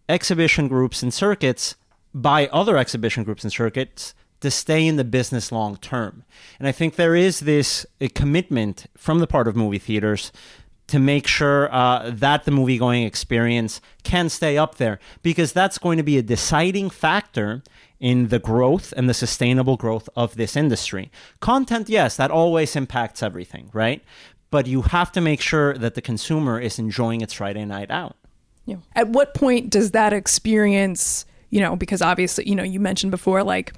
exhibition 0.07 0.69
groups 0.69 1.03
and 1.03 1.13
circuits 1.13 1.75
by 2.13 2.47
other 2.47 2.77
exhibition 2.77 3.23
groups 3.23 3.43
and 3.43 3.51
circuits 3.51 4.15
to 4.39 4.49
stay 4.49 4.87
in 4.87 4.95
the 4.95 5.03
business 5.03 5.51
long 5.51 5.75
term. 5.77 6.23
And 6.59 6.67
I 6.67 6.71
think 6.71 6.95
there 6.95 7.15
is 7.15 7.41
this 7.41 7.85
a 7.99 8.07
commitment 8.07 8.85
from 8.95 9.19
the 9.19 9.27
part 9.27 9.49
of 9.49 9.55
movie 9.55 9.79
theaters 9.79 10.31
to 10.89 10.99
make 10.99 11.27
sure 11.27 11.73
uh, 11.73 12.11
that 12.11 12.45
the 12.45 12.51
movie 12.51 12.77
going 12.77 13.03
experience 13.03 13.81
can 14.03 14.29
stay 14.29 14.57
up 14.57 14.75
there 14.75 14.99
because 15.23 15.53
that's 15.53 15.77
going 15.77 15.97
to 15.97 16.03
be 16.03 16.17
a 16.17 16.21
deciding 16.21 16.89
factor 16.89 17.63
in 17.99 18.29
the 18.29 18.39
growth 18.39 18.93
and 18.95 19.09
the 19.09 19.13
sustainable 19.13 19.77
growth 19.77 20.09
of 20.15 20.35
this 20.35 20.55
industry. 20.55 21.11
Content, 21.39 21.89
yes, 21.89 22.15
that 22.17 22.31
always 22.31 22.75
impacts 22.75 23.21
everything, 23.21 23.69
right? 23.73 24.03
But 24.51 24.67
you 24.67 24.83
have 24.83 25.11
to 25.11 25.21
make 25.21 25.41
sure 25.41 25.77
that 25.77 25.95
the 25.95 26.01
consumer 26.01 26.59
is 26.59 26.79
enjoying 26.79 27.21
its 27.21 27.33
Friday 27.33 27.65
night 27.65 27.91
out. 27.91 28.15
Yeah. 28.65 28.77
At 28.95 29.09
what 29.09 29.33
point 29.33 29.69
does 29.69 29.91
that 29.91 30.13
experience, 30.13 31.25
you 31.49 31.59
know, 31.59 31.75
because 31.75 32.01
obviously, 32.01 32.47
you 32.47 32.55
know, 32.55 32.63
you 32.63 32.79
mentioned 32.79 33.11
before, 33.11 33.43
like, 33.43 33.73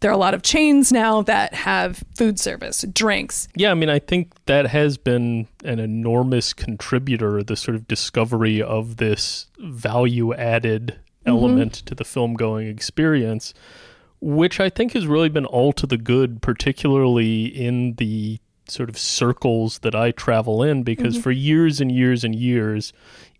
there 0.00 0.10
are 0.10 0.14
a 0.14 0.18
lot 0.18 0.34
of 0.34 0.42
chains 0.42 0.92
now 0.92 1.22
that 1.22 1.54
have 1.54 2.04
food 2.16 2.38
service, 2.38 2.84
drinks. 2.92 3.48
Yeah, 3.54 3.70
I 3.70 3.74
mean, 3.74 3.88
I 3.88 3.98
think 3.98 4.32
that 4.46 4.66
has 4.66 4.98
been 4.98 5.48
an 5.64 5.78
enormous 5.78 6.52
contributor, 6.52 7.42
the 7.42 7.56
sort 7.56 7.74
of 7.74 7.88
discovery 7.88 8.60
of 8.60 8.96
this 8.98 9.46
value 9.58 10.34
added 10.34 10.98
mm-hmm. 11.20 11.30
element 11.30 11.74
to 11.86 11.94
the 11.94 12.04
film 12.04 12.34
going 12.34 12.68
experience, 12.68 13.54
which 14.20 14.60
I 14.60 14.68
think 14.68 14.92
has 14.92 15.06
really 15.06 15.28
been 15.28 15.46
all 15.46 15.72
to 15.72 15.86
the 15.86 15.98
good, 15.98 16.42
particularly 16.42 17.46
in 17.46 17.94
the 17.94 18.40
sort 18.68 18.88
of 18.88 18.98
circles 18.98 19.80
that 19.80 19.94
I 19.94 20.10
travel 20.10 20.62
in, 20.62 20.82
because 20.82 21.14
mm-hmm. 21.14 21.22
for 21.22 21.30
years 21.30 21.80
and 21.80 21.92
years 21.92 22.24
and 22.24 22.34
years, 22.34 22.92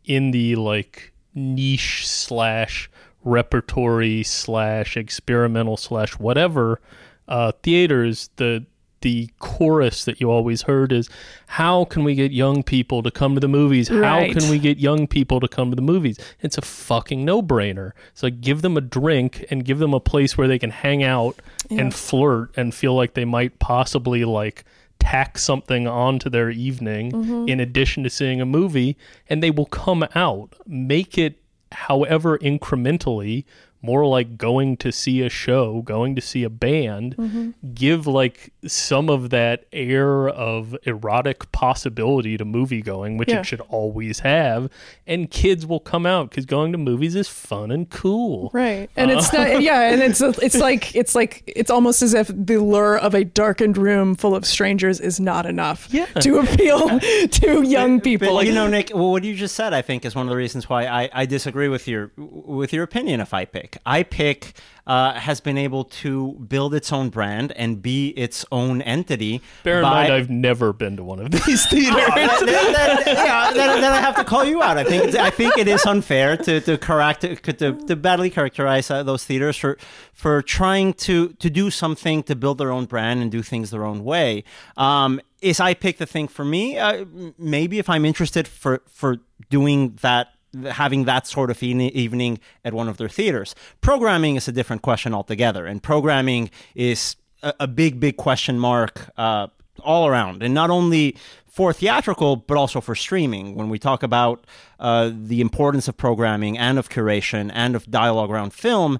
in 0.05 0.30
the 0.30 0.57
like 0.57 1.12
niche 1.34 2.07
slash 2.07 2.90
repertory 3.24 4.22
slash 4.22 4.96
experimental 4.96 5.76
slash 5.76 6.12
whatever 6.18 6.80
uh, 7.28 7.52
theaters, 7.62 8.30
the 8.36 8.64
the 9.00 9.28
chorus 9.38 10.06
that 10.06 10.18
you 10.18 10.30
always 10.30 10.62
heard 10.62 10.90
is 10.90 11.10
how 11.46 11.84
can 11.84 12.04
we 12.04 12.14
get 12.14 12.32
young 12.32 12.62
people 12.62 13.02
to 13.02 13.10
come 13.10 13.34
to 13.34 13.40
the 13.40 13.46
movies? 13.48 13.88
How 13.88 14.24
can 14.32 14.48
we 14.48 14.58
get 14.58 14.78
young 14.78 15.06
people 15.06 15.40
to 15.40 15.48
come 15.48 15.68
to 15.68 15.76
the 15.76 15.82
movies? 15.82 16.18
It's 16.40 16.56
a 16.56 16.62
fucking 16.62 17.22
no-brainer. 17.22 17.92
It's 18.12 18.22
like 18.22 18.40
give 18.40 18.62
them 18.62 18.78
a 18.78 18.80
drink 18.80 19.44
and 19.50 19.62
give 19.62 19.78
them 19.78 19.92
a 19.92 20.00
place 20.00 20.38
where 20.38 20.48
they 20.48 20.58
can 20.58 20.70
hang 20.70 21.02
out 21.02 21.42
Yeah. 21.68 21.82
and 21.82 21.94
flirt 21.94 22.52
and 22.56 22.72
feel 22.74 22.94
like 22.94 23.12
they 23.12 23.26
might 23.26 23.58
possibly 23.58 24.24
like 24.24 24.64
tack 24.98 25.36
something 25.36 25.86
onto 25.86 26.30
their 26.30 26.48
evening 26.48 27.12
Mm-hmm. 27.12 27.46
in 27.50 27.60
addition 27.60 28.04
to 28.04 28.08
seeing 28.10 28.40
a 28.40 28.46
movie, 28.46 28.96
and 29.28 29.42
they 29.42 29.50
will 29.50 29.66
come 29.66 30.06
out, 30.14 30.54
make 30.66 31.18
it 31.18 31.42
however 31.74 32.38
incrementally 32.38 33.44
more 33.85 34.07
like 34.07 34.39
going 34.39 34.76
to 34.78 34.91
see 34.91 35.20
a 35.22 35.28
show, 35.28 35.82
going 35.82 36.14
to 36.14 36.20
see 36.20 36.43
a 36.45 36.51
band, 36.51 37.14
Mm-hmm. 37.16 37.51
give 37.74 38.07
like 38.07 38.53
some 38.66 39.09
of 39.11 39.30
that 39.30 39.66
air 39.72 40.28
of 40.28 40.76
erotic 40.85 41.51
possibility 41.53 42.37
to 42.37 42.45
movie 42.45 42.80
going, 42.82 43.16
which 43.18 43.28
Yeah. 43.28 43.41
it 43.41 43.47
should 43.47 43.61
always 43.62 44.20
have, 44.20 44.70
and 45.07 45.30
kids 45.30 45.66
will 45.66 45.80
come 45.80 46.07
out 46.07 46.30
because 46.30 46.47
going 46.47 46.72
to 46.72 46.78
movies 46.78 47.14
is 47.14 47.28
fun 47.28 47.70
and 47.70 47.89
cool. 47.91 48.51
Right. 48.55 48.89
And 48.97 49.11
it's 49.11 49.32
not 49.32 49.61
yeah, 49.62 49.91
and 49.93 50.03
it's 50.03 50.20
it's 50.47 50.57
like 50.59 50.95
it's 50.95 51.14
like 51.14 51.43
it's 51.47 51.70
almost 51.70 52.01
as 52.03 52.14
if 52.14 52.28
the 52.28 52.57
lure 52.59 52.97
of 52.99 53.14
a 53.14 53.24
darkened 53.24 53.76
room 53.76 54.14
full 54.14 54.35
of 54.35 54.47
strangers 54.47 55.01
is 55.01 55.20
not 55.20 55.45
enough 55.47 55.89
Yeah. 55.91 56.07
to 56.07 56.39
appeal 56.39 56.99
to 57.28 57.62
young 57.62 58.01
people. 58.01 58.28
But 58.28 58.35
Like, 58.35 58.47
you 58.47 58.55
know, 58.55 58.66
Nick, 58.68 58.91
well, 58.95 59.11
what 59.11 59.24
you 59.24 59.35
just 59.35 59.55
said, 59.55 59.74
I 59.74 59.82
think, 59.82 60.05
is 60.05 60.14
one 60.14 60.26
of 60.26 60.30
the 60.30 60.37
reasons 60.37 60.68
why 60.68 60.87
I, 60.87 61.09
I 61.12 61.26
disagree 61.26 61.68
with 61.68 61.87
your 61.87 62.11
with 62.16 62.72
your 62.72 62.85
opinion. 62.85 63.20
If 63.20 63.30
iPic, 63.30 63.73
iPic 63.86 64.52
uh, 64.86 65.14
has 65.14 65.40
been 65.40 65.56
able 65.56 65.84
to 65.84 66.32
build 66.46 66.74
its 66.74 66.92
own 66.92 67.08
brand 67.08 67.52
and 67.52 67.80
be 67.80 68.08
its 68.10 68.44
own 68.52 68.82
entity. 68.82 69.40
Bear 69.62 69.78
in 69.78 69.82
by- 69.82 69.90
mind, 70.02 70.12
I've 70.12 70.28
never 70.28 70.74
been 70.74 70.96
to 70.98 71.02
one 71.04 71.20
of 71.20 71.30
these 71.30 71.64
theaters. 71.70 72.04
then, 72.14 72.72
then- 72.72 72.98
yeah, 73.06 73.50
then, 73.54 73.80
then 73.80 73.92
I 73.92 74.00
have 74.00 74.14
to 74.16 74.24
call 74.24 74.44
you 74.44 74.62
out. 74.62 74.76
I 74.76 74.84
think 74.84 75.14
I 75.14 75.30
think 75.30 75.56
it 75.56 75.68
is 75.68 75.86
unfair 75.86 76.36
to 76.36 76.60
to 76.60 76.76
correct 76.76 77.22
to, 77.22 77.34
to, 77.36 77.72
to 77.86 77.96
badly 77.96 78.28
characterize 78.28 78.90
uh, 78.90 79.02
those 79.02 79.24
theaters 79.24 79.56
for 79.56 79.78
for 80.12 80.42
trying 80.42 80.92
to 80.94 81.28
to 81.38 81.48
do 81.48 81.70
something 81.70 82.22
to 82.24 82.36
build 82.36 82.58
their 82.58 82.70
own 82.70 82.84
brand 82.84 83.22
and 83.22 83.30
do 83.32 83.42
things 83.42 83.70
their 83.70 83.86
own 83.86 84.04
way. 84.04 84.44
Um, 84.76 85.18
is 85.40 85.60
iPic 85.60 85.96
the 85.96 86.06
thing 86.06 86.28
for 86.28 86.44
me? 86.44 86.76
Uh, 86.78 87.06
maybe 87.38 87.78
if 87.78 87.88
I'm 87.88 88.04
interested 88.04 88.46
for 88.46 88.82
for 88.86 89.16
doing 89.48 89.98
that. 90.02 90.28
Having 90.55 91.05
that 91.05 91.26
sort 91.26 91.50
of 91.50 91.62
evening 91.62 92.38
at 92.64 92.72
one 92.74 92.88
of 92.88 92.96
their 92.96 93.09
theaters. 93.09 93.55
Programming 93.80 94.36
is 94.36 94.48
a 94.48 94.52
different 94.52 94.82
question 94.82 95.14
altogether, 95.14 95.66
and 95.66 95.82
programming 95.82 96.50
is 96.74 97.16
a, 97.42 97.55
a 97.61 97.66
big, 97.66 98.00
big 98.00 98.16
question 98.16 98.59
mark 98.59 99.11
uh, 99.16 99.48
all 99.82 100.07
around, 100.07 100.42
and 100.42 100.55
not 100.55 100.70
only 100.70 101.16
for 101.46 101.72
theatrical 101.72 102.36
but 102.36 102.57
also 102.57 102.80
for 102.80 102.94
streaming. 102.94 103.55
When 103.55 103.68
we 103.68 103.78
talk 103.78 104.02
about 104.02 104.46
uh, 104.80 105.11
the 105.14 105.40
importance 105.40 105.86
of 105.88 105.96
programming 105.96 106.59
and 106.59 106.78
of 106.78 106.88
curation 106.88 107.50
and 107.55 107.76
of 107.76 107.90
dialogue 107.90 108.30
around 108.30 108.52
film, 108.52 108.98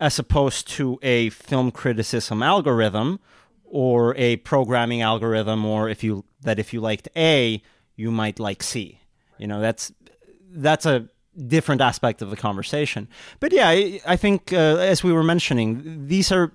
as 0.00 0.18
opposed 0.18 0.66
to 0.66 0.98
a 1.02 1.30
film 1.30 1.70
criticism 1.70 2.42
algorithm 2.42 3.20
or 3.64 4.16
a 4.16 4.36
programming 4.38 5.00
algorithm, 5.00 5.64
or 5.64 5.88
if 5.88 6.02
you 6.02 6.24
that 6.40 6.58
if 6.58 6.72
you 6.72 6.80
liked 6.80 7.08
A, 7.16 7.62
you 7.94 8.10
might 8.10 8.40
like 8.40 8.62
C. 8.62 8.98
You 9.38 9.46
know, 9.46 9.60
that's 9.60 9.92
that's 10.54 10.86
a 10.86 11.08
different 11.46 11.80
aspect 11.80 12.22
of 12.22 12.30
the 12.30 12.36
conversation. 12.36 13.08
But 13.40 13.52
yeah, 13.52 13.68
I, 13.68 14.00
I 14.06 14.16
think 14.16 14.52
uh, 14.52 14.76
as 14.76 15.02
we 15.02 15.12
were 15.12 15.22
mentioning, 15.22 16.06
these 16.06 16.30
are 16.30 16.52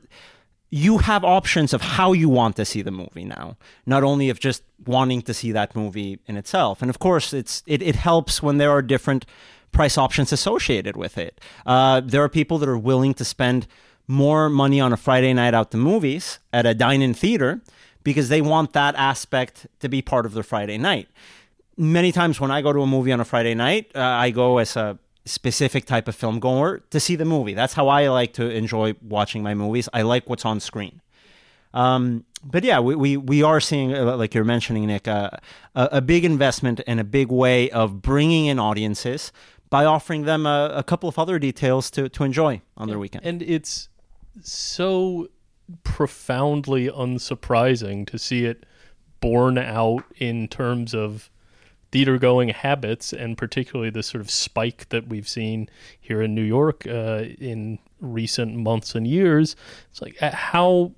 you 0.69 0.97
have 0.97 1.23
options 1.23 1.73
of 1.73 1.81
how 1.81 2.11
you 2.11 2.27
want 2.27 2.57
to 2.57 2.65
see 2.65 2.81
the 2.81 2.91
movie 2.91 3.23
now, 3.23 3.55
not 3.85 4.03
only 4.03 4.29
of 4.29 4.39
just 4.39 4.63
wanting 4.85 5.21
to 5.21 5.33
see 5.33 5.51
that 5.53 5.75
movie 5.75 6.19
in 6.25 6.35
itself. 6.35 6.81
And 6.81 6.89
of 6.89 6.99
course, 6.99 7.33
it's 7.33 7.63
it, 7.65 7.81
it 7.81 7.95
helps 7.95 8.43
when 8.43 8.57
there 8.57 8.71
are 8.71 8.81
different 8.81 9.25
price 9.71 9.97
options 9.97 10.31
associated 10.31 10.97
with 10.97 11.17
it. 11.17 11.39
Uh, 11.65 12.01
there 12.01 12.23
are 12.23 12.29
people 12.29 12.57
that 12.57 12.69
are 12.69 12.77
willing 12.77 13.13
to 13.13 13.25
spend 13.25 13.67
more 14.07 14.49
money 14.49 14.79
on 14.79 14.93
a 14.93 14.97
Friday 14.97 15.33
night 15.33 15.53
out 15.53 15.71
to 15.71 15.77
movies 15.77 16.39
at 16.53 16.65
a 16.65 16.73
dine-in 16.73 17.13
theater 17.13 17.61
because 18.03 18.29
they 18.29 18.41
want 18.41 18.71
that 18.71 18.95
aspect 18.95 19.67
to 19.79 19.89
be 19.89 20.01
part 20.01 20.25
of 20.25 20.33
their 20.33 20.43
Friday 20.43 20.77
night 20.77 21.09
many 21.77 22.11
times 22.11 22.39
when 22.39 22.51
I 22.51 22.61
go 22.61 22.73
to 22.73 22.81
a 22.81 22.87
movie 22.87 23.11
on 23.11 23.19
a 23.19 23.25
Friday 23.25 23.53
night, 23.53 23.91
uh, 23.95 24.01
I 24.01 24.31
go 24.31 24.57
as 24.57 24.75
a 24.75 24.97
specific 25.25 25.85
type 25.85 26.07
of 26.07 26.15
film 26.15 26.39
goer 26.39 26.79
to 26.89 26.99
see 26.99 27.15
the 27.15 27.25
movie. 27.25 27.53
That's 27.53 27.73
how 27.73 27.87
I 27.87 28.07
like 28.07 28.33
to 28.33 28.49
enjoy 28.49 28.95
watching 29.01 29.43
my 29.43 29.53
movies. 29.53 29.89
I 29.93 30.01
like 30.01 30.29
what's 30.29 30.45
on 30.45 30.59
screen. 30.59 31.01
Um, 31.73 32.25
but 32.43 32.63
yeah, 32.63 32.79
we, 32.79 32.95
we, 32.95 33.17
we 33.17 33.43
are 33.43 33.59
seeing, 33.59 33.93
uh, 33.93 34.15
like 34.15 34.33
you're 34.33 34.43
mentioning, 34.43 34.87
Nick, 34.87 35.07
uh, 35.07 35.29
a, 35.75 35.89
a 35.93 36.01
big 36.01 36.23
investment 36.25 36.81
and 36.87 36.99
a 36.99 37.03
big 37.03 37.29
way 37.29 37.69
of 37.71 38.01
bringing 38.01 38.45
in 38.45 38.57
audiences 38.57 39.31
by 39.69 39.83
offering 39.85 40.23
them 40.23 40.45
a, 40.45 40.71
a 40.73 40.83
couple 40.83 41.09
of 41.09 41.19
other 41.19 41.37
details 41.39 41.91
to, 41.91 42.09
to 42.09 42.23
enjoy 42.23 42.61
on 42.77 42.87
their 42.87 42.97
weekend. 42.97 43.25
And 43.25 43.41
it's 43.41 43.89
so 44.41 45.27
profoundly 45.83 46.87
unsurprising 46.87 48.07
to 48.07 48.17
see 48.17 48.45
it 48.45 48.65
borne 49.19 49.57
out 49.57 50.03
in 50.17 50.47
terms 50.47 50.95
of 50.95 51.29
theater 51.97 52.19
going 52.19 52.49
habits 52.49 53.11
and 53.11 53.39
particularly 53.39 53.89
the 53.89 54.03
sort 54.03 54.21
of 54.21 54.29
spike 54.29 54.87
that 54.89 55.07
we've 55.07 55.27
seen 55.27 55.67
here 55.99 56.21
in 56.21 56.35
New 56.35 56.43
York 56.43 56.85
uh, 56.85 57.23
in 57.39 57.79
recent 57.99 58.55
months 58.55 58.93
and 58.93 59.07
years. 59.07 59.55
It's 59.89 59.99
like 59.99 60.15
uh, 60.21 60.29
how 60.29 60.91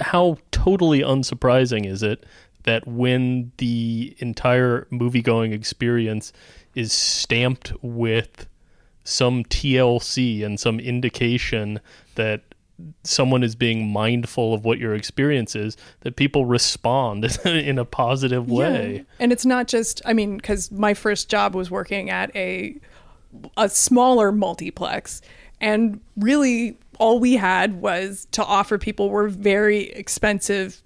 how 0.00 0.36
totally 0.50 1.00
unsurprising 1.00 1.86
is 1.86 2.02
it 2.02 2.26
that 2.64 2.86
when 2.86 3.50
the 3.56 4.14
entire 4.18 4.86
movie 4.90 5.22
going 5.22 5.54
experience 5.54 6.34
is 6.74 6.92
stamped 6.92 7.72
with 7.80 8.46
some 9.04 9.42
TLC 9.44 10.44
and 10.44 10.60
some 10.60 10.78
indication 10.78 11.80
that 12.16 12.42
someone 13.04 13.42
is 13.42 13.54
being 13.54 13.88
mindful 13.88 14.52
of 14.54 14.64
what 14.64 14.78
your 14.78 14.94
experience 14.94 15.54
is, 15.54 15.76
that 16.00 16.16
people 16.16 16.46
respond 16.46 17.24
in 17.44 17.78
a 17.78 17.84
positive 17.84 18.50
way. 18.50 18.96
Yeah. 18.96 19.02
And 19.20 19.32
it's 19.32 19.46
not 19.46 19.68
just, 19.68 20.02
I 20.04 20.12
mean, 20.12 20.36
because 20.36 20.70
my 20.70 20.94
first 20.94 21.28
job 21.28 21.54
was 21.54 21.70
working 21.70 22.10
at 22.10 22.34
a 22.36 22.78
a 23.56 23.68
smaller 23.68 24.30
multiplex, 24.30 25.20
and 25.60 26.00
really 26.16 26.78
all 26.98 27.18
we 27.18 27.34
had 27.34 27.80
was 27.80 28.28
to 28.32 28.44
offer 28.44 28.78
people 28.78 29.10
were 29.10 29.28
very 29.28 29.90
expensive 29.90 30.82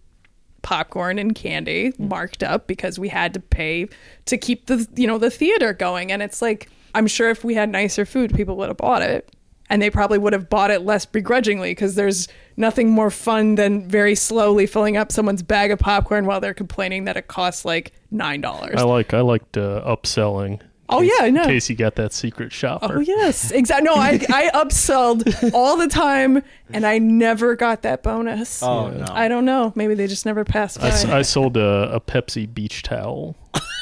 popcorn 0.63 1.19
and 1.19 1.35
candy 1.35 1.93
marked 1.99 2.43
up 2.43 2.67
because 2.67 2.99
we 2.99 3.09
had 3.09 3.33
to 3.33 3.41
pay 3.41 3.89
to 4.25 4.37
keep 4.37 4.67
the 4.67 4.87
you 4.97 5.07
know 5.07 5.17
the 5.17 5.31
theater 5.31 5.73
going 5.73 6.11
and 6.11 6.21
it's 6.21 6.43
like 6.43 6.69
i'm 6.95 7.07
sure 7.07 7.31
if 7.31 7.45
we 7.45 7.55
had 7.55 7.71
nicer 7.71 8.05
food 8.05 8.35
people 8.35 8.57
would 8.57 8.69
have 8.69 8.77
bought 8.77 9.01
it 9.01 9.33
and 9.71 9.81
they 9.83 9.91
probably 9.91 10.19
would 10.19 10.33
have 10.33 10.49
bought 10.49 10.71
it 10.71 10.83
less 10.83 11.05
begrudgingly 11.07 11.71
because 11.73 11.95
there's 11.95 12.29
nothing 12.57 12.91
more 12.91 13.11
fun 13.11 13.55
than 13.57 13.89
very 13.89 14.15
slowly 14.15 14.67
filling 14.67 14.97
up 14.97 15.13
someone's 15.13 15.43
bag 15.43 15.71
of 15.71 15.79
popcorn 15.79 16.27
while 16.27 16.41
they're 16.41 16.55
complaining 16.55 17.05
that 17.05 17.17
it 17.17 17.29
costs 17.29 17.65
like 17.65 17.93
nine 18.11 18.41
dollars 18.41 18.75
I 18.77 18.83
like 18.83 19.13
I 19.15 19.21
liked 19.21 19.57
uh, 19.57 19.83
upselling. 19.87 20.61
Oh, 20.91 21.01
case- 21.03 21.13
yeah, 21.19 21.27
I 21.27 21.31
know. 21.31 21.43
In 21.43 21.49
case 21.51 21.69
you 21.69 21.77
got 21.77 21.97
that 21.97 22.15
secret 22.15 22.51
shopper. 22.51 22.97
Oh 22.97 23.01
yes, 23.01 23.51
exactly. 23.51 23.85
No, 23.85 23.95
I 23.95 24.13
I 24.33 24.51
upsold 24.55 25.53
all 25.53 25.77
the 25.77 25.87
time, 25.87 26.43
and 26.71 26.87
I 26.87 26.97
never 26.99 27.55
got 27.57 27.83
that 27.83 28.03
bonus. 28.03 28.63
Oh, 28.63 28.89
no. 28.89 29.05
I 29.11 29.29
don't 29.29 29.45
know. 29.45 29.71
Maybe 29.77 29.93
they 29.93 30.07
just 30.07 30.25
never 30.25 30.45
passed 30.45 30.81
by. 30.81 30.87
I, 30.87 30.89
s- 30.89 31.05
I 31.05 31.21
sold 31.21 31.59
a, 31.59 31.93
a 31.93 32.01
Pepsi 32.01 32.53
beach 32.53 32.83
towel. 32.85 33.37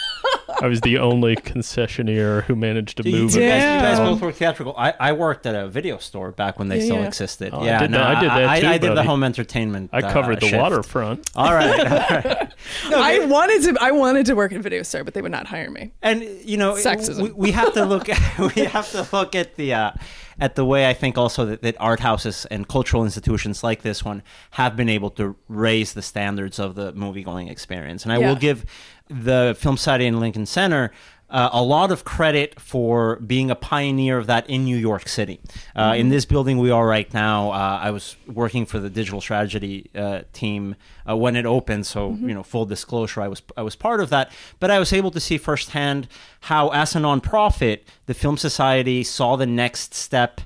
I 0.63 0.67
was 0.69 0.81
the 0.81 0.99
only 0.99 1.37
concessionaire 1.37 2.43
who 2.45 2.57
managed 2.57 2.97
to 2.99 3.09
You, 3.09 3.17
you 3.17 3.23
move 3.25 3.33
guys, 3.33 3.41
you 3.41 3.41
guys 3.49 3.99
both 3.99 4.21
were 4.21 4.33
theatrical. 4.33 4.75
I, 4.77 4.95
I 4.99 5.13
worked 5.13 5.45
at 5.47 5.55
a 5.55 5.69
video 5.69 5.99
store 5.99 6.33
back 6.33 6.59
when 6.59 6.69
they 6.69 6.79
Yeah, 6.79 6.85
still 6.85 6.97
yeah. 7.01 7.07
existed. 7.07 7.51
Oh, 7.53 7.61
I 7.61 7.65
yeah, 7.67 7.79
did 7.81 7.91
no, 7.91 7.99
that- 7.99 8.17
I 8.17 8.21
did 8.21 8.31
that 8.31 8.49
I, 8.49 8.61
too, 8.61 8.67
I 8.69 8.79
did 8.79 8.97
the 8.97 9.03
home 9.05 9.23
entertainment. 9.25 9.91
I 9.93 9.99
uh, 10.01 10.13
covered 10.13 10.41
the 10.41 10.47
shift. 10.49 10.61
waterfront. 10.61 11.31
All 11.37 11.53
right, 11.53 11.81
all 11.81 11.87
right. 11.87 12.53
No, 12.91 13.01
I 13.01 13.19
but- 13.19 13.29
wanted 13.29 13.63
to. 13.63 13.77
I 13.81 13.91
wanted 13.93 14.27
to 14.27 14.35
work 14.35 14.53
in 14.53 14.63
video 14.63 14.83
store, 14.83 15.05
but 15.05 15.15
they 15.15 15.23
would 15.23 15.33
not 15.33 15.47
hire 15.47 15.71
me. 15.71 15.93
and 16.03 16.23
you 16.23 16.57
know, 16.57 16.75
Sexism. 16.75 17.23
We, 17.23 17.31
we 17.33 17.51
have 17.53 17.73
to 17.75 17.85
look. 17.85 18.09
we 18.39 18.65
have 18.65 18.91
to 18.93 19.07
look 19.13 19.35
at 19.35 19.57
the 19.57 19.75
uh, 19.75 19.91
at 20.39 20.55
the 20.55 20.65
way 20.65 20.89
I 20.89 20.93
think 20.95 21.17
also 21.19 21.45
that, 21.47 21.63
that 21.63 21.77
art 21.81 22.01
houses 22.01 22.47
and 22.51 22.67
cultural 22.69 23.05
institutions 23.05 23.63
like 23.63 23.83
this 23.83 24.05
one 24.05 24.23
have 24.53 24.77
been 24.77 24.89
able 24.89 25.11
to 25.13 25.37
raise 25.49 25.93
the 25.95 26.03
standards 26.03 26.59
of 26.59 26.75
the 26.75 26.93
movie 26.93 27.23
going 27.23 27.49
experience. 27.49 28.05
And 28.05 28.13
I 28.13 28.19
Yeah. 28.19 28.29
will 28.29 28.37
give 28.37 28.65
the 29.09 29.57
Film 29.59 29.77
Society 29.77 30.07
in 30.07 30.21
Lincoln 30.21 30.47
Center. 30.47 30.91
Uh, 31.29 31.49
a 31.53 31.63
lot 31.63 31.91
of 31.91 32.05
credit 32.05 32.61
for 32.61 33.17
being 33.17 33.51
a 33.51 33.57
pioneer 33.57 34.17
of 34.17 34.29
that 34.29 34.49
in 34.49 34.65
New 34.65 34.77
York 34.77 35.09
City. 35.09 35.41
Uh, 35.75 35.95
In 35.97 36.09
this 36.09 36.25
building 36.25 36.59
we 36.59 36.71
are 36.71 36.87
right 36.87 37.13
now, 37.13 37.51
uh, 37.51 37.81
I 37.83 37.91
was 37.91 38.17
working 38.33 38.65
for 38.65 38.79
the 38.79 38.89
digital 38.89 39.21
strategy 39.21 39.91
uh, 39.93 40.21
team 40.33 40.77
uh, 41.09 41.17
when 41.17 41.35
it 41.35 41.45
opened. 41.45 41.85
So 41.85 42.11
you 42.21 42.33
know, 42.33 42.45
full 42.45 42.65
disclosure, 42.65 43.23
I 43.23 43.29
was 43.29 43.43
I 43.57 43.63
was 43.63 43.75
part 43.75 44.01
of 44.01 44.09
that. 44.11 44.31
But 44.61 44.71
I 44.71 44.79
was 44.79 44.93
able 44.93 45.11
to 45.11 45.19
see 45.19 45.37
firsthand 45.37 46.07
how, 46.43 46.69
as 46.69 46.95
a 46.95 47.01
nonprofit, 47.01 47.81
the 48.07 48.15
Film 48.15 48.37
Society 48.37 49.03
saw 49.03 49.35
the 49.35 49.47
next 49.47 49.95
step 49.95 50.41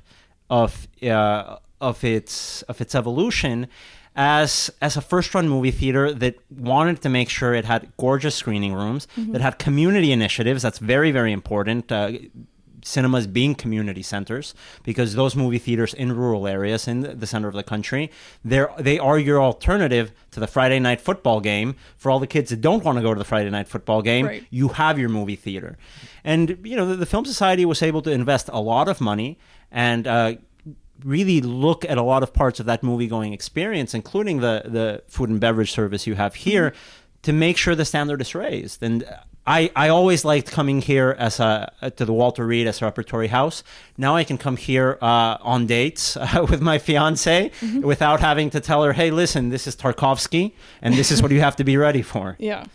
of 0.49 0.87
uh, 1.03 1.57
of 1.79 2.03
its 2.03 2.63
of 2.63 2.81
its 2.81 2.95
evolution 2.95 3.67
as 4.15 4.69
as 4.81 4.97
a 4.97 5.01
first 5.01 5.33
run 5.33 5.47
movie 5.47 5.71
theater 5.71 6.11
that 6.13 6.35
wanted 6.49 7.01
to 7.01 7.09
make 7.09 7.29
sure 7.29 7.53
it 7.53 7.65
had 7.65 7.91
gorgeous 7.97 8.35
screening 8.35 8.73
rooms 8.73 9.07
that 9.17 9.41
had 9.41 9.57
community 9.59 10.11
initiatives. 10.11 10.61
That's 10.63 10.79
very 10.79 11.11
very 11.11 11.31
important 11.31 11.91
uh, 11.91 12.11
cinemas 12.83 13.27
being 13.27 13.53
community 13.53 14.01
centers 14.01 14.55
because 14.83 15.13
those 15.13 15.35
movie 15.35 15.59
theaters 15.59 15.93
in 15.93 16.11
rural 16.15 16.47
areas 16.47 16.87
in 16.87 17.19
the 17.19 17.27
center 17.27 17.47
of 17.47 17.53
the 17.53 17.61
country 17.63 18.09
they're 18.43 18.71
they 18.79 18.97
are 18.97 19.19
your 19.19 19.39
alternative 19.39 20.11
to 20.31 20.39
the 20.39 20.47
Friday 20.47 20.79
night 20.79 20.99
football 20.99 21.39
game. 21.39 21.75
For 21.97 22.09
all 22.11 22.19
the 22.19 22.27
kids 22.27 22.49
that 22.49 22.59
don't 22.59 22.83
want 22.83 22.97
to 22.97 23.01
go 23.03 23.13
to 23.13 23.19
the 23.19 23.23
Friday 23.25 23.49
night 23.49 23.67
football 23.67 24.01
game 24.01 24.25
Right. 24.25 24.43
you 24.49 24.69
have 24.69 24.97
your 24.99 25.09
movie 25.09 25.35
theater. 25.37 25.77
And 26.23 26.57
you 26.63 26.75
know 26.75 26.85
the, 26.87 26.95
the 26.95 27.05
film 27.05 27.23
society 27.25 27.65
was 27.65 27.81
able 27.81 28.01
to 28.01 28.11
invest 28.11 28.49
a 28.51 28.59
lot 28.59 28.87
of 28.89 28.99
money 28.99 29.37
and 29.71 30.05
uh, 30.07 30.33
really 31.03 31.41
look 31.41 31.85
at 31.85 31.97
a 31.97 32.03
lot 32.03 32.23
of 32.23 32.33
parts 32.33 32.59
of 32.59 32.65
that 32.65 32.83
movie 32.83 33.07
going 33.07 33.33
experience 33.33 33.93
including 33.93 34.39
the 34.39 34.63
the 34.65 35.03
food 35.07 35.29
and 35.29 35.39
beverage 35.39 35.71
service 35.71 36.07
you 36.07 36.15
have 36.15 36.35
here 36.35 36.73
to 37.21 37.31
make 37.31 37.57
sure 37.57 37.75
the 37.75 37.85
standard 37.85 38.21
is 38.21 38.33
raised 38.33 38.81
and 38.81 39.05
I, 39.45 39.71
I 39.75 39.89
always 39.89 40.23
liked 40.23 40.51
coming 40.51 40.81
here 40.81 41.15
as 41.17 41.39
a 41.39 41.71
to 41.95 42.05
the 42.05 42.13
Walter 42.13 42.45
Reade 42.45 42.67
as 42.67 42.81
a 42.81 42.85
repertory 42.85 43.27
house. 43.27 43.63
Now 43.97 44.15
I 44.15 44.23
can 44.23 44.37
come 44.37 44.55
here 44.55 44.99
uh, 45.01 45.37
on 45.41 45.65
dates 45.65 46.15
uh, 46.17 46.45
with 46.49 46.61
my 46.61 46.77
fiance 46.77 47.51
without 47.81 48.19
having 48.19 48.51
to 48.51 48.59
tell 48.59 48.83
her, 48.83 48.93
"Hey, 48.93 49.09
listen, 49.09 49.49
this 49.49 49.65
is 49.65 49.75
Tarkovsky, 49.75 50.53
and 50.81 50.93
this 50.93 51.11
is 51.11 51.21
what 51.21 51.31
you 51.31 51.39
have 51.41 51.55
to 51.55 51.63
be 51.63 51.77
ready 51.77 52.01
for." 52.01 52.37
Yeah. 52.51 52.65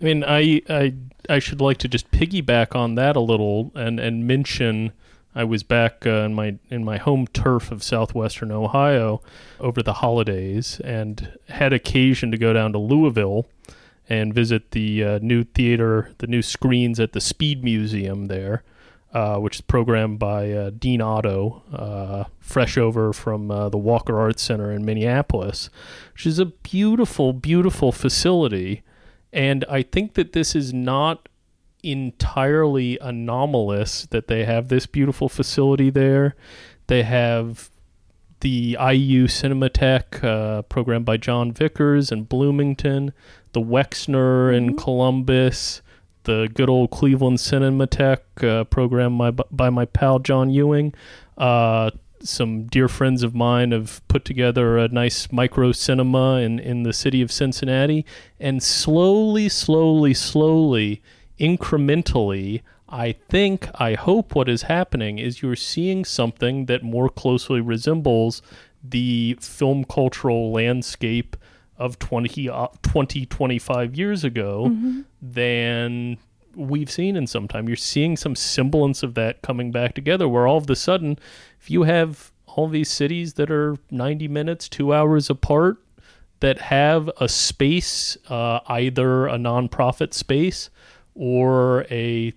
I 0.00 0.04
mean, 0.04 0.24
I, 0.24 0.62
I 0.68 0.94
I 1.28 1.38
should 1.40 1.60
like 1.60 1.78
to 1.78 1.88
just 1.88 2.10
piggyback 2.10 2.74
on 2.76 2.94
that 2.94 3.16
a 3.16 3.20
little 3.20 3.72
and 3.74 3.98
and 4.00 4.26
mention 4.26 4.92
I 5.38 5.44
was 5.44 5.62
back 5.62 6.04
uh, 6.04 6.24
in 6.24 6.34
my 6.34 6.58
in 6.68 6.84
my 6.84 6.96
home 6.96 7.28
turf 7.28 7.70
of 7.70 7.84
southwestern 7.84 8.50
Ohio 8.50 9.22
over 9.60 9.84
the 9.84 9.92
holidays 9.92 10.80
and 10.80 11.38
had 11.48 11.72
occasion 11.72 12.32
to 12.32 12.36
go 12.36 12.52
down 12.52 12.72
to 12.72 12.78
Louisville 12.78 13.46
and 14.08 14.34
visit 14.34 14.72
the 14.72 15.04
uh, 15.04 15.18
new 15.22 15.44
theater, 15.44 16.12
the 16.18 16.26
new 16.26 16.42
screens 16.42 16.98
at 16.98 17.12
the 17.12 17.20
Speed 17.20 17.62
Museum 17.62 18.26
there, 18.26 18.64
uh, 19.12 19.36
which 19.36 19.54
is 19.54 19.60
programmed 19.60 20.18
by 20.18 20.50
uh, 20.50 20.70
Dean 20.76 21.00
Otto, 21.00 21.62
uh, 21.72 22.24
fresh 22.40 22.76
over 22.76 23.12
from 23.12 23.48
uh, 23.48 23.68
the 23.68 23.78
Walker 23.78 24.18
Arts 24.18 24.42
Center 24.42 24.72
in 24.72 24.84
Minneapolis, 24.84 25.70
which 26.14 26.26
is 26.26 26.40
a 26.40 26.46
beautiful, 26.46 27.32
beautiful 27.32 27.92
facility. 27.92 28.82
And 29.32 29.64
I 29.70 29.82
think 29.82 30.14
that 30.14 30.32
this 30.32 30.56
is 30.56 30.74
not 30.74 31.28
entirely 31.82 32.98
anomalous 33.00 34.06
that 34.06 34.28
they 34.28 34.44
have 34.44 34.68
this 34.68 34.86
beautiful 34.86 35.28
facility 35.28 35.90
there. 35.90 36.34
They 36.86 37.02
have 37.02 37.70
the 38.40 38.76
IU 38.80 39.26
Cinematheque, 39.26 40.22
uh, 40.22 40.62
programmed 40.62 41.04
by 41.04 41.16
Jon 41.16 41.52
Vickers 41.52 42.12
in 42.12 42.24
Bloomington, 42.24 43.12
the 43.52 43.60
Wexner 43.60 44.54
in 44.54 44.76
Columbus, 44.76 45.82
the 46.24 46.48
good 46.52 46.68
old 46.68 46.90
Cleveland 46.90 47.38
Cinematheque, 47.38 48.44
uh, 48.44 48.64
programmed 48.64 49.18
by, 49.18 49.30
by 49.30 49.70
my 49.70 49.84
pal 49.86 50.18
John 50.18 50.50
Ewing. 50.50 50.94
Uh, 51.36 51.90
some 52.20 52.64
dear 52.64 52.88
friends 52.88 53.22
of 53.22 53.34
mine 53.34 53.70
have 53.70 54.06
put 54.08 54.24
together 54.24 54.76
a 54.76 54.88
nice 54.88 55.30
micro 55.30 55.72
cinema 55.72 56.36
in, 56.36 56.58
in 56.58 56.82
the 56.82 56.92
city 56.92 57.22
of 57.22 57.30
Cincinnati. 57.30 58.04
And 58.40 58.62
slowly, 58.62 59.48
slowly, 59.48 60.14
slowly, 60.14 61.02
incrementally, 61.38 62.62
I 62.88 63.12
think, 63.28 63.68
I 63.74 63.94
hope 63.94 64.34
what 64.34 64.48
is 64.48 64.62
happening 64.62 65.18
is 65.18 65.42
you're 65.42 65.56
seeing 65.56 66.04
something 66.04 66.66
that 66.66 66.82
more 66.82 67.08
closely 67.08 67.60
resembles 67.60 68.42
the 68.82 69.36
film 69.40 69.84
cultural 69.84 70.52
landscape 70.52 71.36
of 71.76 71.98
20, 71.98 72.48
uh, 72.48 72.68
20 72.82 73.26
25 73.26 73.94
years 73.94 74.24
ago 74.24 74.66
than 75.22 76.18
we've 76.54 76.90
seen 76.90 77.14
in 77.16 77.26
some 77.26 77.46
time. 77.46 77.68
You're 77.68 77.76
seeing 77.76 78.16
some 78.16 78.34
semblance 78.34 79.02
of 79.02 79.14
that 79.14 79.42
coming 79.42 79.70
back 79.70 79.94
together 79.94 80.28
where 80.28 80.46
all 80.46 80.58
of 80.58 80.68
a 80.68 80.76
sudden, 80.76 81.18
if 81.60 81.70
you 81.70 81.84
have 81.84 82.32
all 82.46 82.68
these 82.68 82.90
cities 82.90 83.34
that 83.34 83.50
are 83.50 83.76
90 83.90 84.26
minutes, 84.28 84.68
two 84.68 84.92
hours 84.92 85.30
apart, 85.30 85.76
that 86.40 86.58
have 86.58 87.10
a 87.20 87.28
space, 87.28 88.16
uh, 88.28 88.60
either 88.66 89.26
a 89.26 89.36
nonprofit 89.36 90.14
space 90.14 90.70
or 91.18 91.84
a 91.90 92.32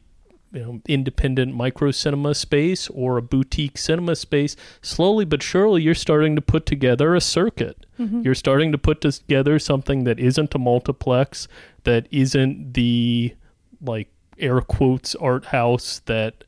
you 0.53 0.59
know, 0.59 0.81
independent 0.85 1.55
micro 1.55 1.91
cinema 1.91 2.35
space 2.35 2.89
or 2.89 3.17
a 3.17 3.21
boutique 3.21 3.77
cinema 3.77 4.15
space, 4.17 4.57
slowly 4.81 5.23
but 5.23 5.41
surely 5.41 5.81
you're 5.81 5.95
starting 5.95 6.35
to 6.35 6.41
put 6.41 6.65
together 6.65 7.15
a 7.15 7.21
circuit. 7.21 7.85
You're 8.23 8.35
starting 8.35 8.71
to 8.71 8.77
put 8.79 8.99
together 8.99 9.59
something 9.59 10.05
that 10.05 10.19
isn't 10.19 10.55
a 10.55 10.57
multiplex, 10.57 11.47
that 11.83 12.07
isn't 12.11 12.73
the 12.73 13.35
like 13.79 14.09
air 14.39 14.59
quotes 14.59 15.13
art 15.15 15.45
house 15.45 16.01
that 16.05 16.43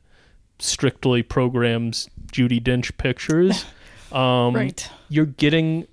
strictly 0.58 1.22
programs 1.22 2.10
Judi 2.32 2.60
Dench 2.62 2.96
pictures. 2.98 3.64
Um, 4.12 4.54
Right. 4.54 4.88
You're 5.08 5.26
getting 5.26 5.88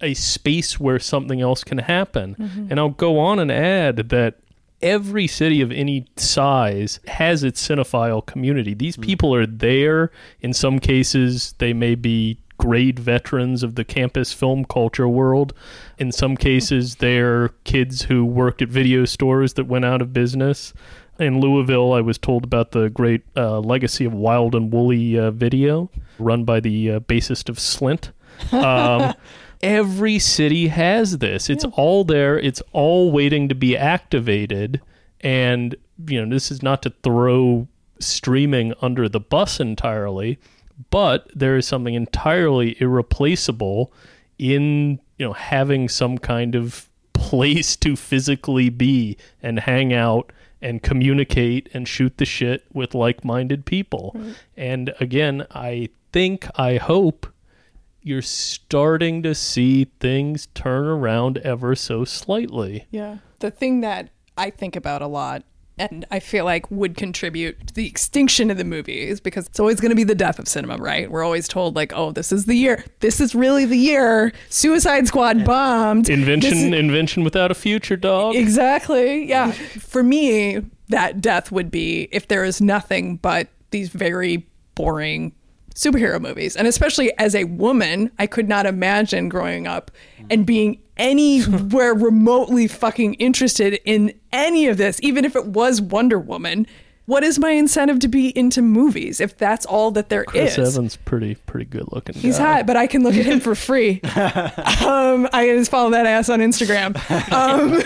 a 0.00 0.14
space 0.14 0.78
where 0.78 1.00
something 1.00 1.40
else 1.40 1.64
can 1.64 1.78
happen. 1.78 2.36
And 2.70 2.78
I'll 2.78 2.90
go 2.90 3.18
on 3.18 3.40
and 3.40 3.50
add 3.50 4.10
that 4.10 4.36
every 4.80 5.26
city 5.26 5.60
of 5.60 5.72
any 5.72 6.06
size 6.16 7.00
has 7.06 7.42
its 7.42 7.66
cinephile 7.66 8.24
community. 8.24 8.74
These 8.74 8.96
people 8.96 9.34
are 9.34 9.46
there. 9.46 10.10
In 10.40 10.52
some 10.52 10.78
cases, 10.78 11.54
they 11.58 11.72
may 11.72 11.94
be 11.94 12.38
grade 12.58 12.98
veterans 12.98 13.62
of 13.62 13.76
the 13.76 13.84
campus 13.84 14.32
film 14.32 14.64
culture 14.64 15.08
world. 15.08 15.54
In 15.96 16.12
some 16.12 16.36
cases, 16.36 16.96
they're 16.96 17.48
kids 17.64 18.02
who 18.02 18.24
worked 18.24 18.62
at 18.62 18.68
video 18.68 19.04
stores 19.04 19.54
that 19.54 19.64
went 19.64 19.84
out 19.84 20.02
of 20.02 20.12
business. 20.12 20.74
In 21.18 21.40
Louisville, 21.40 21.92
I 21.92 22.00
was 22.00 22.18
told 22.18 22.44
about 22.44 22.72
the 22.72 22.90
great 22.90 23.22
uh, 23.36 23.58
legacy 23.60 24.04
of 24.04 24.12
Wild 24.12 24.54
and 24.54 24.72
Woolly 24.72 25.18
uh, 25.18 25.30
Video, 25.32 25.90
run 26.18 26.44
by 26.44 26.60
the 26.60 26.92
uh, 26.92 27.00
bassist 27.00 27.48
of 27.48 27.56
Slint. 27.56 28.12
Um, 28.52 29.14
every 29.62 30.18
city 30.18 30.68
has 30.68 31.18
this. 31.18 31.50
It's 31.50 31.64
all 31.64 32.04
there. 32.04 32.38
It's 32.38 32.62
all 32.72 33.10
waiting 33.10 33.48
to 33.48 33.54
be 33.54 33.76
activated. 33.76 34.80
And 35.20 35.74
you 36.06 36.24
know, 36.24 36.32
this 36.32 36.50
is 36.50 36.62
not 36.62 36.82
to 36.82 36.90
throw 37.02 37.66
streaming 37.98 38.72
under 38.80 39.08
the 39.08 39.20
bus 39.20 39.58
entirely, 39.58 40.38
but 40.90 41.28
there 41.34 41.56
is 41.56 41.66
something 41.66 41.94
entirely 41.94 42.80
irreplaceable 42.80 43.92
in 44.38 45.00
you 45.18 45.26
know 45.26 45.32
having 45.32 45.88
some 45.88 46.18
kind 46.18 46.54
of 46.54 46.88
place 47.12 47.74
to 47.76 47.96
physically 47.96 48.68
be 48.68 49.16
and 49.42 49.58
hang 49.58 49.92
out 49.92 50.32
and 50.62 50.82
communicate 50.82 51.68
and 51.74 51.86
shoot 51.88 52.16
the 52.18 52.24
shit 52.24 52.64
with 52.72 52.94
like-minded 52.94 53.64
people. 53.64 54.16
And 54.56 54.92
again, 55.00 55.46
I 55.52 55.88
think 56.12 56.48
I 56.56 56.76
hope 56.76 57.26
you're 58.08 58.22
starting 58.22 59.22
to 59.22 59.34
see 59.34 59.84
things 60.00 60.48
turn 60.54 60.86
around 60.86 61.38
ever 61.38 61.74
so 61.74 62.04
slightly. 62.04 62.86
Yeah. 62.90 63.18
The 63.40 63.50
thing 63.50 63.82
that 63.82 64.08
I 64.36 64.50
think 64.50 64.74
about 64.76 65.02
a 65.02 65.06
lot 65.06 65.44
and 65.78 66.04
I 66.10 66.18
feel 66.18 66.44
like 66.44 66.68
would 66.70 66.96
contribute 66.96 67.68
to 67.68 67.74
the 67.74 67.86
extinction 67.86 68.50
of 68.50 68.56
the 68.56 68.64
movies 68.64 69.20
because 69.20 69.46
it's 69.46 69.60
always 69.60 69.78
going 69.80 69.90
to 69.90 69.94
be 69.96 70.02
the 70.04 70.14
death 70.14 70.38
of 70.40 70.48
cinema, 70.48 70.76
right? 70.78 71.08
We're 71.08 71.22
always 71.22 71.46
told 71.46 71.76
like, 71.76 71.92
"Oh, 71.94 72.10
this 72.10 72.32
is 72.32 72.46
the 72.46 72.56
year. 72.56 72.84
This 72.98 73.20
is 73.20 73.34
really 73.34 73.64
the 73.64 73.76
year 73.76 74.32
Suicide 74.48 75.06
Squad 75.06 75.44
bombed." 75.44 76.08
Invention, 76.08 76.52
is- 76.52 76.64
invention 76.80 77.22
without 77.22 77.52
a 77.52 77.54
future, 77.54 77.96
dog. 77.96 78.34
Exactly. 78.34 79.28
Yeah. 79.28 79.52
For 79.52 80.02
me, 80.02 80.62
that 80.88 81.20
death 81.20 81.52
would 81.52 81.70
be 81.70 82.08
if 82.10 82.26
there 82.26 82.44
is 82.44 82.60
nothing 82.60 83.16
but 83.16 83.48
these 83.70 83.90
very 83.90 84.48
boring 84.74 85.32
superhero 85.78 86.20
movies. 86.20 86.56
And 86.56 86.66
especially 86.66 87.16
as 87.18 87.36
a 87.36 87.44
woman, 87.44 88.10
I 88.18 88.26
could 88.26 88.48
not 88.48 88.66
imagine 88.66 89.28
growing 89.28 89.68
up 89.68 89.92
and 90.28 90.44
being 90.44 90.82
anywhere 90.96 91.94
remotely 91.94 92.66
fucking 92.66 93.14
interested 93.14 93.78
in 93.84 94.12
any 94.32 94.66
of 94.66 94.76
this, 94.76 94.98
even 95.02 95.24
if 95.24 95.36
it 95.36 95.46
was 95.46 95.80
Wonder 95.80 96.18
Woman. 96.18 96.66
What 97.08 97.24
is 97.24 97.38
my 97.38 97.52
incentive 97.52 98.00
to 98.00 98.08
be 98.08 98.38
into 98.38 98.60
movies 98.60 99.18
if 99.18 99.34
that's 99.38 99.64
all 99.64 99.90
that 99.92 100.10
there 100.10 100.24
is? 100.34 100.56
Chris 100.56 100.58
Evans, 100.58 100.96
pretty 100.96 101.36
pretty 101.36 101.64
good 101.64 101.90
looking. 101.90 102.14
He's 102.14 102.36
guy. 102.36 102.56
hot, 102.56 102.66
but 102.66 102.76
I 102.76 102.86
can 102.86 103.02
look 103.02 103.14
at 103.14 103.24
him 103.24 103.40
for 103.40 103.54
free. 103.54 104.02
um, 104.04 105.26
I 105.32 105.54
just 105.56 105.70
follow 105.70 105.88
that 105.92 106.04
ass 106.04 106.28
on 106.28 106.40
Instagram. 106.40 106.94
Um, 107.32 107.80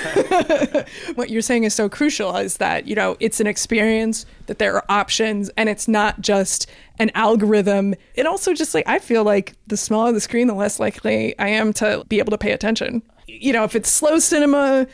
what 1.15 1.31
you're 1.31 1.41
saying 1.41 1.63
is 1.63 1.73
so 1.73 1.89
crucial 1.89 2.37
is 2.37 2.57
that, 2.57 2.89
you 2.89 2.97
know, 2.97 3.17
it's 3.21 3.39
an 3.39 3.47
experience, 3.47 4.27
that 4.47 4.59
there 4.59 4.75
are 4.75 4.85
options, 4.89 5.51
and 5.51 5.69
it's 5.69 5.87
not 5.87 6.21
just 6.21 6.69
an 6.99 7.13
algorithm. 7.15 7.95
It 8.17 8.27
also 8.27 8.55
just 8.55 8.75
like, 8.75 8.89
I 8.89 8.99
feel 8.99 9.23
like 9.23 9.55
the 9.69 9.77
smaller 9.77 10.11
the 10.11 10.21
screen, 10.21 10.49
the 10.49 10.55
less 10.55 10.81
likely 10.81 11.39
I 11.39 11.47
am 11.47 11.73
to 11.75 12.05
be 12.09 12.19
able 12.19 12.33
to 12.33 12.39
pay 12.39 12.51
attention. 12.51 13.05
You 13.29 13.53
know, 13.53 13.63
if 13.63 13.77
it's 13.77 13.89
slow 13.89 14.19
cinema, 14.19 14.89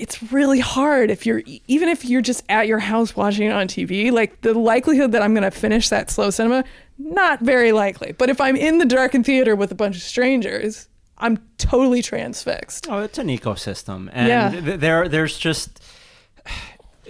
it's 0.00 0.32
really 0.32 0.60
hard 0.60 1.10
if 1.10 1.26
you're 1.26 1.42
even 1.66 1.88
if 1.88 2.04
you're 2.04 2.22
just 2.22 2.42
at 2.48 2.66
your 2.66 2.78
house 2.78 3.14
watching 3.16 3.46
it 3.48 3.52
on 3.52 3.68
TV 3.68 4.10
like 4.10 4.40
the 4.40 4.54
likelihood 4.54 5.12
that 5.12 5.22
I'm 5.22 5.32
going 5.34 5.42
to 5.44 5.50
finish 5.50 5.88
that 5.90 6.10
slow 6.10 6.30
cinema 6.30 6.64
not 6.98 7.40
very 7.40 7.72
likely. 7.72 8.12
But 8.12 8.28
if 8.30 8.40
I'm 8.40 8.56
in 8.56 8.78
the 8.78 8.84
darkened 8.84 9.24
theater 9.26 9.54
with 9.56 9.70
a 9.72 9.74
bunch 9.74 9.96
of 9.96 10.02
strangers 10.02 10.88
I'm 11.22 11.38
totally 11.58 12.00
transfixed. 12.02 12.86
Oh, 12.88 13.00
it's 13.02 13.18
an 13.18 13.28
ecosystem, 13.28 14.08
and 14.12 14.28
Yeah. 14.28 14.60
th- 14.60 14.80
there 14.80 15.06
there's 15.08 15.36
just 15.38 15.82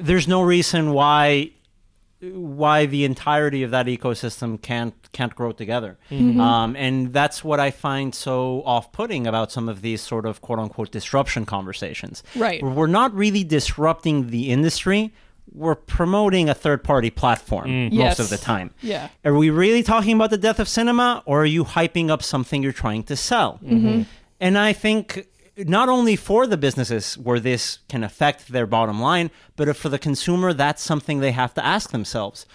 there's 0.01 0.27
no 0.27 0.43
reason 0.43 0.93
why 0.93 1.51
why 2.21 2.87
the 2.87 3.05
entirety 3.05 3.63
of 3.63 3.71
that 3.71 3.87
ecosystem 3.87 4.61
can't 4.61 4.95
can't 5.13 5.35
grow 5.35 5.53
together. 5.53 5.99
Mm-hmm. 6.11 6.41
Um, 6.41 6.77
and 6.77 7.13
that's 7.13 7.43
what 7.43 7.61
I 7.61 7.71
find 7.71 8.15
so 8.15 8.63
off-putting 8.65 9.27
about 9.27 9.51
some 9.51 9.69
of 9.69 9.81
these 9.83 10.03
sort 10.03 10.27
of 10.27 10.41
quote 10.41 10.59
unquote 10.59 10.91
disruption 10.91 11.47
conversations. 11.47 12.23
Right. 12.37 12.63
We're 12.63 12.87
not 12.87 13.15
really 13.15 13.45
disrupting 13.45 14.31
the 14.31 14.51
industry. 14.51 15.13
We're 15.53 15.75
promoting 15.75 16.49
a 16.49 16.55
third-party 16.55 17.11
platform 17.11 17.69
mm. 17.69 17.93
most 17.93 17.99
Yes. 17.99 18.19
of 18.21 18.29
the 18.29 18.39
time. 18.39 18.71
Yeah. 18.83 19.09
Are 19.25 19.35
we 19.35 19.51
really 19.51 19.83
talking 19.83 20.15
about 20.15 20.31
the 20.31 20.39
death 20.39 20.61
of 20.61 20.69
cinema, 20.69 21.23
or 21.27 21.43
are 21.43 21.47
you 21.47 21.65
hyping 21.65 22.11
up 22.11 22.23
something 22.23 22.63
you're 22.63 22.73
trying 22.73 23.03
to 23.05 23.17
sell? 23.17 23.59
Mm-hmm. 23.65 24.03
And 24.39 24.57
I 24.57 24.73
think 24.73 25.27
not 25.67 25.89
only 25.89 26.17
for 26.17 26.47
the 26.47 26.57
businesses 26.57 27.17
where 27.19 27.41
this 27.41 27.79
can 27.89 28.05
affect 28.05 28.49
their 28.49 28.67
bottom 28.67 29.01
line, 29.01 29.31
but 29.57 29.77
for 29.77 29.89
the 29.89 29.99
consumer, 29.99 30.53
that's 30.53 30.83
something 30.83 31.21
they 31.21 31.33
have 31.33 31.55
to 31.55 31.65
ask 31.65 31.91
themselves. 31.91 32.47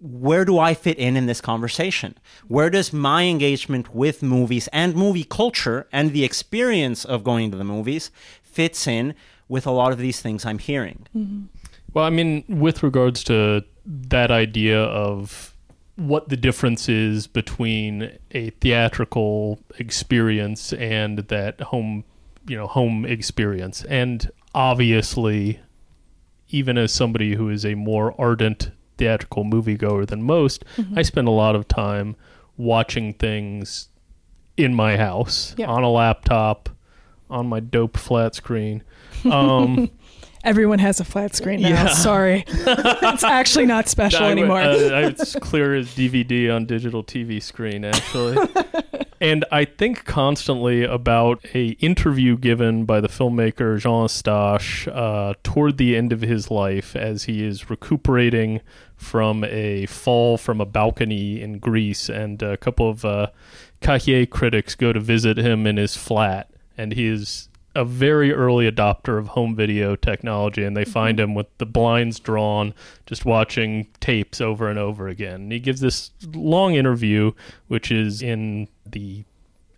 Where 0.00 0.44
do 0.44 0.58
I 0.58 0.74
fit 0.74 0.98
in 0.98 1.16
in 1.16 1.26
this 1.26 1.40
conversation? 1.40 2.16
Where 2.46 2.70
does 2.70 2.92
my 2.92 3.24
engagement 3.24 3.94
with 3.94 4.22
movies 4.22 4.68
and 4.72 4.94
movie 4.94 5.24
culture 5.24 5.88
and 5.92 6.12
the 6.12 6.24
experience 6.24 7.04
of 7.04 7.24
going 7.24 7.50
to 7.50 7.56
the 7.56 7.64
movies 7.64 8.10
fits 8.42 8.86
in 8.86 9.14
with 9.48 9.66
a 9.66 9.72
lot 9.72 9.92
of 9.92 9.98
these 9.98 10.20
things 10.20 10.44
I'm 10.44 10.58
hearing? 10.58 11.06
Mm-hmm. 11.16 11.46
Well, 11.94 12.04
I 12.04 12.10
mean, 12.10 12.44
with 12.48 12.82
regards 12.82 13.24
to 13.24 13.64
that 13.86 14.30
idea 14.30 14.80
of 14.80 15.54
what 15.98 16.28
the 16.28 16.36
difference 16.36 16.88
is 16.88 17.26
between 17.26 18.10
a 18.30 18.50
theatrical 18.60 19.58
experience 19.78 20.72
and 20.72 21.18
that 21.28 21.60
home, 21.60 22.04
you 22.46 22.56
know, 22.56 22.66
home 22.68 23.04
experience, 23.04 23.84
and 23.84 24.30
obviously, 24.54 25.58
even 26.50 26.78
as 26.78 26.92
somebody 26.92 27.34
who 27.34 27.50
is 27.50 27.66
a 27.66 27.74
more 27.74 28.14
ardent 28.18 28.70
theatrical 28.96 29.44
moviegoer 29.44 30.06
than 30.06 30.22
most, 30.22 30.64
I 30.96 31.02
spend 31.02 31.26
a 31.28 31.32
lot 31.32 31.54
of 31.56 31.66
time 31.68 32.16
watching 32.56 33.12
things 33.14 33.88
in 34.56 34.74
my 34.74 34.96
house 34.96 35.54
Yeah. 35.58 35.66
on 35.66 35.82
a 35.84 35.90
laptop, 35.90 36.68
on 37.30 37.46
my 37.48 37.60
dope 37.60 37.96
flat 37.96 38.34
screen. 38.34 38.82
Um, 39.24 39.90
Everyone 40.44 40.78
has 40.78 41.00
a 41.00 41.04
flat 41.04 41.34
screen 41.34 41.62
now. 41.62 41.68
Yeah. 41.68 41.88
Sorry. 41.88 42.44
it's 42.48 43.24
actually 43.24 43.66
not 43.66 43.88
special 43.88 44.24
I 44.24 44.30
anymore. 44.30 44.60
uh, 44.60 45.08
it's 45.08 45.34
clear 45.36 45.74
as 45.74 45.88
DVD 45.88 46.54
on 46.54 46.66
digital 46.66 47.02
TV 47.02 47.42
screen, 47.42 47.84
actually. 47.84 48.36
and 49.20 49.44
I 49.50 49.64
think 49.64 50.04
constantly 50.04 50.84
about 50.84 51.44
a 51.54 51.70
interview 51.80 52.36
given 52.36 52.84
by 52.84 53.00
the 53.00 53.08
filmmaker 53.08 53.78
Jean 53.78 54.02
Eustache 54.02 54.86
uh, 54.88 55.34
toward 55.42 55.76
the 55.76 55.96
end 55.96 56.12
of 56.12 56.20
his 56.20 56.50
life 56.50 56.94
as 56.94 57.24
he 57.24 57.44
is 57.44 57.68
recuperating 57.68 58.60
from 58.96 59.44
a 59.44 59.86
fall 59.86 60.36
from 60.36 60.60
a 60.60 60.66
balcony 60.66 61.40
in 61.40 61.58
Greece, 61.58 62.08
and 62.08 62.42
a 62.42 62.56
couple 62.56 62.88
of 62.88 63.04
uh, 63.04 63.28
Cahiers 63.80 64.28
critics 64.28 64.74
go 64.74 64.92
to 64.92 65.00
visit 65.00 65.36
him 65.38 65.66
in 65.66 65.76
his 65.76 65.96
flat, 65.96 66.50
and 66.76 66.92
he 66.92 67.06
is 67.06 67.47
a 67.78 67.84
very 67.84 68.32
early 68.32 68.68
adopter 68.68 69.18
of 69.18 69.28
home 69.28 69.54
video 69.54 69.94
technology, 69.94 70.64
and 70.64 70.76
they 70.76 70.84
find 70.84 71.20
him 71.20 71.32
with 71.32 71.46
the 71.58 71.64
blinds 71.64 72.18
drawn, 72.18 72.74
just 73.06 73.24
watching 73.24 73.86
tapes 74.00 74.40
over 74.40 74.68
and 74.68 74.80
over 74.80 75.06
again. 75.06 75.42
And 75.42 75.52
he 75.52 75.60
gives 75.60 75.80
this 75.80 76.10
long 76.34 76.74
interview, 76.74 77.30
which 77.68 77.92
is 77.92 78.20
in 78.20 78.66
the 78.84 79.24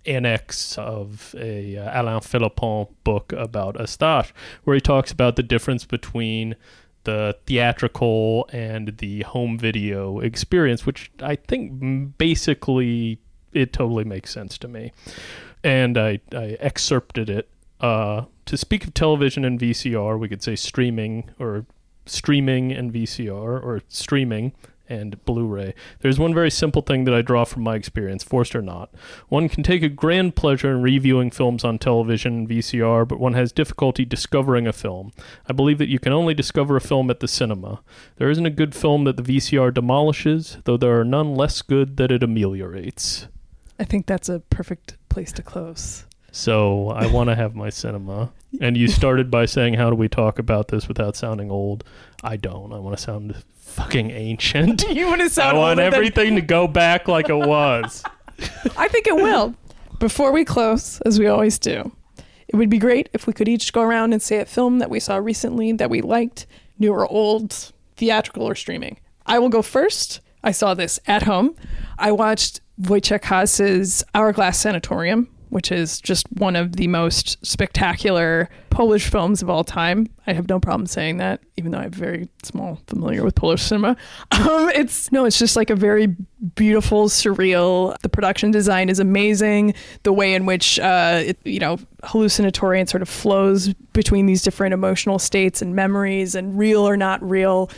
annex 0.07 0.79
of 0.79 1.35
a 1.39 1.77
uh, 1.77 2.03
Alain 2.03 2.23
Philippon 2.23 2.87
book 3.05 3.35
about 3.35 3.79
Eustache, 3.79 4.33
where 4.65 4.75
he 4.75 4.81
talks 4.81 5.13
about 5.13 5.37
the 5.37 5.43
difference 5.43 5.85
between 5.85 6.57
the 7.05 7.37
theatrical 7.45 8.49
and 8.51 8.97
the 8.97 9.25
home 9.25 9.59
video 9.59 10.21
experience, 10.21 10.87
which 10.87 11.11
I 11.23 11.37
think 11.37 12.17
basically 12.17 13.19
it 13.53 13.75
totally 13.75 14.05
makes 14.05 14.33
sense 14.33 14.57
to 14.57 14.69
me. 14.69 14.93
And 15.63 15.99
I, 15.99 16.21
I 16.33 16.57
excerpted 16.61 17.29
it. 17.29 17.47
Uh, 17.81 18.25
to 18.47 18.57
speak 18.57 18.85
of 18.85 18.95
television 18.95 19.45
and 19.45 19.59
VCR, 19.59 20.19
we 20.19 20.29
could 20.29 20.43
say 20.43 20.57
streaming 20.57 21.31
or 21.39 21.67
streaming 22.07 22.73
and 22.73 22.93
VCR 22.93 23.33
or 23.63 23.81
streaming 23.89 24.53
and 24.91 25.25
Blu-ray. 25.25 25.73
There's 26.01 26.19
one 26.19 26.35
very 26.35 26.51
simple 26.51 26.83
thing 26.83 27.05
that 27.05 27.15
I 27.15 27.23
draw 27.23 27.45
from 27.45 27.63
my 27.63 27.77
experience, 27.77 28.25
forced 28.25 28.57
or 28.57 28.61
not. 28.61 28.91
One 29.29 29.49
can 29.49 29.63
take 29.63 29.85
a 29.85 29.89
grand 29.89 30.35
pleasure 30.35 30.73
in 30.73 30.83
reviewing 30.83 31.31
films 31.31 31.65
on 31.65 31.79
television 31.79 32.39
and 32.39 32.49
VCR, 32.49 33.07
but 33.07 33.21
one 33.21 33.35
has 33.35 33.53
difficulty 33.53 34.05
discovering 34.05 34.67
a 34.67 34.73
film. 34.73 35.13
I 35.49 35.53
believe 35.53 35.79
that 35.79 35.89
you 35.89 36.01
can 36.01 36.13
only 36.13 36.35
discover 36.35 36.77
a 36.77 36.81
film 36.81 37.09
at 37.09 37.21
the 37.21 37.29
cinema. 37.29 37.83
There 38.17 38.31
isn't 38.31 38.45
a 38.45 38.51
good 38.51 38.75
film 38.75 39.05
that 39.05 39.17
the 39.17 39.23
VCR 39.23 39.73
demolishes, 39.73 40.59
though 40.65 40.77
there 40.77 40.99
are 40.99 41.05
none 41.05 41.37
less 41.37 41.63
good 41.63 41.97
that 41.99 42.11
it 42.11 42.25
ameliorates. 42.25 43.29
I 43.79 43.85
think 43.85 44.07
that's 44.07 44.29
a 44.29 44.41
perfect 44.41 44.97
place 45.09 45.33
to 45.33 45.43
close. 45.43 46.05
So 46.33 46.89
I 46.91 47.07
want 47.13 47.29
to 47.31 47.37
have 47.37 47.55
my 47.55 47.71
cinema. 47.71 48.33
And 48.61 48.77
you 48.77 48.89
started 48.89 49.31
by 49.31 49.47
saying, 49.47 49.75
"How 49.75 49.91
do 49.91 49.97
we 49.97 50.09
talk 50.09 50.39
about 50.39 50.69
this 50.69 50.89
without 50.89 51.17
sounding 51.17 51.51
old?" 51.51 51.85
I 52.23 52.37
don't. 52.37 52.73
I 52.73 52.79
want 52.79 52.97
to 52.97 53.03
sound 53.03 53.43
fucking 53.61 54.11
ancient. 54.11 54.85
You 54.91 55.07
want 55.07 55.21
to 55.21 55.31
sound. 55.31 55.57
I 55.57 55.61
want 55.61 55.79
older 55.79 55.91
than- 55.91 55.95
everything 55.95 56.35
to 56.35 56.43
go 56.43 56.67
back 56.67 57.07
like 57.09 57.29
it 57.29 57.37
was. 57.37 58.03
I 58.77 58.89
think 58.89 59.07
it 59.07 59.15
will. 59.17 59.55
Before 59.99 60.33
we 60.33 60.45
close, 60.45 61.01
as 61.03 61.19
we 61.19 61.27
always 61.27 61.59
do, 61.59 61.93
it 62.49 62.57
would 62.57 62.71
be 62.71 62.79
great 62.79 63.09
if 63.13 63.27
we 63.27 63.33
could 63.33 63.49
each 63.49 63.73
go 63.73 63.83
around 63.83 64.13
and 64.13 64.21
say 64.21 64.39
a 64.39 64.45
film 64.47 64.79
that 64.81 64.91
we 64.91 64.99
saw 64.99 65.17
recently 65.17 65.73
that 65.73 65.91
we 65.91 66.01
liked, 66.01 66.47
new 66.79 66.93
or 66.93 67.07
old, 67.07 67.73
theatrical 67.97 68.43
or 68.45 68.55
streaming. 68.55 68.99
I 69.27 69.39
will 69.39 69.51
go 69.51 69.63
first. 69.63 70.21
I 70.43 70.53
saw 70.53 70.75
this 70.75 70.99
at 71.07 71.23
home. 71.25 71.55
I 71.99 72.13
watched 72.13 72.61
Wojciech 72.81 73.25
Has's 73.25 74.03
Hourglass 74.15 74.59
Sanatorium, 74.59 75.29
which 75.51 75.71
is 75.71 76.01
just 76.01 76.27
one 76.33 76.57
of 76.57 76.77
the 76.77 76.87
most 76.87 77.45
spectacular 77.45 78.49
Polish 78.71 79.09
films 79.09 79.43
of 79.43 79.51
all 79.51 79.65
time. 79.65 80.07
I 80.27 80.33
have 80.33 80.49
no 80.49 80.61
problem 80.61 80.87
saying 80.87 81.19
that, 81.19 81.41
even 81.57 81.73
though 81.73 81.79
I'm 81.79 81.91
very 81.91 82.29
small 82.43 82.81
familiar 82.87 83.25
with 83.25 83.35
Polish 83.35 83.63
cinema. 83.63 83.97
Um, 84.33 84.71
it's 84.71 85.13
no, 85.13 85.27
it's 85.27 85.39
just 85.39 85.55
like 85.55 85.69
a 85.69 85.77
very 85.77 86.07
beautiful, 86.55 87.09
surreal. 87.09 87.99
The 88.01 88.09
production 88.09 88.51
design 88.51 88.89
is 88.89 88.99
amazing. 88.99 89.75
The 90.03 90.13
way 90.13 90.35
in 90.35 90.47
which 90.47 90.79
uh, 90.79 91.21
it, 91.27 91.39
you 91.45 91.59
know, 91.59 91.79
hallucinatory 92.05 92.81
and 92.81 92.89
sort 92.89 93.03
of 93.03 93.09
flows 93.09 93.75
between 93.93 94.25
these 94.27 94.43
different 94.43 94.73
emotional 94.73 95.19
states 95.19 95.61
and 95.61 95.75
memories, 95.75 96.35
and 96.35 96.57
real 96.57 96.89
or 96.89 96.97
not 96.97 97.23
real. 97.29 97.71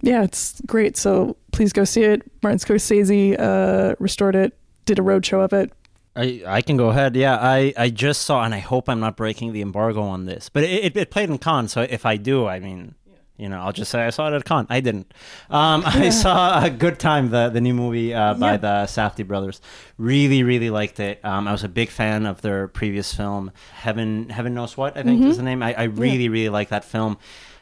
Yeah, 0.00 0.22
it's 0.22 0.60
great. 0.66 0.96
So 0.96 1.36
please 1.52 1.72
go 1.72 1.84
see 1.84 2.02
it. 2.02 2.22
Martin 2.42 2.58
Scorsese 2.58 3.38
uh, 3.38 3.94
restored 3.98 4.36
it, 4.36 4.56
did 4.84 4.98
a 4.98 5.02
roadshow 5.02 5.44
of 5.44 5.52
it. 5.52 5.72
I, 6.16 6.42
I 6.46 6.62
can 6.62 6.76
go 6.76 6.88
ahead. 6.88 7.14
Yeah, 7.14 7.36
I, 7.40 7.72
I 7.76 7.90
just 7.90 8.22
saw, 8.22 8.42
and 8.42 8.54
I 8.54 8.58
hope 8.58 8.88
I'm 8.88 9.00
not 9.00 9.16
breaking 9.16 9.52
the 9.52 9.60
embargo 9.62 10.02
on 10.02 10.24
this, 10.26 10.48
but 10.48 10.62
it, 10.64 10.84
it, 10.84 10.96
it 10.96 11.10
played 11.10 11.28
in 11.30 11.38
Cannes, 11.38 11.68
so 11.68 11.82
if 11.82 12.06
I 12.06 12.16
do, 12.16 12.46
I 12.46 12.58
mean, 12.58 12.94
you 13.36 13.50
know, 13.50 13.60
I'll 13.60 13.72
just 13.72 13.90
say 13.90 14.02
I 14.02 14.08
saw 14.10 14.28
it 14.28 14.34
at 14.34 14.44
Cannes. 14.46 14.66
I 14.70 14.80
didn't. 14.80 15.12
Um, 15.50 15.82
I 15.86 16.08
saw 16.08 16.64
a 16.64 16.70
good 16.70 16.98
time, 16.98 17.28
the 17.30 17.50
the 17.50 17.60
new 17.60 17.74
movie 17.74 18.14
uh, 18.14 18.32
by 18.32 18.52
Yeah. 18.52 18.56
the 18.56 18.68
Safdie 18.86 19.26
brothers. 19.26 19.60
Really, 19.98 20.42
really 20.42 20.70
liked 20.70 21.00
it. 21.00 21.22
Um, 21.22 21.46
I 21.46 21.52
was 21.52 21.62
a 21.62 21.68
big 21.68 21.90
fan 21.90 22.24
of 22.24 22.40
their 22.40 22.66
previous 22.66 23.12
film, 23.14 23.50
Heaven 23.74 24.30
Heaven 24.30 24.54
Knows 24.54 24.76
What. 24.78 24.96
I 24.96 25.02
think 25.02 25.22
is 25.22 25.36
the 25.36 25.42
name. 25.42 25.62
I, 25.62 25.74
I 25.74 25.82
really, 25.84 26.30
really 26.30 26.48
like 26.48 26.70
that 26.70 26.84
film. 26.84 27.18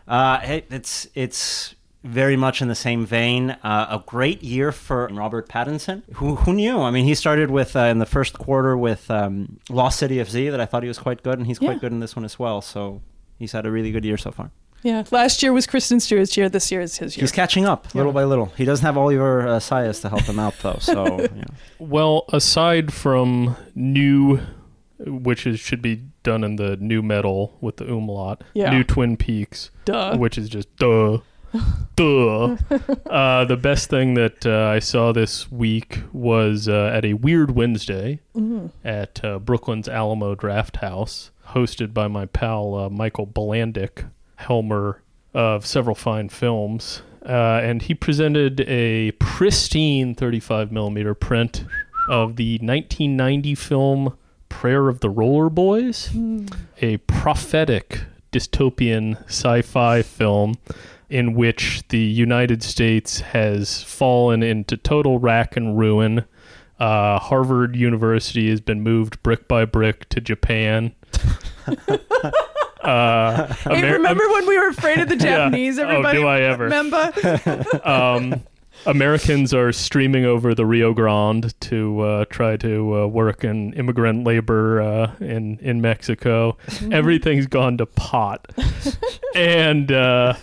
Uh, 0.07 0.39
it, 0.45 0.67
it's 0.71 1.09
it's 1.17 1.74
very 2.05 2.37
much 2.37 2.61
in 2.63 2.69
the 2.69 2.75
same 2.75 3.05
vein. 3.07 3.51
Uh, 3.63 3.87
a 3.91 4.03
great 4.07 4.43
year 4.43 4.71
for 4.73 5.09
Robert 5.11 5.49
Pattinson. 5.49 6.03
Who, 6.17 6.37
who 6.37 6.53
knew? 6.53 6.81
I 6.81 6.91
mean, 6.91 7.05
he 7.07 7.15
started 7.15 7.51
with 7.51 7.75
uh, 7.75 7.81
in 7.81 7.99
the 7.99 8.07
first 8.07 8.39
quarter 8.39 8.77
with 8.77 9.11
um, 9.11 9.59
Lost 9.71 9.99
City 9.99 10.19
of 10.21 10.31
Z 10.31 10.51
that 10.51 10.61
I 10.61 10.67
thought 10.67 10.83
he 10.83 10.89
was 10.89 10.99
quite 10.99 11.23
good, 11.23 11.39
and 11.39 11.47
he's 11.47 11.61
Yeah. 11.61 11.71
quite 11.71 11.81
good 11.81 11.93
in 11.93 12.01
this 12.01 12.15
one 12.15 12.25
as 12.25 12.39
well. 12.39 12.61
So 12.61 13.01
he's 13.39 13.53
had 13.53 13.67
a 13.67 13.71
really 13.71 13.91
good 13.91 14.05
year 14.05 14.17
so 14.19 14.31
far. 14.31 14.51
Yeah, 14.83 15.03
last 15.11 15.43
year 15.43 15.51
was 15.55 15.67
Kristen 15.67 15.99
Stewart's 15.99 16.37
year. 16.37 16.51
This 16.51 16.71
year 16.71 16.83
is 16.83 16.99
his 16.99 17.17
year. 17.17 17.23
He's 17.23 17.33
catching 17.33 17.65
up 17.65 17.95
little 17.95 18.13
by 18.13 18.25
little. 18.25 18.53
He 18.55 18.67
doesn't 18.67 18.85
have 18.85 18.99
Oliver 18.99 19.49
uh, 19.49 19.57
Assayas 19.59 20.03
to 20.03 20.11
help 20.11 20.25
him 20.25 20.39
out 20.39 20.55
though. 20.63 20.77
So 20.79 21.07
you 21.23 21.29
know. 21.29 21.45
Well, 21.79 22.27
aside 22.35 22.93
from 22.93 23.57
new, 23.75 24.41
which 24.99 25.47
is 25.47 25.59
should 25.59 25.81
be 25.81 26.03
done 26.23 26.45
in 26.45 26.57
the 26.57 26.77
new 26.77 27.01
metal 27.01 27.57
with 27.63 27.79
the 27.79 27.87
umlaut, 27.91 28.45
Yeah. 28.53 28.69
new 28.71 28.85
Twin 28.85 29.17
Peaks, 29.17 29.71
Duh. 29.87 30.19
which 30.19 30.37
is 30.37 30.51
just 30.51 30.69
duh. 30.77 31.19
Duh. 31.97 32.57
uh, 33.07 33.45
the 33.45 33.57
best 33.57 33.89
thing 33.91 34.15
that 34.15 34.45
uh, 34.45 34.69
I 34.69 34.79
saw 34.81 35.13
this 35.13 35.51
week 35.51 36.01
was 36.13 36.69
uh, 36.69 36.91
at 36.93 37.05
a 37.05 37.15
Weird 37.15 37.53
Wednesday 37.53 38.21
Mm-hmm. 38.37 38.67
at 38.85 39.25
uh, 39.25 39.39
Brooklyn's 39.39 39.89
Alamo 39.89 40.35
Drafthouse, 40.35 41.31
hosted 41.51 41.95
by 41.95 42.09
my 42.09 42.27
pal 42.27 42.75
uh, 42.75 42.89
Michael 42.91 43.27
Bilandic, 43.27 44.05
Helmer 44.37 45.01
of 45.33 45.65
several 45.65 45.95
fine 45.95 46.29
films. 46.29 47.03
Uh, 47.25 47.61
and 47.63 47.83
he 47.83 47.95
presented 47.95 48.61
a 48.63 49.13
pristine 49.13 50.15
35 50.15 50.73
millimeter 50.73 51.15
print 51.15 51.65
of 52.09 52.37
the 52.37 52.55
1990 52.59 53.55
film 53.55 54.17
Prayer 54.49 54.89
of 54.89 55.01
the 55.01 55.09
Roller 55.11 55.49
Boys, 55.49 56.11
a 56.83 56.97
prophetic 56.99 58.01
dystopian 58.33 59.17
sci-fi 59.27 60.03
film 60.03 60.55
in 61.11 61.35
which 61.35 61.83
the 61.89 61.99
United 61.99 62.63
States 62.63 63.21
has 63.21 63.83
fallen 63.83 64.43
into 64.43 64.77
total 64.77 65.19
rack 65.19 65.57
and 65.57 65.79
ruin. 65.79 66.25
Uh, 66.81 67.19
Harvard 67.19 67.77
University 67.77 68.51
has 68.51 68.61
been 68.61 68.81
moved 68.83 69.23
brick 69.23 69.47
by 69.47 69.65
brick 69.65 70.09
to 70.09 70.21
Japan. 70.21 70.93
uh, 72.83 73.47
Hey, 73.55 73.79
Amer- 73.79 73.93
remember 73.95 74.25
when 74.29 74.47
we 74.47 74.59
were 74.59 74.69
afraid 74.69 74.99
of 74.99 75.09
the 75.09 75.15
Yeah. 75.21 75.37
Japanese? 75.49 75.79
Oh, 75.79 75.83
Everybody, 75.89 76.19
do 76.19 76.27
I 76.27 76.41
ever. 76.41 76.65
remember? 76.65 77.13
um, 77.85 78.43
Americans 78.87 79.55
are 79.55 79.73
streaming 79.73 80.25
over 80.27 80.55
the 80.55 80.67
Rio 80.67 80.93
Grande 80.93 81.59
to 81.63 82.01
uh, 82.01 82.25
try 82.27 82.57
to 82.59 83.03
uh, 83.03 83.07
work 83.07 83.45
in 83.45 83.73
immigrant 83.75 84.25
labor 84.25 84.83
uh, 84.83 85.15
in 85.21 85.59
in 85.61 85.81
Mexico. 85.81 86.59
Everything's 86.91 87.47
gone 87.47 87.79
to 87.79 87.87
pot, 87.87 88.51
and 89.35 89.91
uh, 89.91 90.35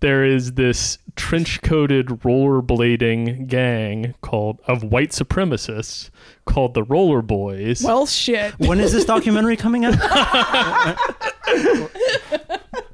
there 0.00 0.24
is 0.24 0.52
this 0.52 0.98
trench-coated 1.16 2.06
rollerblading 2.06 3.46
gang 3.46 4.14
called 4.20 4.60
of 4.66 4.82
white 4.82 5.10
supremacists 5.10 6.10
called 6.44 6.74
the 6.74 6.82
Roller 6.82 7.22
Boys. 7.22 7.82
well, 7.82 8.06
shit. 8.06 8.58
When 8.58 8.80
is 8.80 8.92
this 8.92 9.04
documentary 9.04 9.56
coming 9.56 9.84
out? 9.84 9.94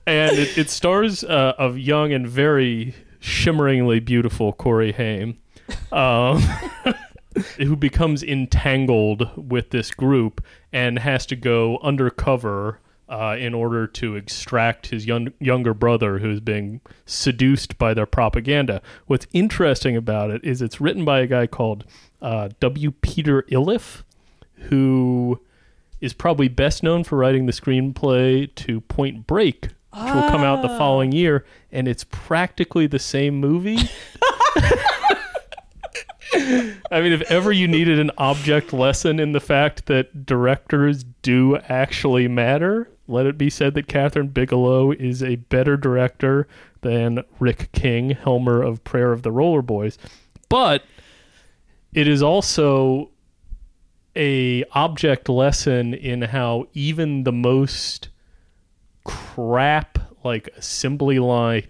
and 0.07 0.38
it, 0.38 0.59
it 0.59 0.70
stars 0.70 1.24
uh, 1.24 1.55
of 1.59 1.78
young 1.78 2.12
and 2.12 2.26
very 2.26 2.94
shimmeringly 3.20 4.05
beautiful 4.05 4.53
Corey 4.53 4.92
Haim, 4.92 5.38
um, 5.90 6.42
who 7.57 7.76
becomes 7.76 8.22
entangled 8.22 9.28
with 9.36 9.70
this 9.70 9.90
group 9.90 10.44
and 10.72 10.98
has 10.98 11.26
to 11.26 11.36
go 11.36 11.78
undercover 11.82 12.80
uh, 13.12 13.36
in 13.38 13.52
order 13.52 13.86
to 13.86 14.16
extract 14.16 14.86
his 14.86 15.04
young, 15.04 15.34
younger 15.38 15.74
brother 15.74 16.18
who's 16.18 16.40
being 16.40 16.80
seduced 17.04 17.76
by 17.76 17.92
their 17.92 18.06
propaganda. 18.06 18.80
What's 19.06 19.26
interesting 19.34 19.98
about 19.98 20.30
it 20.30 20.42
is 20.42 20.62
it's 20.62 20.80
written 20.80 21.04
by 21.04 21.20
a 21.20 21.26
guy 21.26 21.46
called 21.46 21.84
uh, 22.22 22.48
W. 22.58 22.90
Peter 22.90 23.44
Iliff, 23.48 24.02
who 24.54 25.38
is 26.00 26.14
probably 26.14 26.48
best 26.48 26.82
known 26.82 27.04
for 27.04 27.18
writing 27.18 27.44
the 27.44 27.52
screenplay 27.52 28.52
to 28.54 28.80
Point 28.80 29.26
Break, 29.26 29.64
which 29.64 30.14
will 30.14 30.30
come 30.30 30.42
out 30.42 30.62
the 30.62 30.68
following 30.68 31.12
year, 31.12 31.44
and 31.70 31.86
it's 31.86 32.04
practically 32.04 32.86
the 32.86 32.98
same 32.98 33.34
movie. 33.34 33.76
I 36.35 37.01
mean, 37.01 37.12
if 37.12 37.22
ever 37.30 37.53
you 37.53 37.68
needed 37.68 37.99
an 37.99 38.11
object 38.16 38.72
lesson 38.72 39.20
in 39.20 39.33
the 39.33 39.41
fact 39.41 39.87
that 39.87 40.24
directors 40.24 41.05
do 41.22 41.59
actually 41.68 42.28
matter, 42.28 42.91
let 43.07 43.26
it 43.26 43.37
be 43.37 43.51
said 43.51 43.74
that 43.74 43.87
Kathryn 43.87 44.33
Bigelow 44.33 44.93
is 44.93 45.22
a 45.22 45.37
better 45.37 45.76
director 45.76 46.49
than 46.80 47.24
Rick 47.39 47.70
King, 47.72 48.11
Helmer 48.11 48.62
of 48.62 48.83
Prayer 48.85 49.12
of 49.12 49.22
the 49.22 49.33
Roller 49.33 49.62
Boys. 49.62 49.99
But 50.49 50.85
it 51.93 52.09
is 52.09 52.22
also 52.22 53.11
a 54.16 54.64
object 54.72 55.28
lesson 55.28 55.95
in 55.95 56.22
how 56.22 56.66
even 56.74 57.24
the 57.24 57.33
most 57.33 58.09
crap 59.05 59.99
like 60.24 60.49
assembly 60.57 61.18
line 61.18 61.66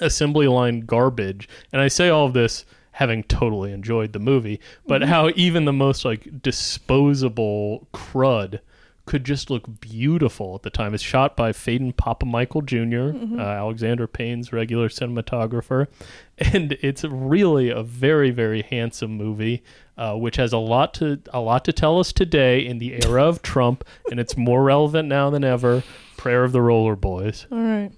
assembly 0.00 0.46
line 0.46 0.80
garbage 0.80 1.48
and 1.72 1.80
i 1.80 1.88
say 1.88 2.10
all 2.10 2.26
of 2.26 2.34
this 2.34 2.66
having 2.96 3.22
totally 3.24 3.72
enjoyed 3.72 4.12
the 4.12 4.18
movie 4.18 4.58
but 4.86 5.02
how 5.02 5.30
even 5.36 5.64
the 5.66 5.72
most 5.72 6.04
like 6.04 6.42
disposable 6.42 7.86
crud 7.92 8.60
could 9.04 9.22
just 9.24 9.50
look 9.50 9.64
beautiful 9.80 10.56
at 10.56 10.62
the 10.62 10.70
time 10.70 10.92
it's 10.92 11.02
shot 11.02 11.36
by 11.36 11.52
Phedon 11.52 11.94
Papamichael 11.94 12.64
junior 12.66 13.14
uh, 13.38 13.40
Alexander 13.40 14.08
Payne's 14.08 14.52
regular 14.52 14.88
cinematographer, 14.88 15.86
and 16.38 16.72
it's 16.82 17.04
really 17.04 17.68
a 17.70 17.84
very 17.84 18.32
very 18.32 18.62
handsome 18.62 19.12
movie, 19.12 19.62
uh, 19.96 20.14
which 20.16 20.34
has 20.36 20.52
a 20.52 20.58
lot 20.58 20.92
to 20.94 21.20
a 21.32 21.38
lot 21.38 21.64
to 21.66 21.72
tell 21.72 22.00
us 22.00 22.12
today 22.12 22.66
in 22.66 22.78
the 22.78 22.94
era 23.06 23.22
of 23.24 23.42
Trump, 23.42 23.84
and 24.10 24.18
it's 24.18 24.36
more 24.36 24.64
relevant 24.64 25.08
now 25.08 25.30
than 25.30 25.44
ever. 25.44 25.84
Prayer 26.16 26.42
of 26.42 26.50
the 26.50 26.60
Roller 26.62 26.96
Boys. 26.96 27.46
All 27.52 27.58
right. 27.58 27.92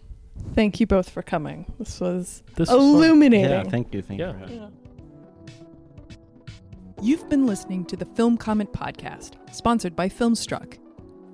Thank 0.55 0.78
you 0.78 0.86
both 0.86 1.09
for 1.09 1.22
coming. 1.22 1.72
This 1.78 2.01
was 2.01 2.42
This 2.55 2.68
was 2.68 2.76
illuminating. 2.84 3.49
yeah, 3.49 3.62
thank 3.62 3.94
you. 3.94 4.03
Thank 4.03 4.20
Yeah. 4.20 4.34
you. 4.46 4.70
You've 7.01 7.28
been 7.28 7.46
listening 7.46 7.84
to 7.86 7.96
the 7.96 8.05
Film 8.05 8.36
Comment 8.36 8.72
Podcast, 8.72 9.34
sponsored 9.55 9.94
by 9.94 10.09
Filmstruck. 10.09 10.78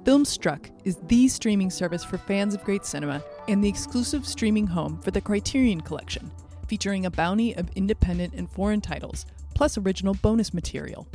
Filmstruck 0.02 0.70
is 0.84 0.98
the 1.04 1.26
streaming 1.26 1.70
service 1.70 2.04
for 2.04 2.18
fans 2.18 2.52
of 2.52 2.62
great 2.64 2.84
cinema 2.84 3.24
and 3.48 3.64
the 3.64 3.68
exclusive 3.70 4.26
streaming 4.26 4.66
home 4.66 5.00
for 5.00 5.10
the 5.10 5.22
Criterion 5.22 5.80
Collection, 5.80 6.30
featuring 6.68 7.06
a 7.06 7.10
bounty 7.10 7.56
of 7.56 7.70
independent 7.76 8.34
and 8.34 8.50
foreign 8.52 8.82
titles, 8.82 9.24
plus 9.54 9.78
original 9.78 10.12
bonus 10.12 10.52
material. 10.52 11.08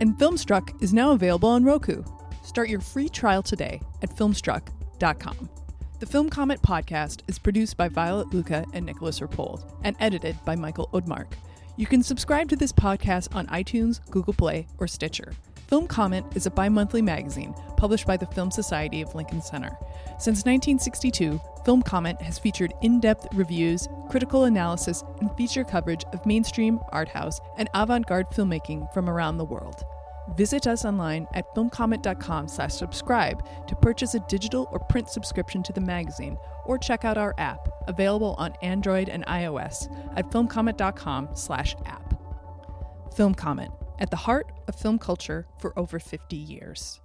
And 0.00 0.16
Filmstruck 0.16 0.80
is 0.80 0.94
now 0.94 1.10
available 1.10 1.48
on 1.48 1.64
Roku. 1.64 2.04
Start 2.44 2.68
your 2.68 2.80
free 2.80 3.08
trial 3.08 3.42
today 3.42 3.80
at 4.00 4.14
filmstruck.com. 4.14 5.50
The 5.98 6.06
Film 6.06 6.30
Comment 6.30 6.62
podcast 6.62 7.22
is 7.26 7.40
produced 7.40 7.76
by 7.76 7.88
Violet 7.88 8.32
Lucca 8.32 8.64
and 8.74 8.86
Nicholas 8.86 9.18
Rapold 9.18 9.68
and 9.82 9.96
edited 9.98 10.36
by 10.44 10.54
Michael 10.54 10.88
Odmark. 10.92 11.32
You 11.76 11.86
can 11.86 12.02
subscribe 12.02 12.50
to 12.50 12.56
this 12.56 12.70
podcast 12.70 13.34
on 13.34 13.46
iTunes, 13.46 14.00
Google 14.10 14.34
Play, 14.34 14.66
or 14.78 14.86
Stitcher. 14.86 15.32
Film 15.68 15.86
Comment 15.86 16.26
is 16.36 16.44
a 16.44 16.50
bi 16.50 16.68
monthly 16.68 17.00
magazine 17.00 17.54
published 17.78 18.06
by 18.06 18.18
the 18.18 18.26
Film 18.26 18.50
Society 18.50 19.00
of 19.00 19.14
Lincoln 19.14 19.40
Center. 19.40 19.74
Since 20.18 20.44
1962, 20.44 21.40
Film 21.64 21.80
Comment 21.80 22.20
has 22.20 22.38
featured 22.38 22.74
in 22.82 23.00
depth 23.00 23.26
reviews, 23.32 23.88
critical 24.10 24.44
analysis, 24.44 25.02
and 25.20 25.34
feature 25.34 25.64
coverage 25.64 26.04
of 26.12 26.26
mainstream, 26.26 26.78
art 26.90 27.08
house, 27.08 27.40
and 27.56 27.70
avant 27.72 28.06
garde 28.06 28.28
filmmaking 28.28 28.92
from 28.92 29.08
around 29.08 29.38
the 29.38 29.44
world. 29.46 29.82
Visit 30.36 30.66
us 30.66 30.84
online 30.84 31.26
at 31.32 31.52
filmcomment.com 31.54 32.48
slash 32.48 32.74
subscribe 32.74 33.42
to 33.66 33.76
purchase 33.76 34.14
a 34.14 34.20
digital 34.28 34.68
or 34.72 34.78
print 34.78 35.08
subscription 35.08 35.62
to 35.62 35.72
the 35.72 35.80
magazine, 35.80 36.36
or 36.64 36.78
check 36.78 37.04
out 37.04 37.18
our 37.18 37.34
app, 37.38 37.68
available 37.86 38.34
on 38.38 38.54
Android 38.62 39.08
and 39.08 39.26
iOS 39.26 39.94
at 40.16 40.30
filmcomment.com 40.30 41.28
slash 41.34 41.76
app. 41.84 42.14
Film 43.14 43.34
Comment, 43.34 43.70
at 43.98 44.10
the 44.10 44.16
heart 44.16 44.50
of 44.68 44.74
film 44.74 44.98
culture 44.98 45.46
for 45.58 45.78
over 45.78 45.98
50 45.98 46.36
years. 46.36 47.01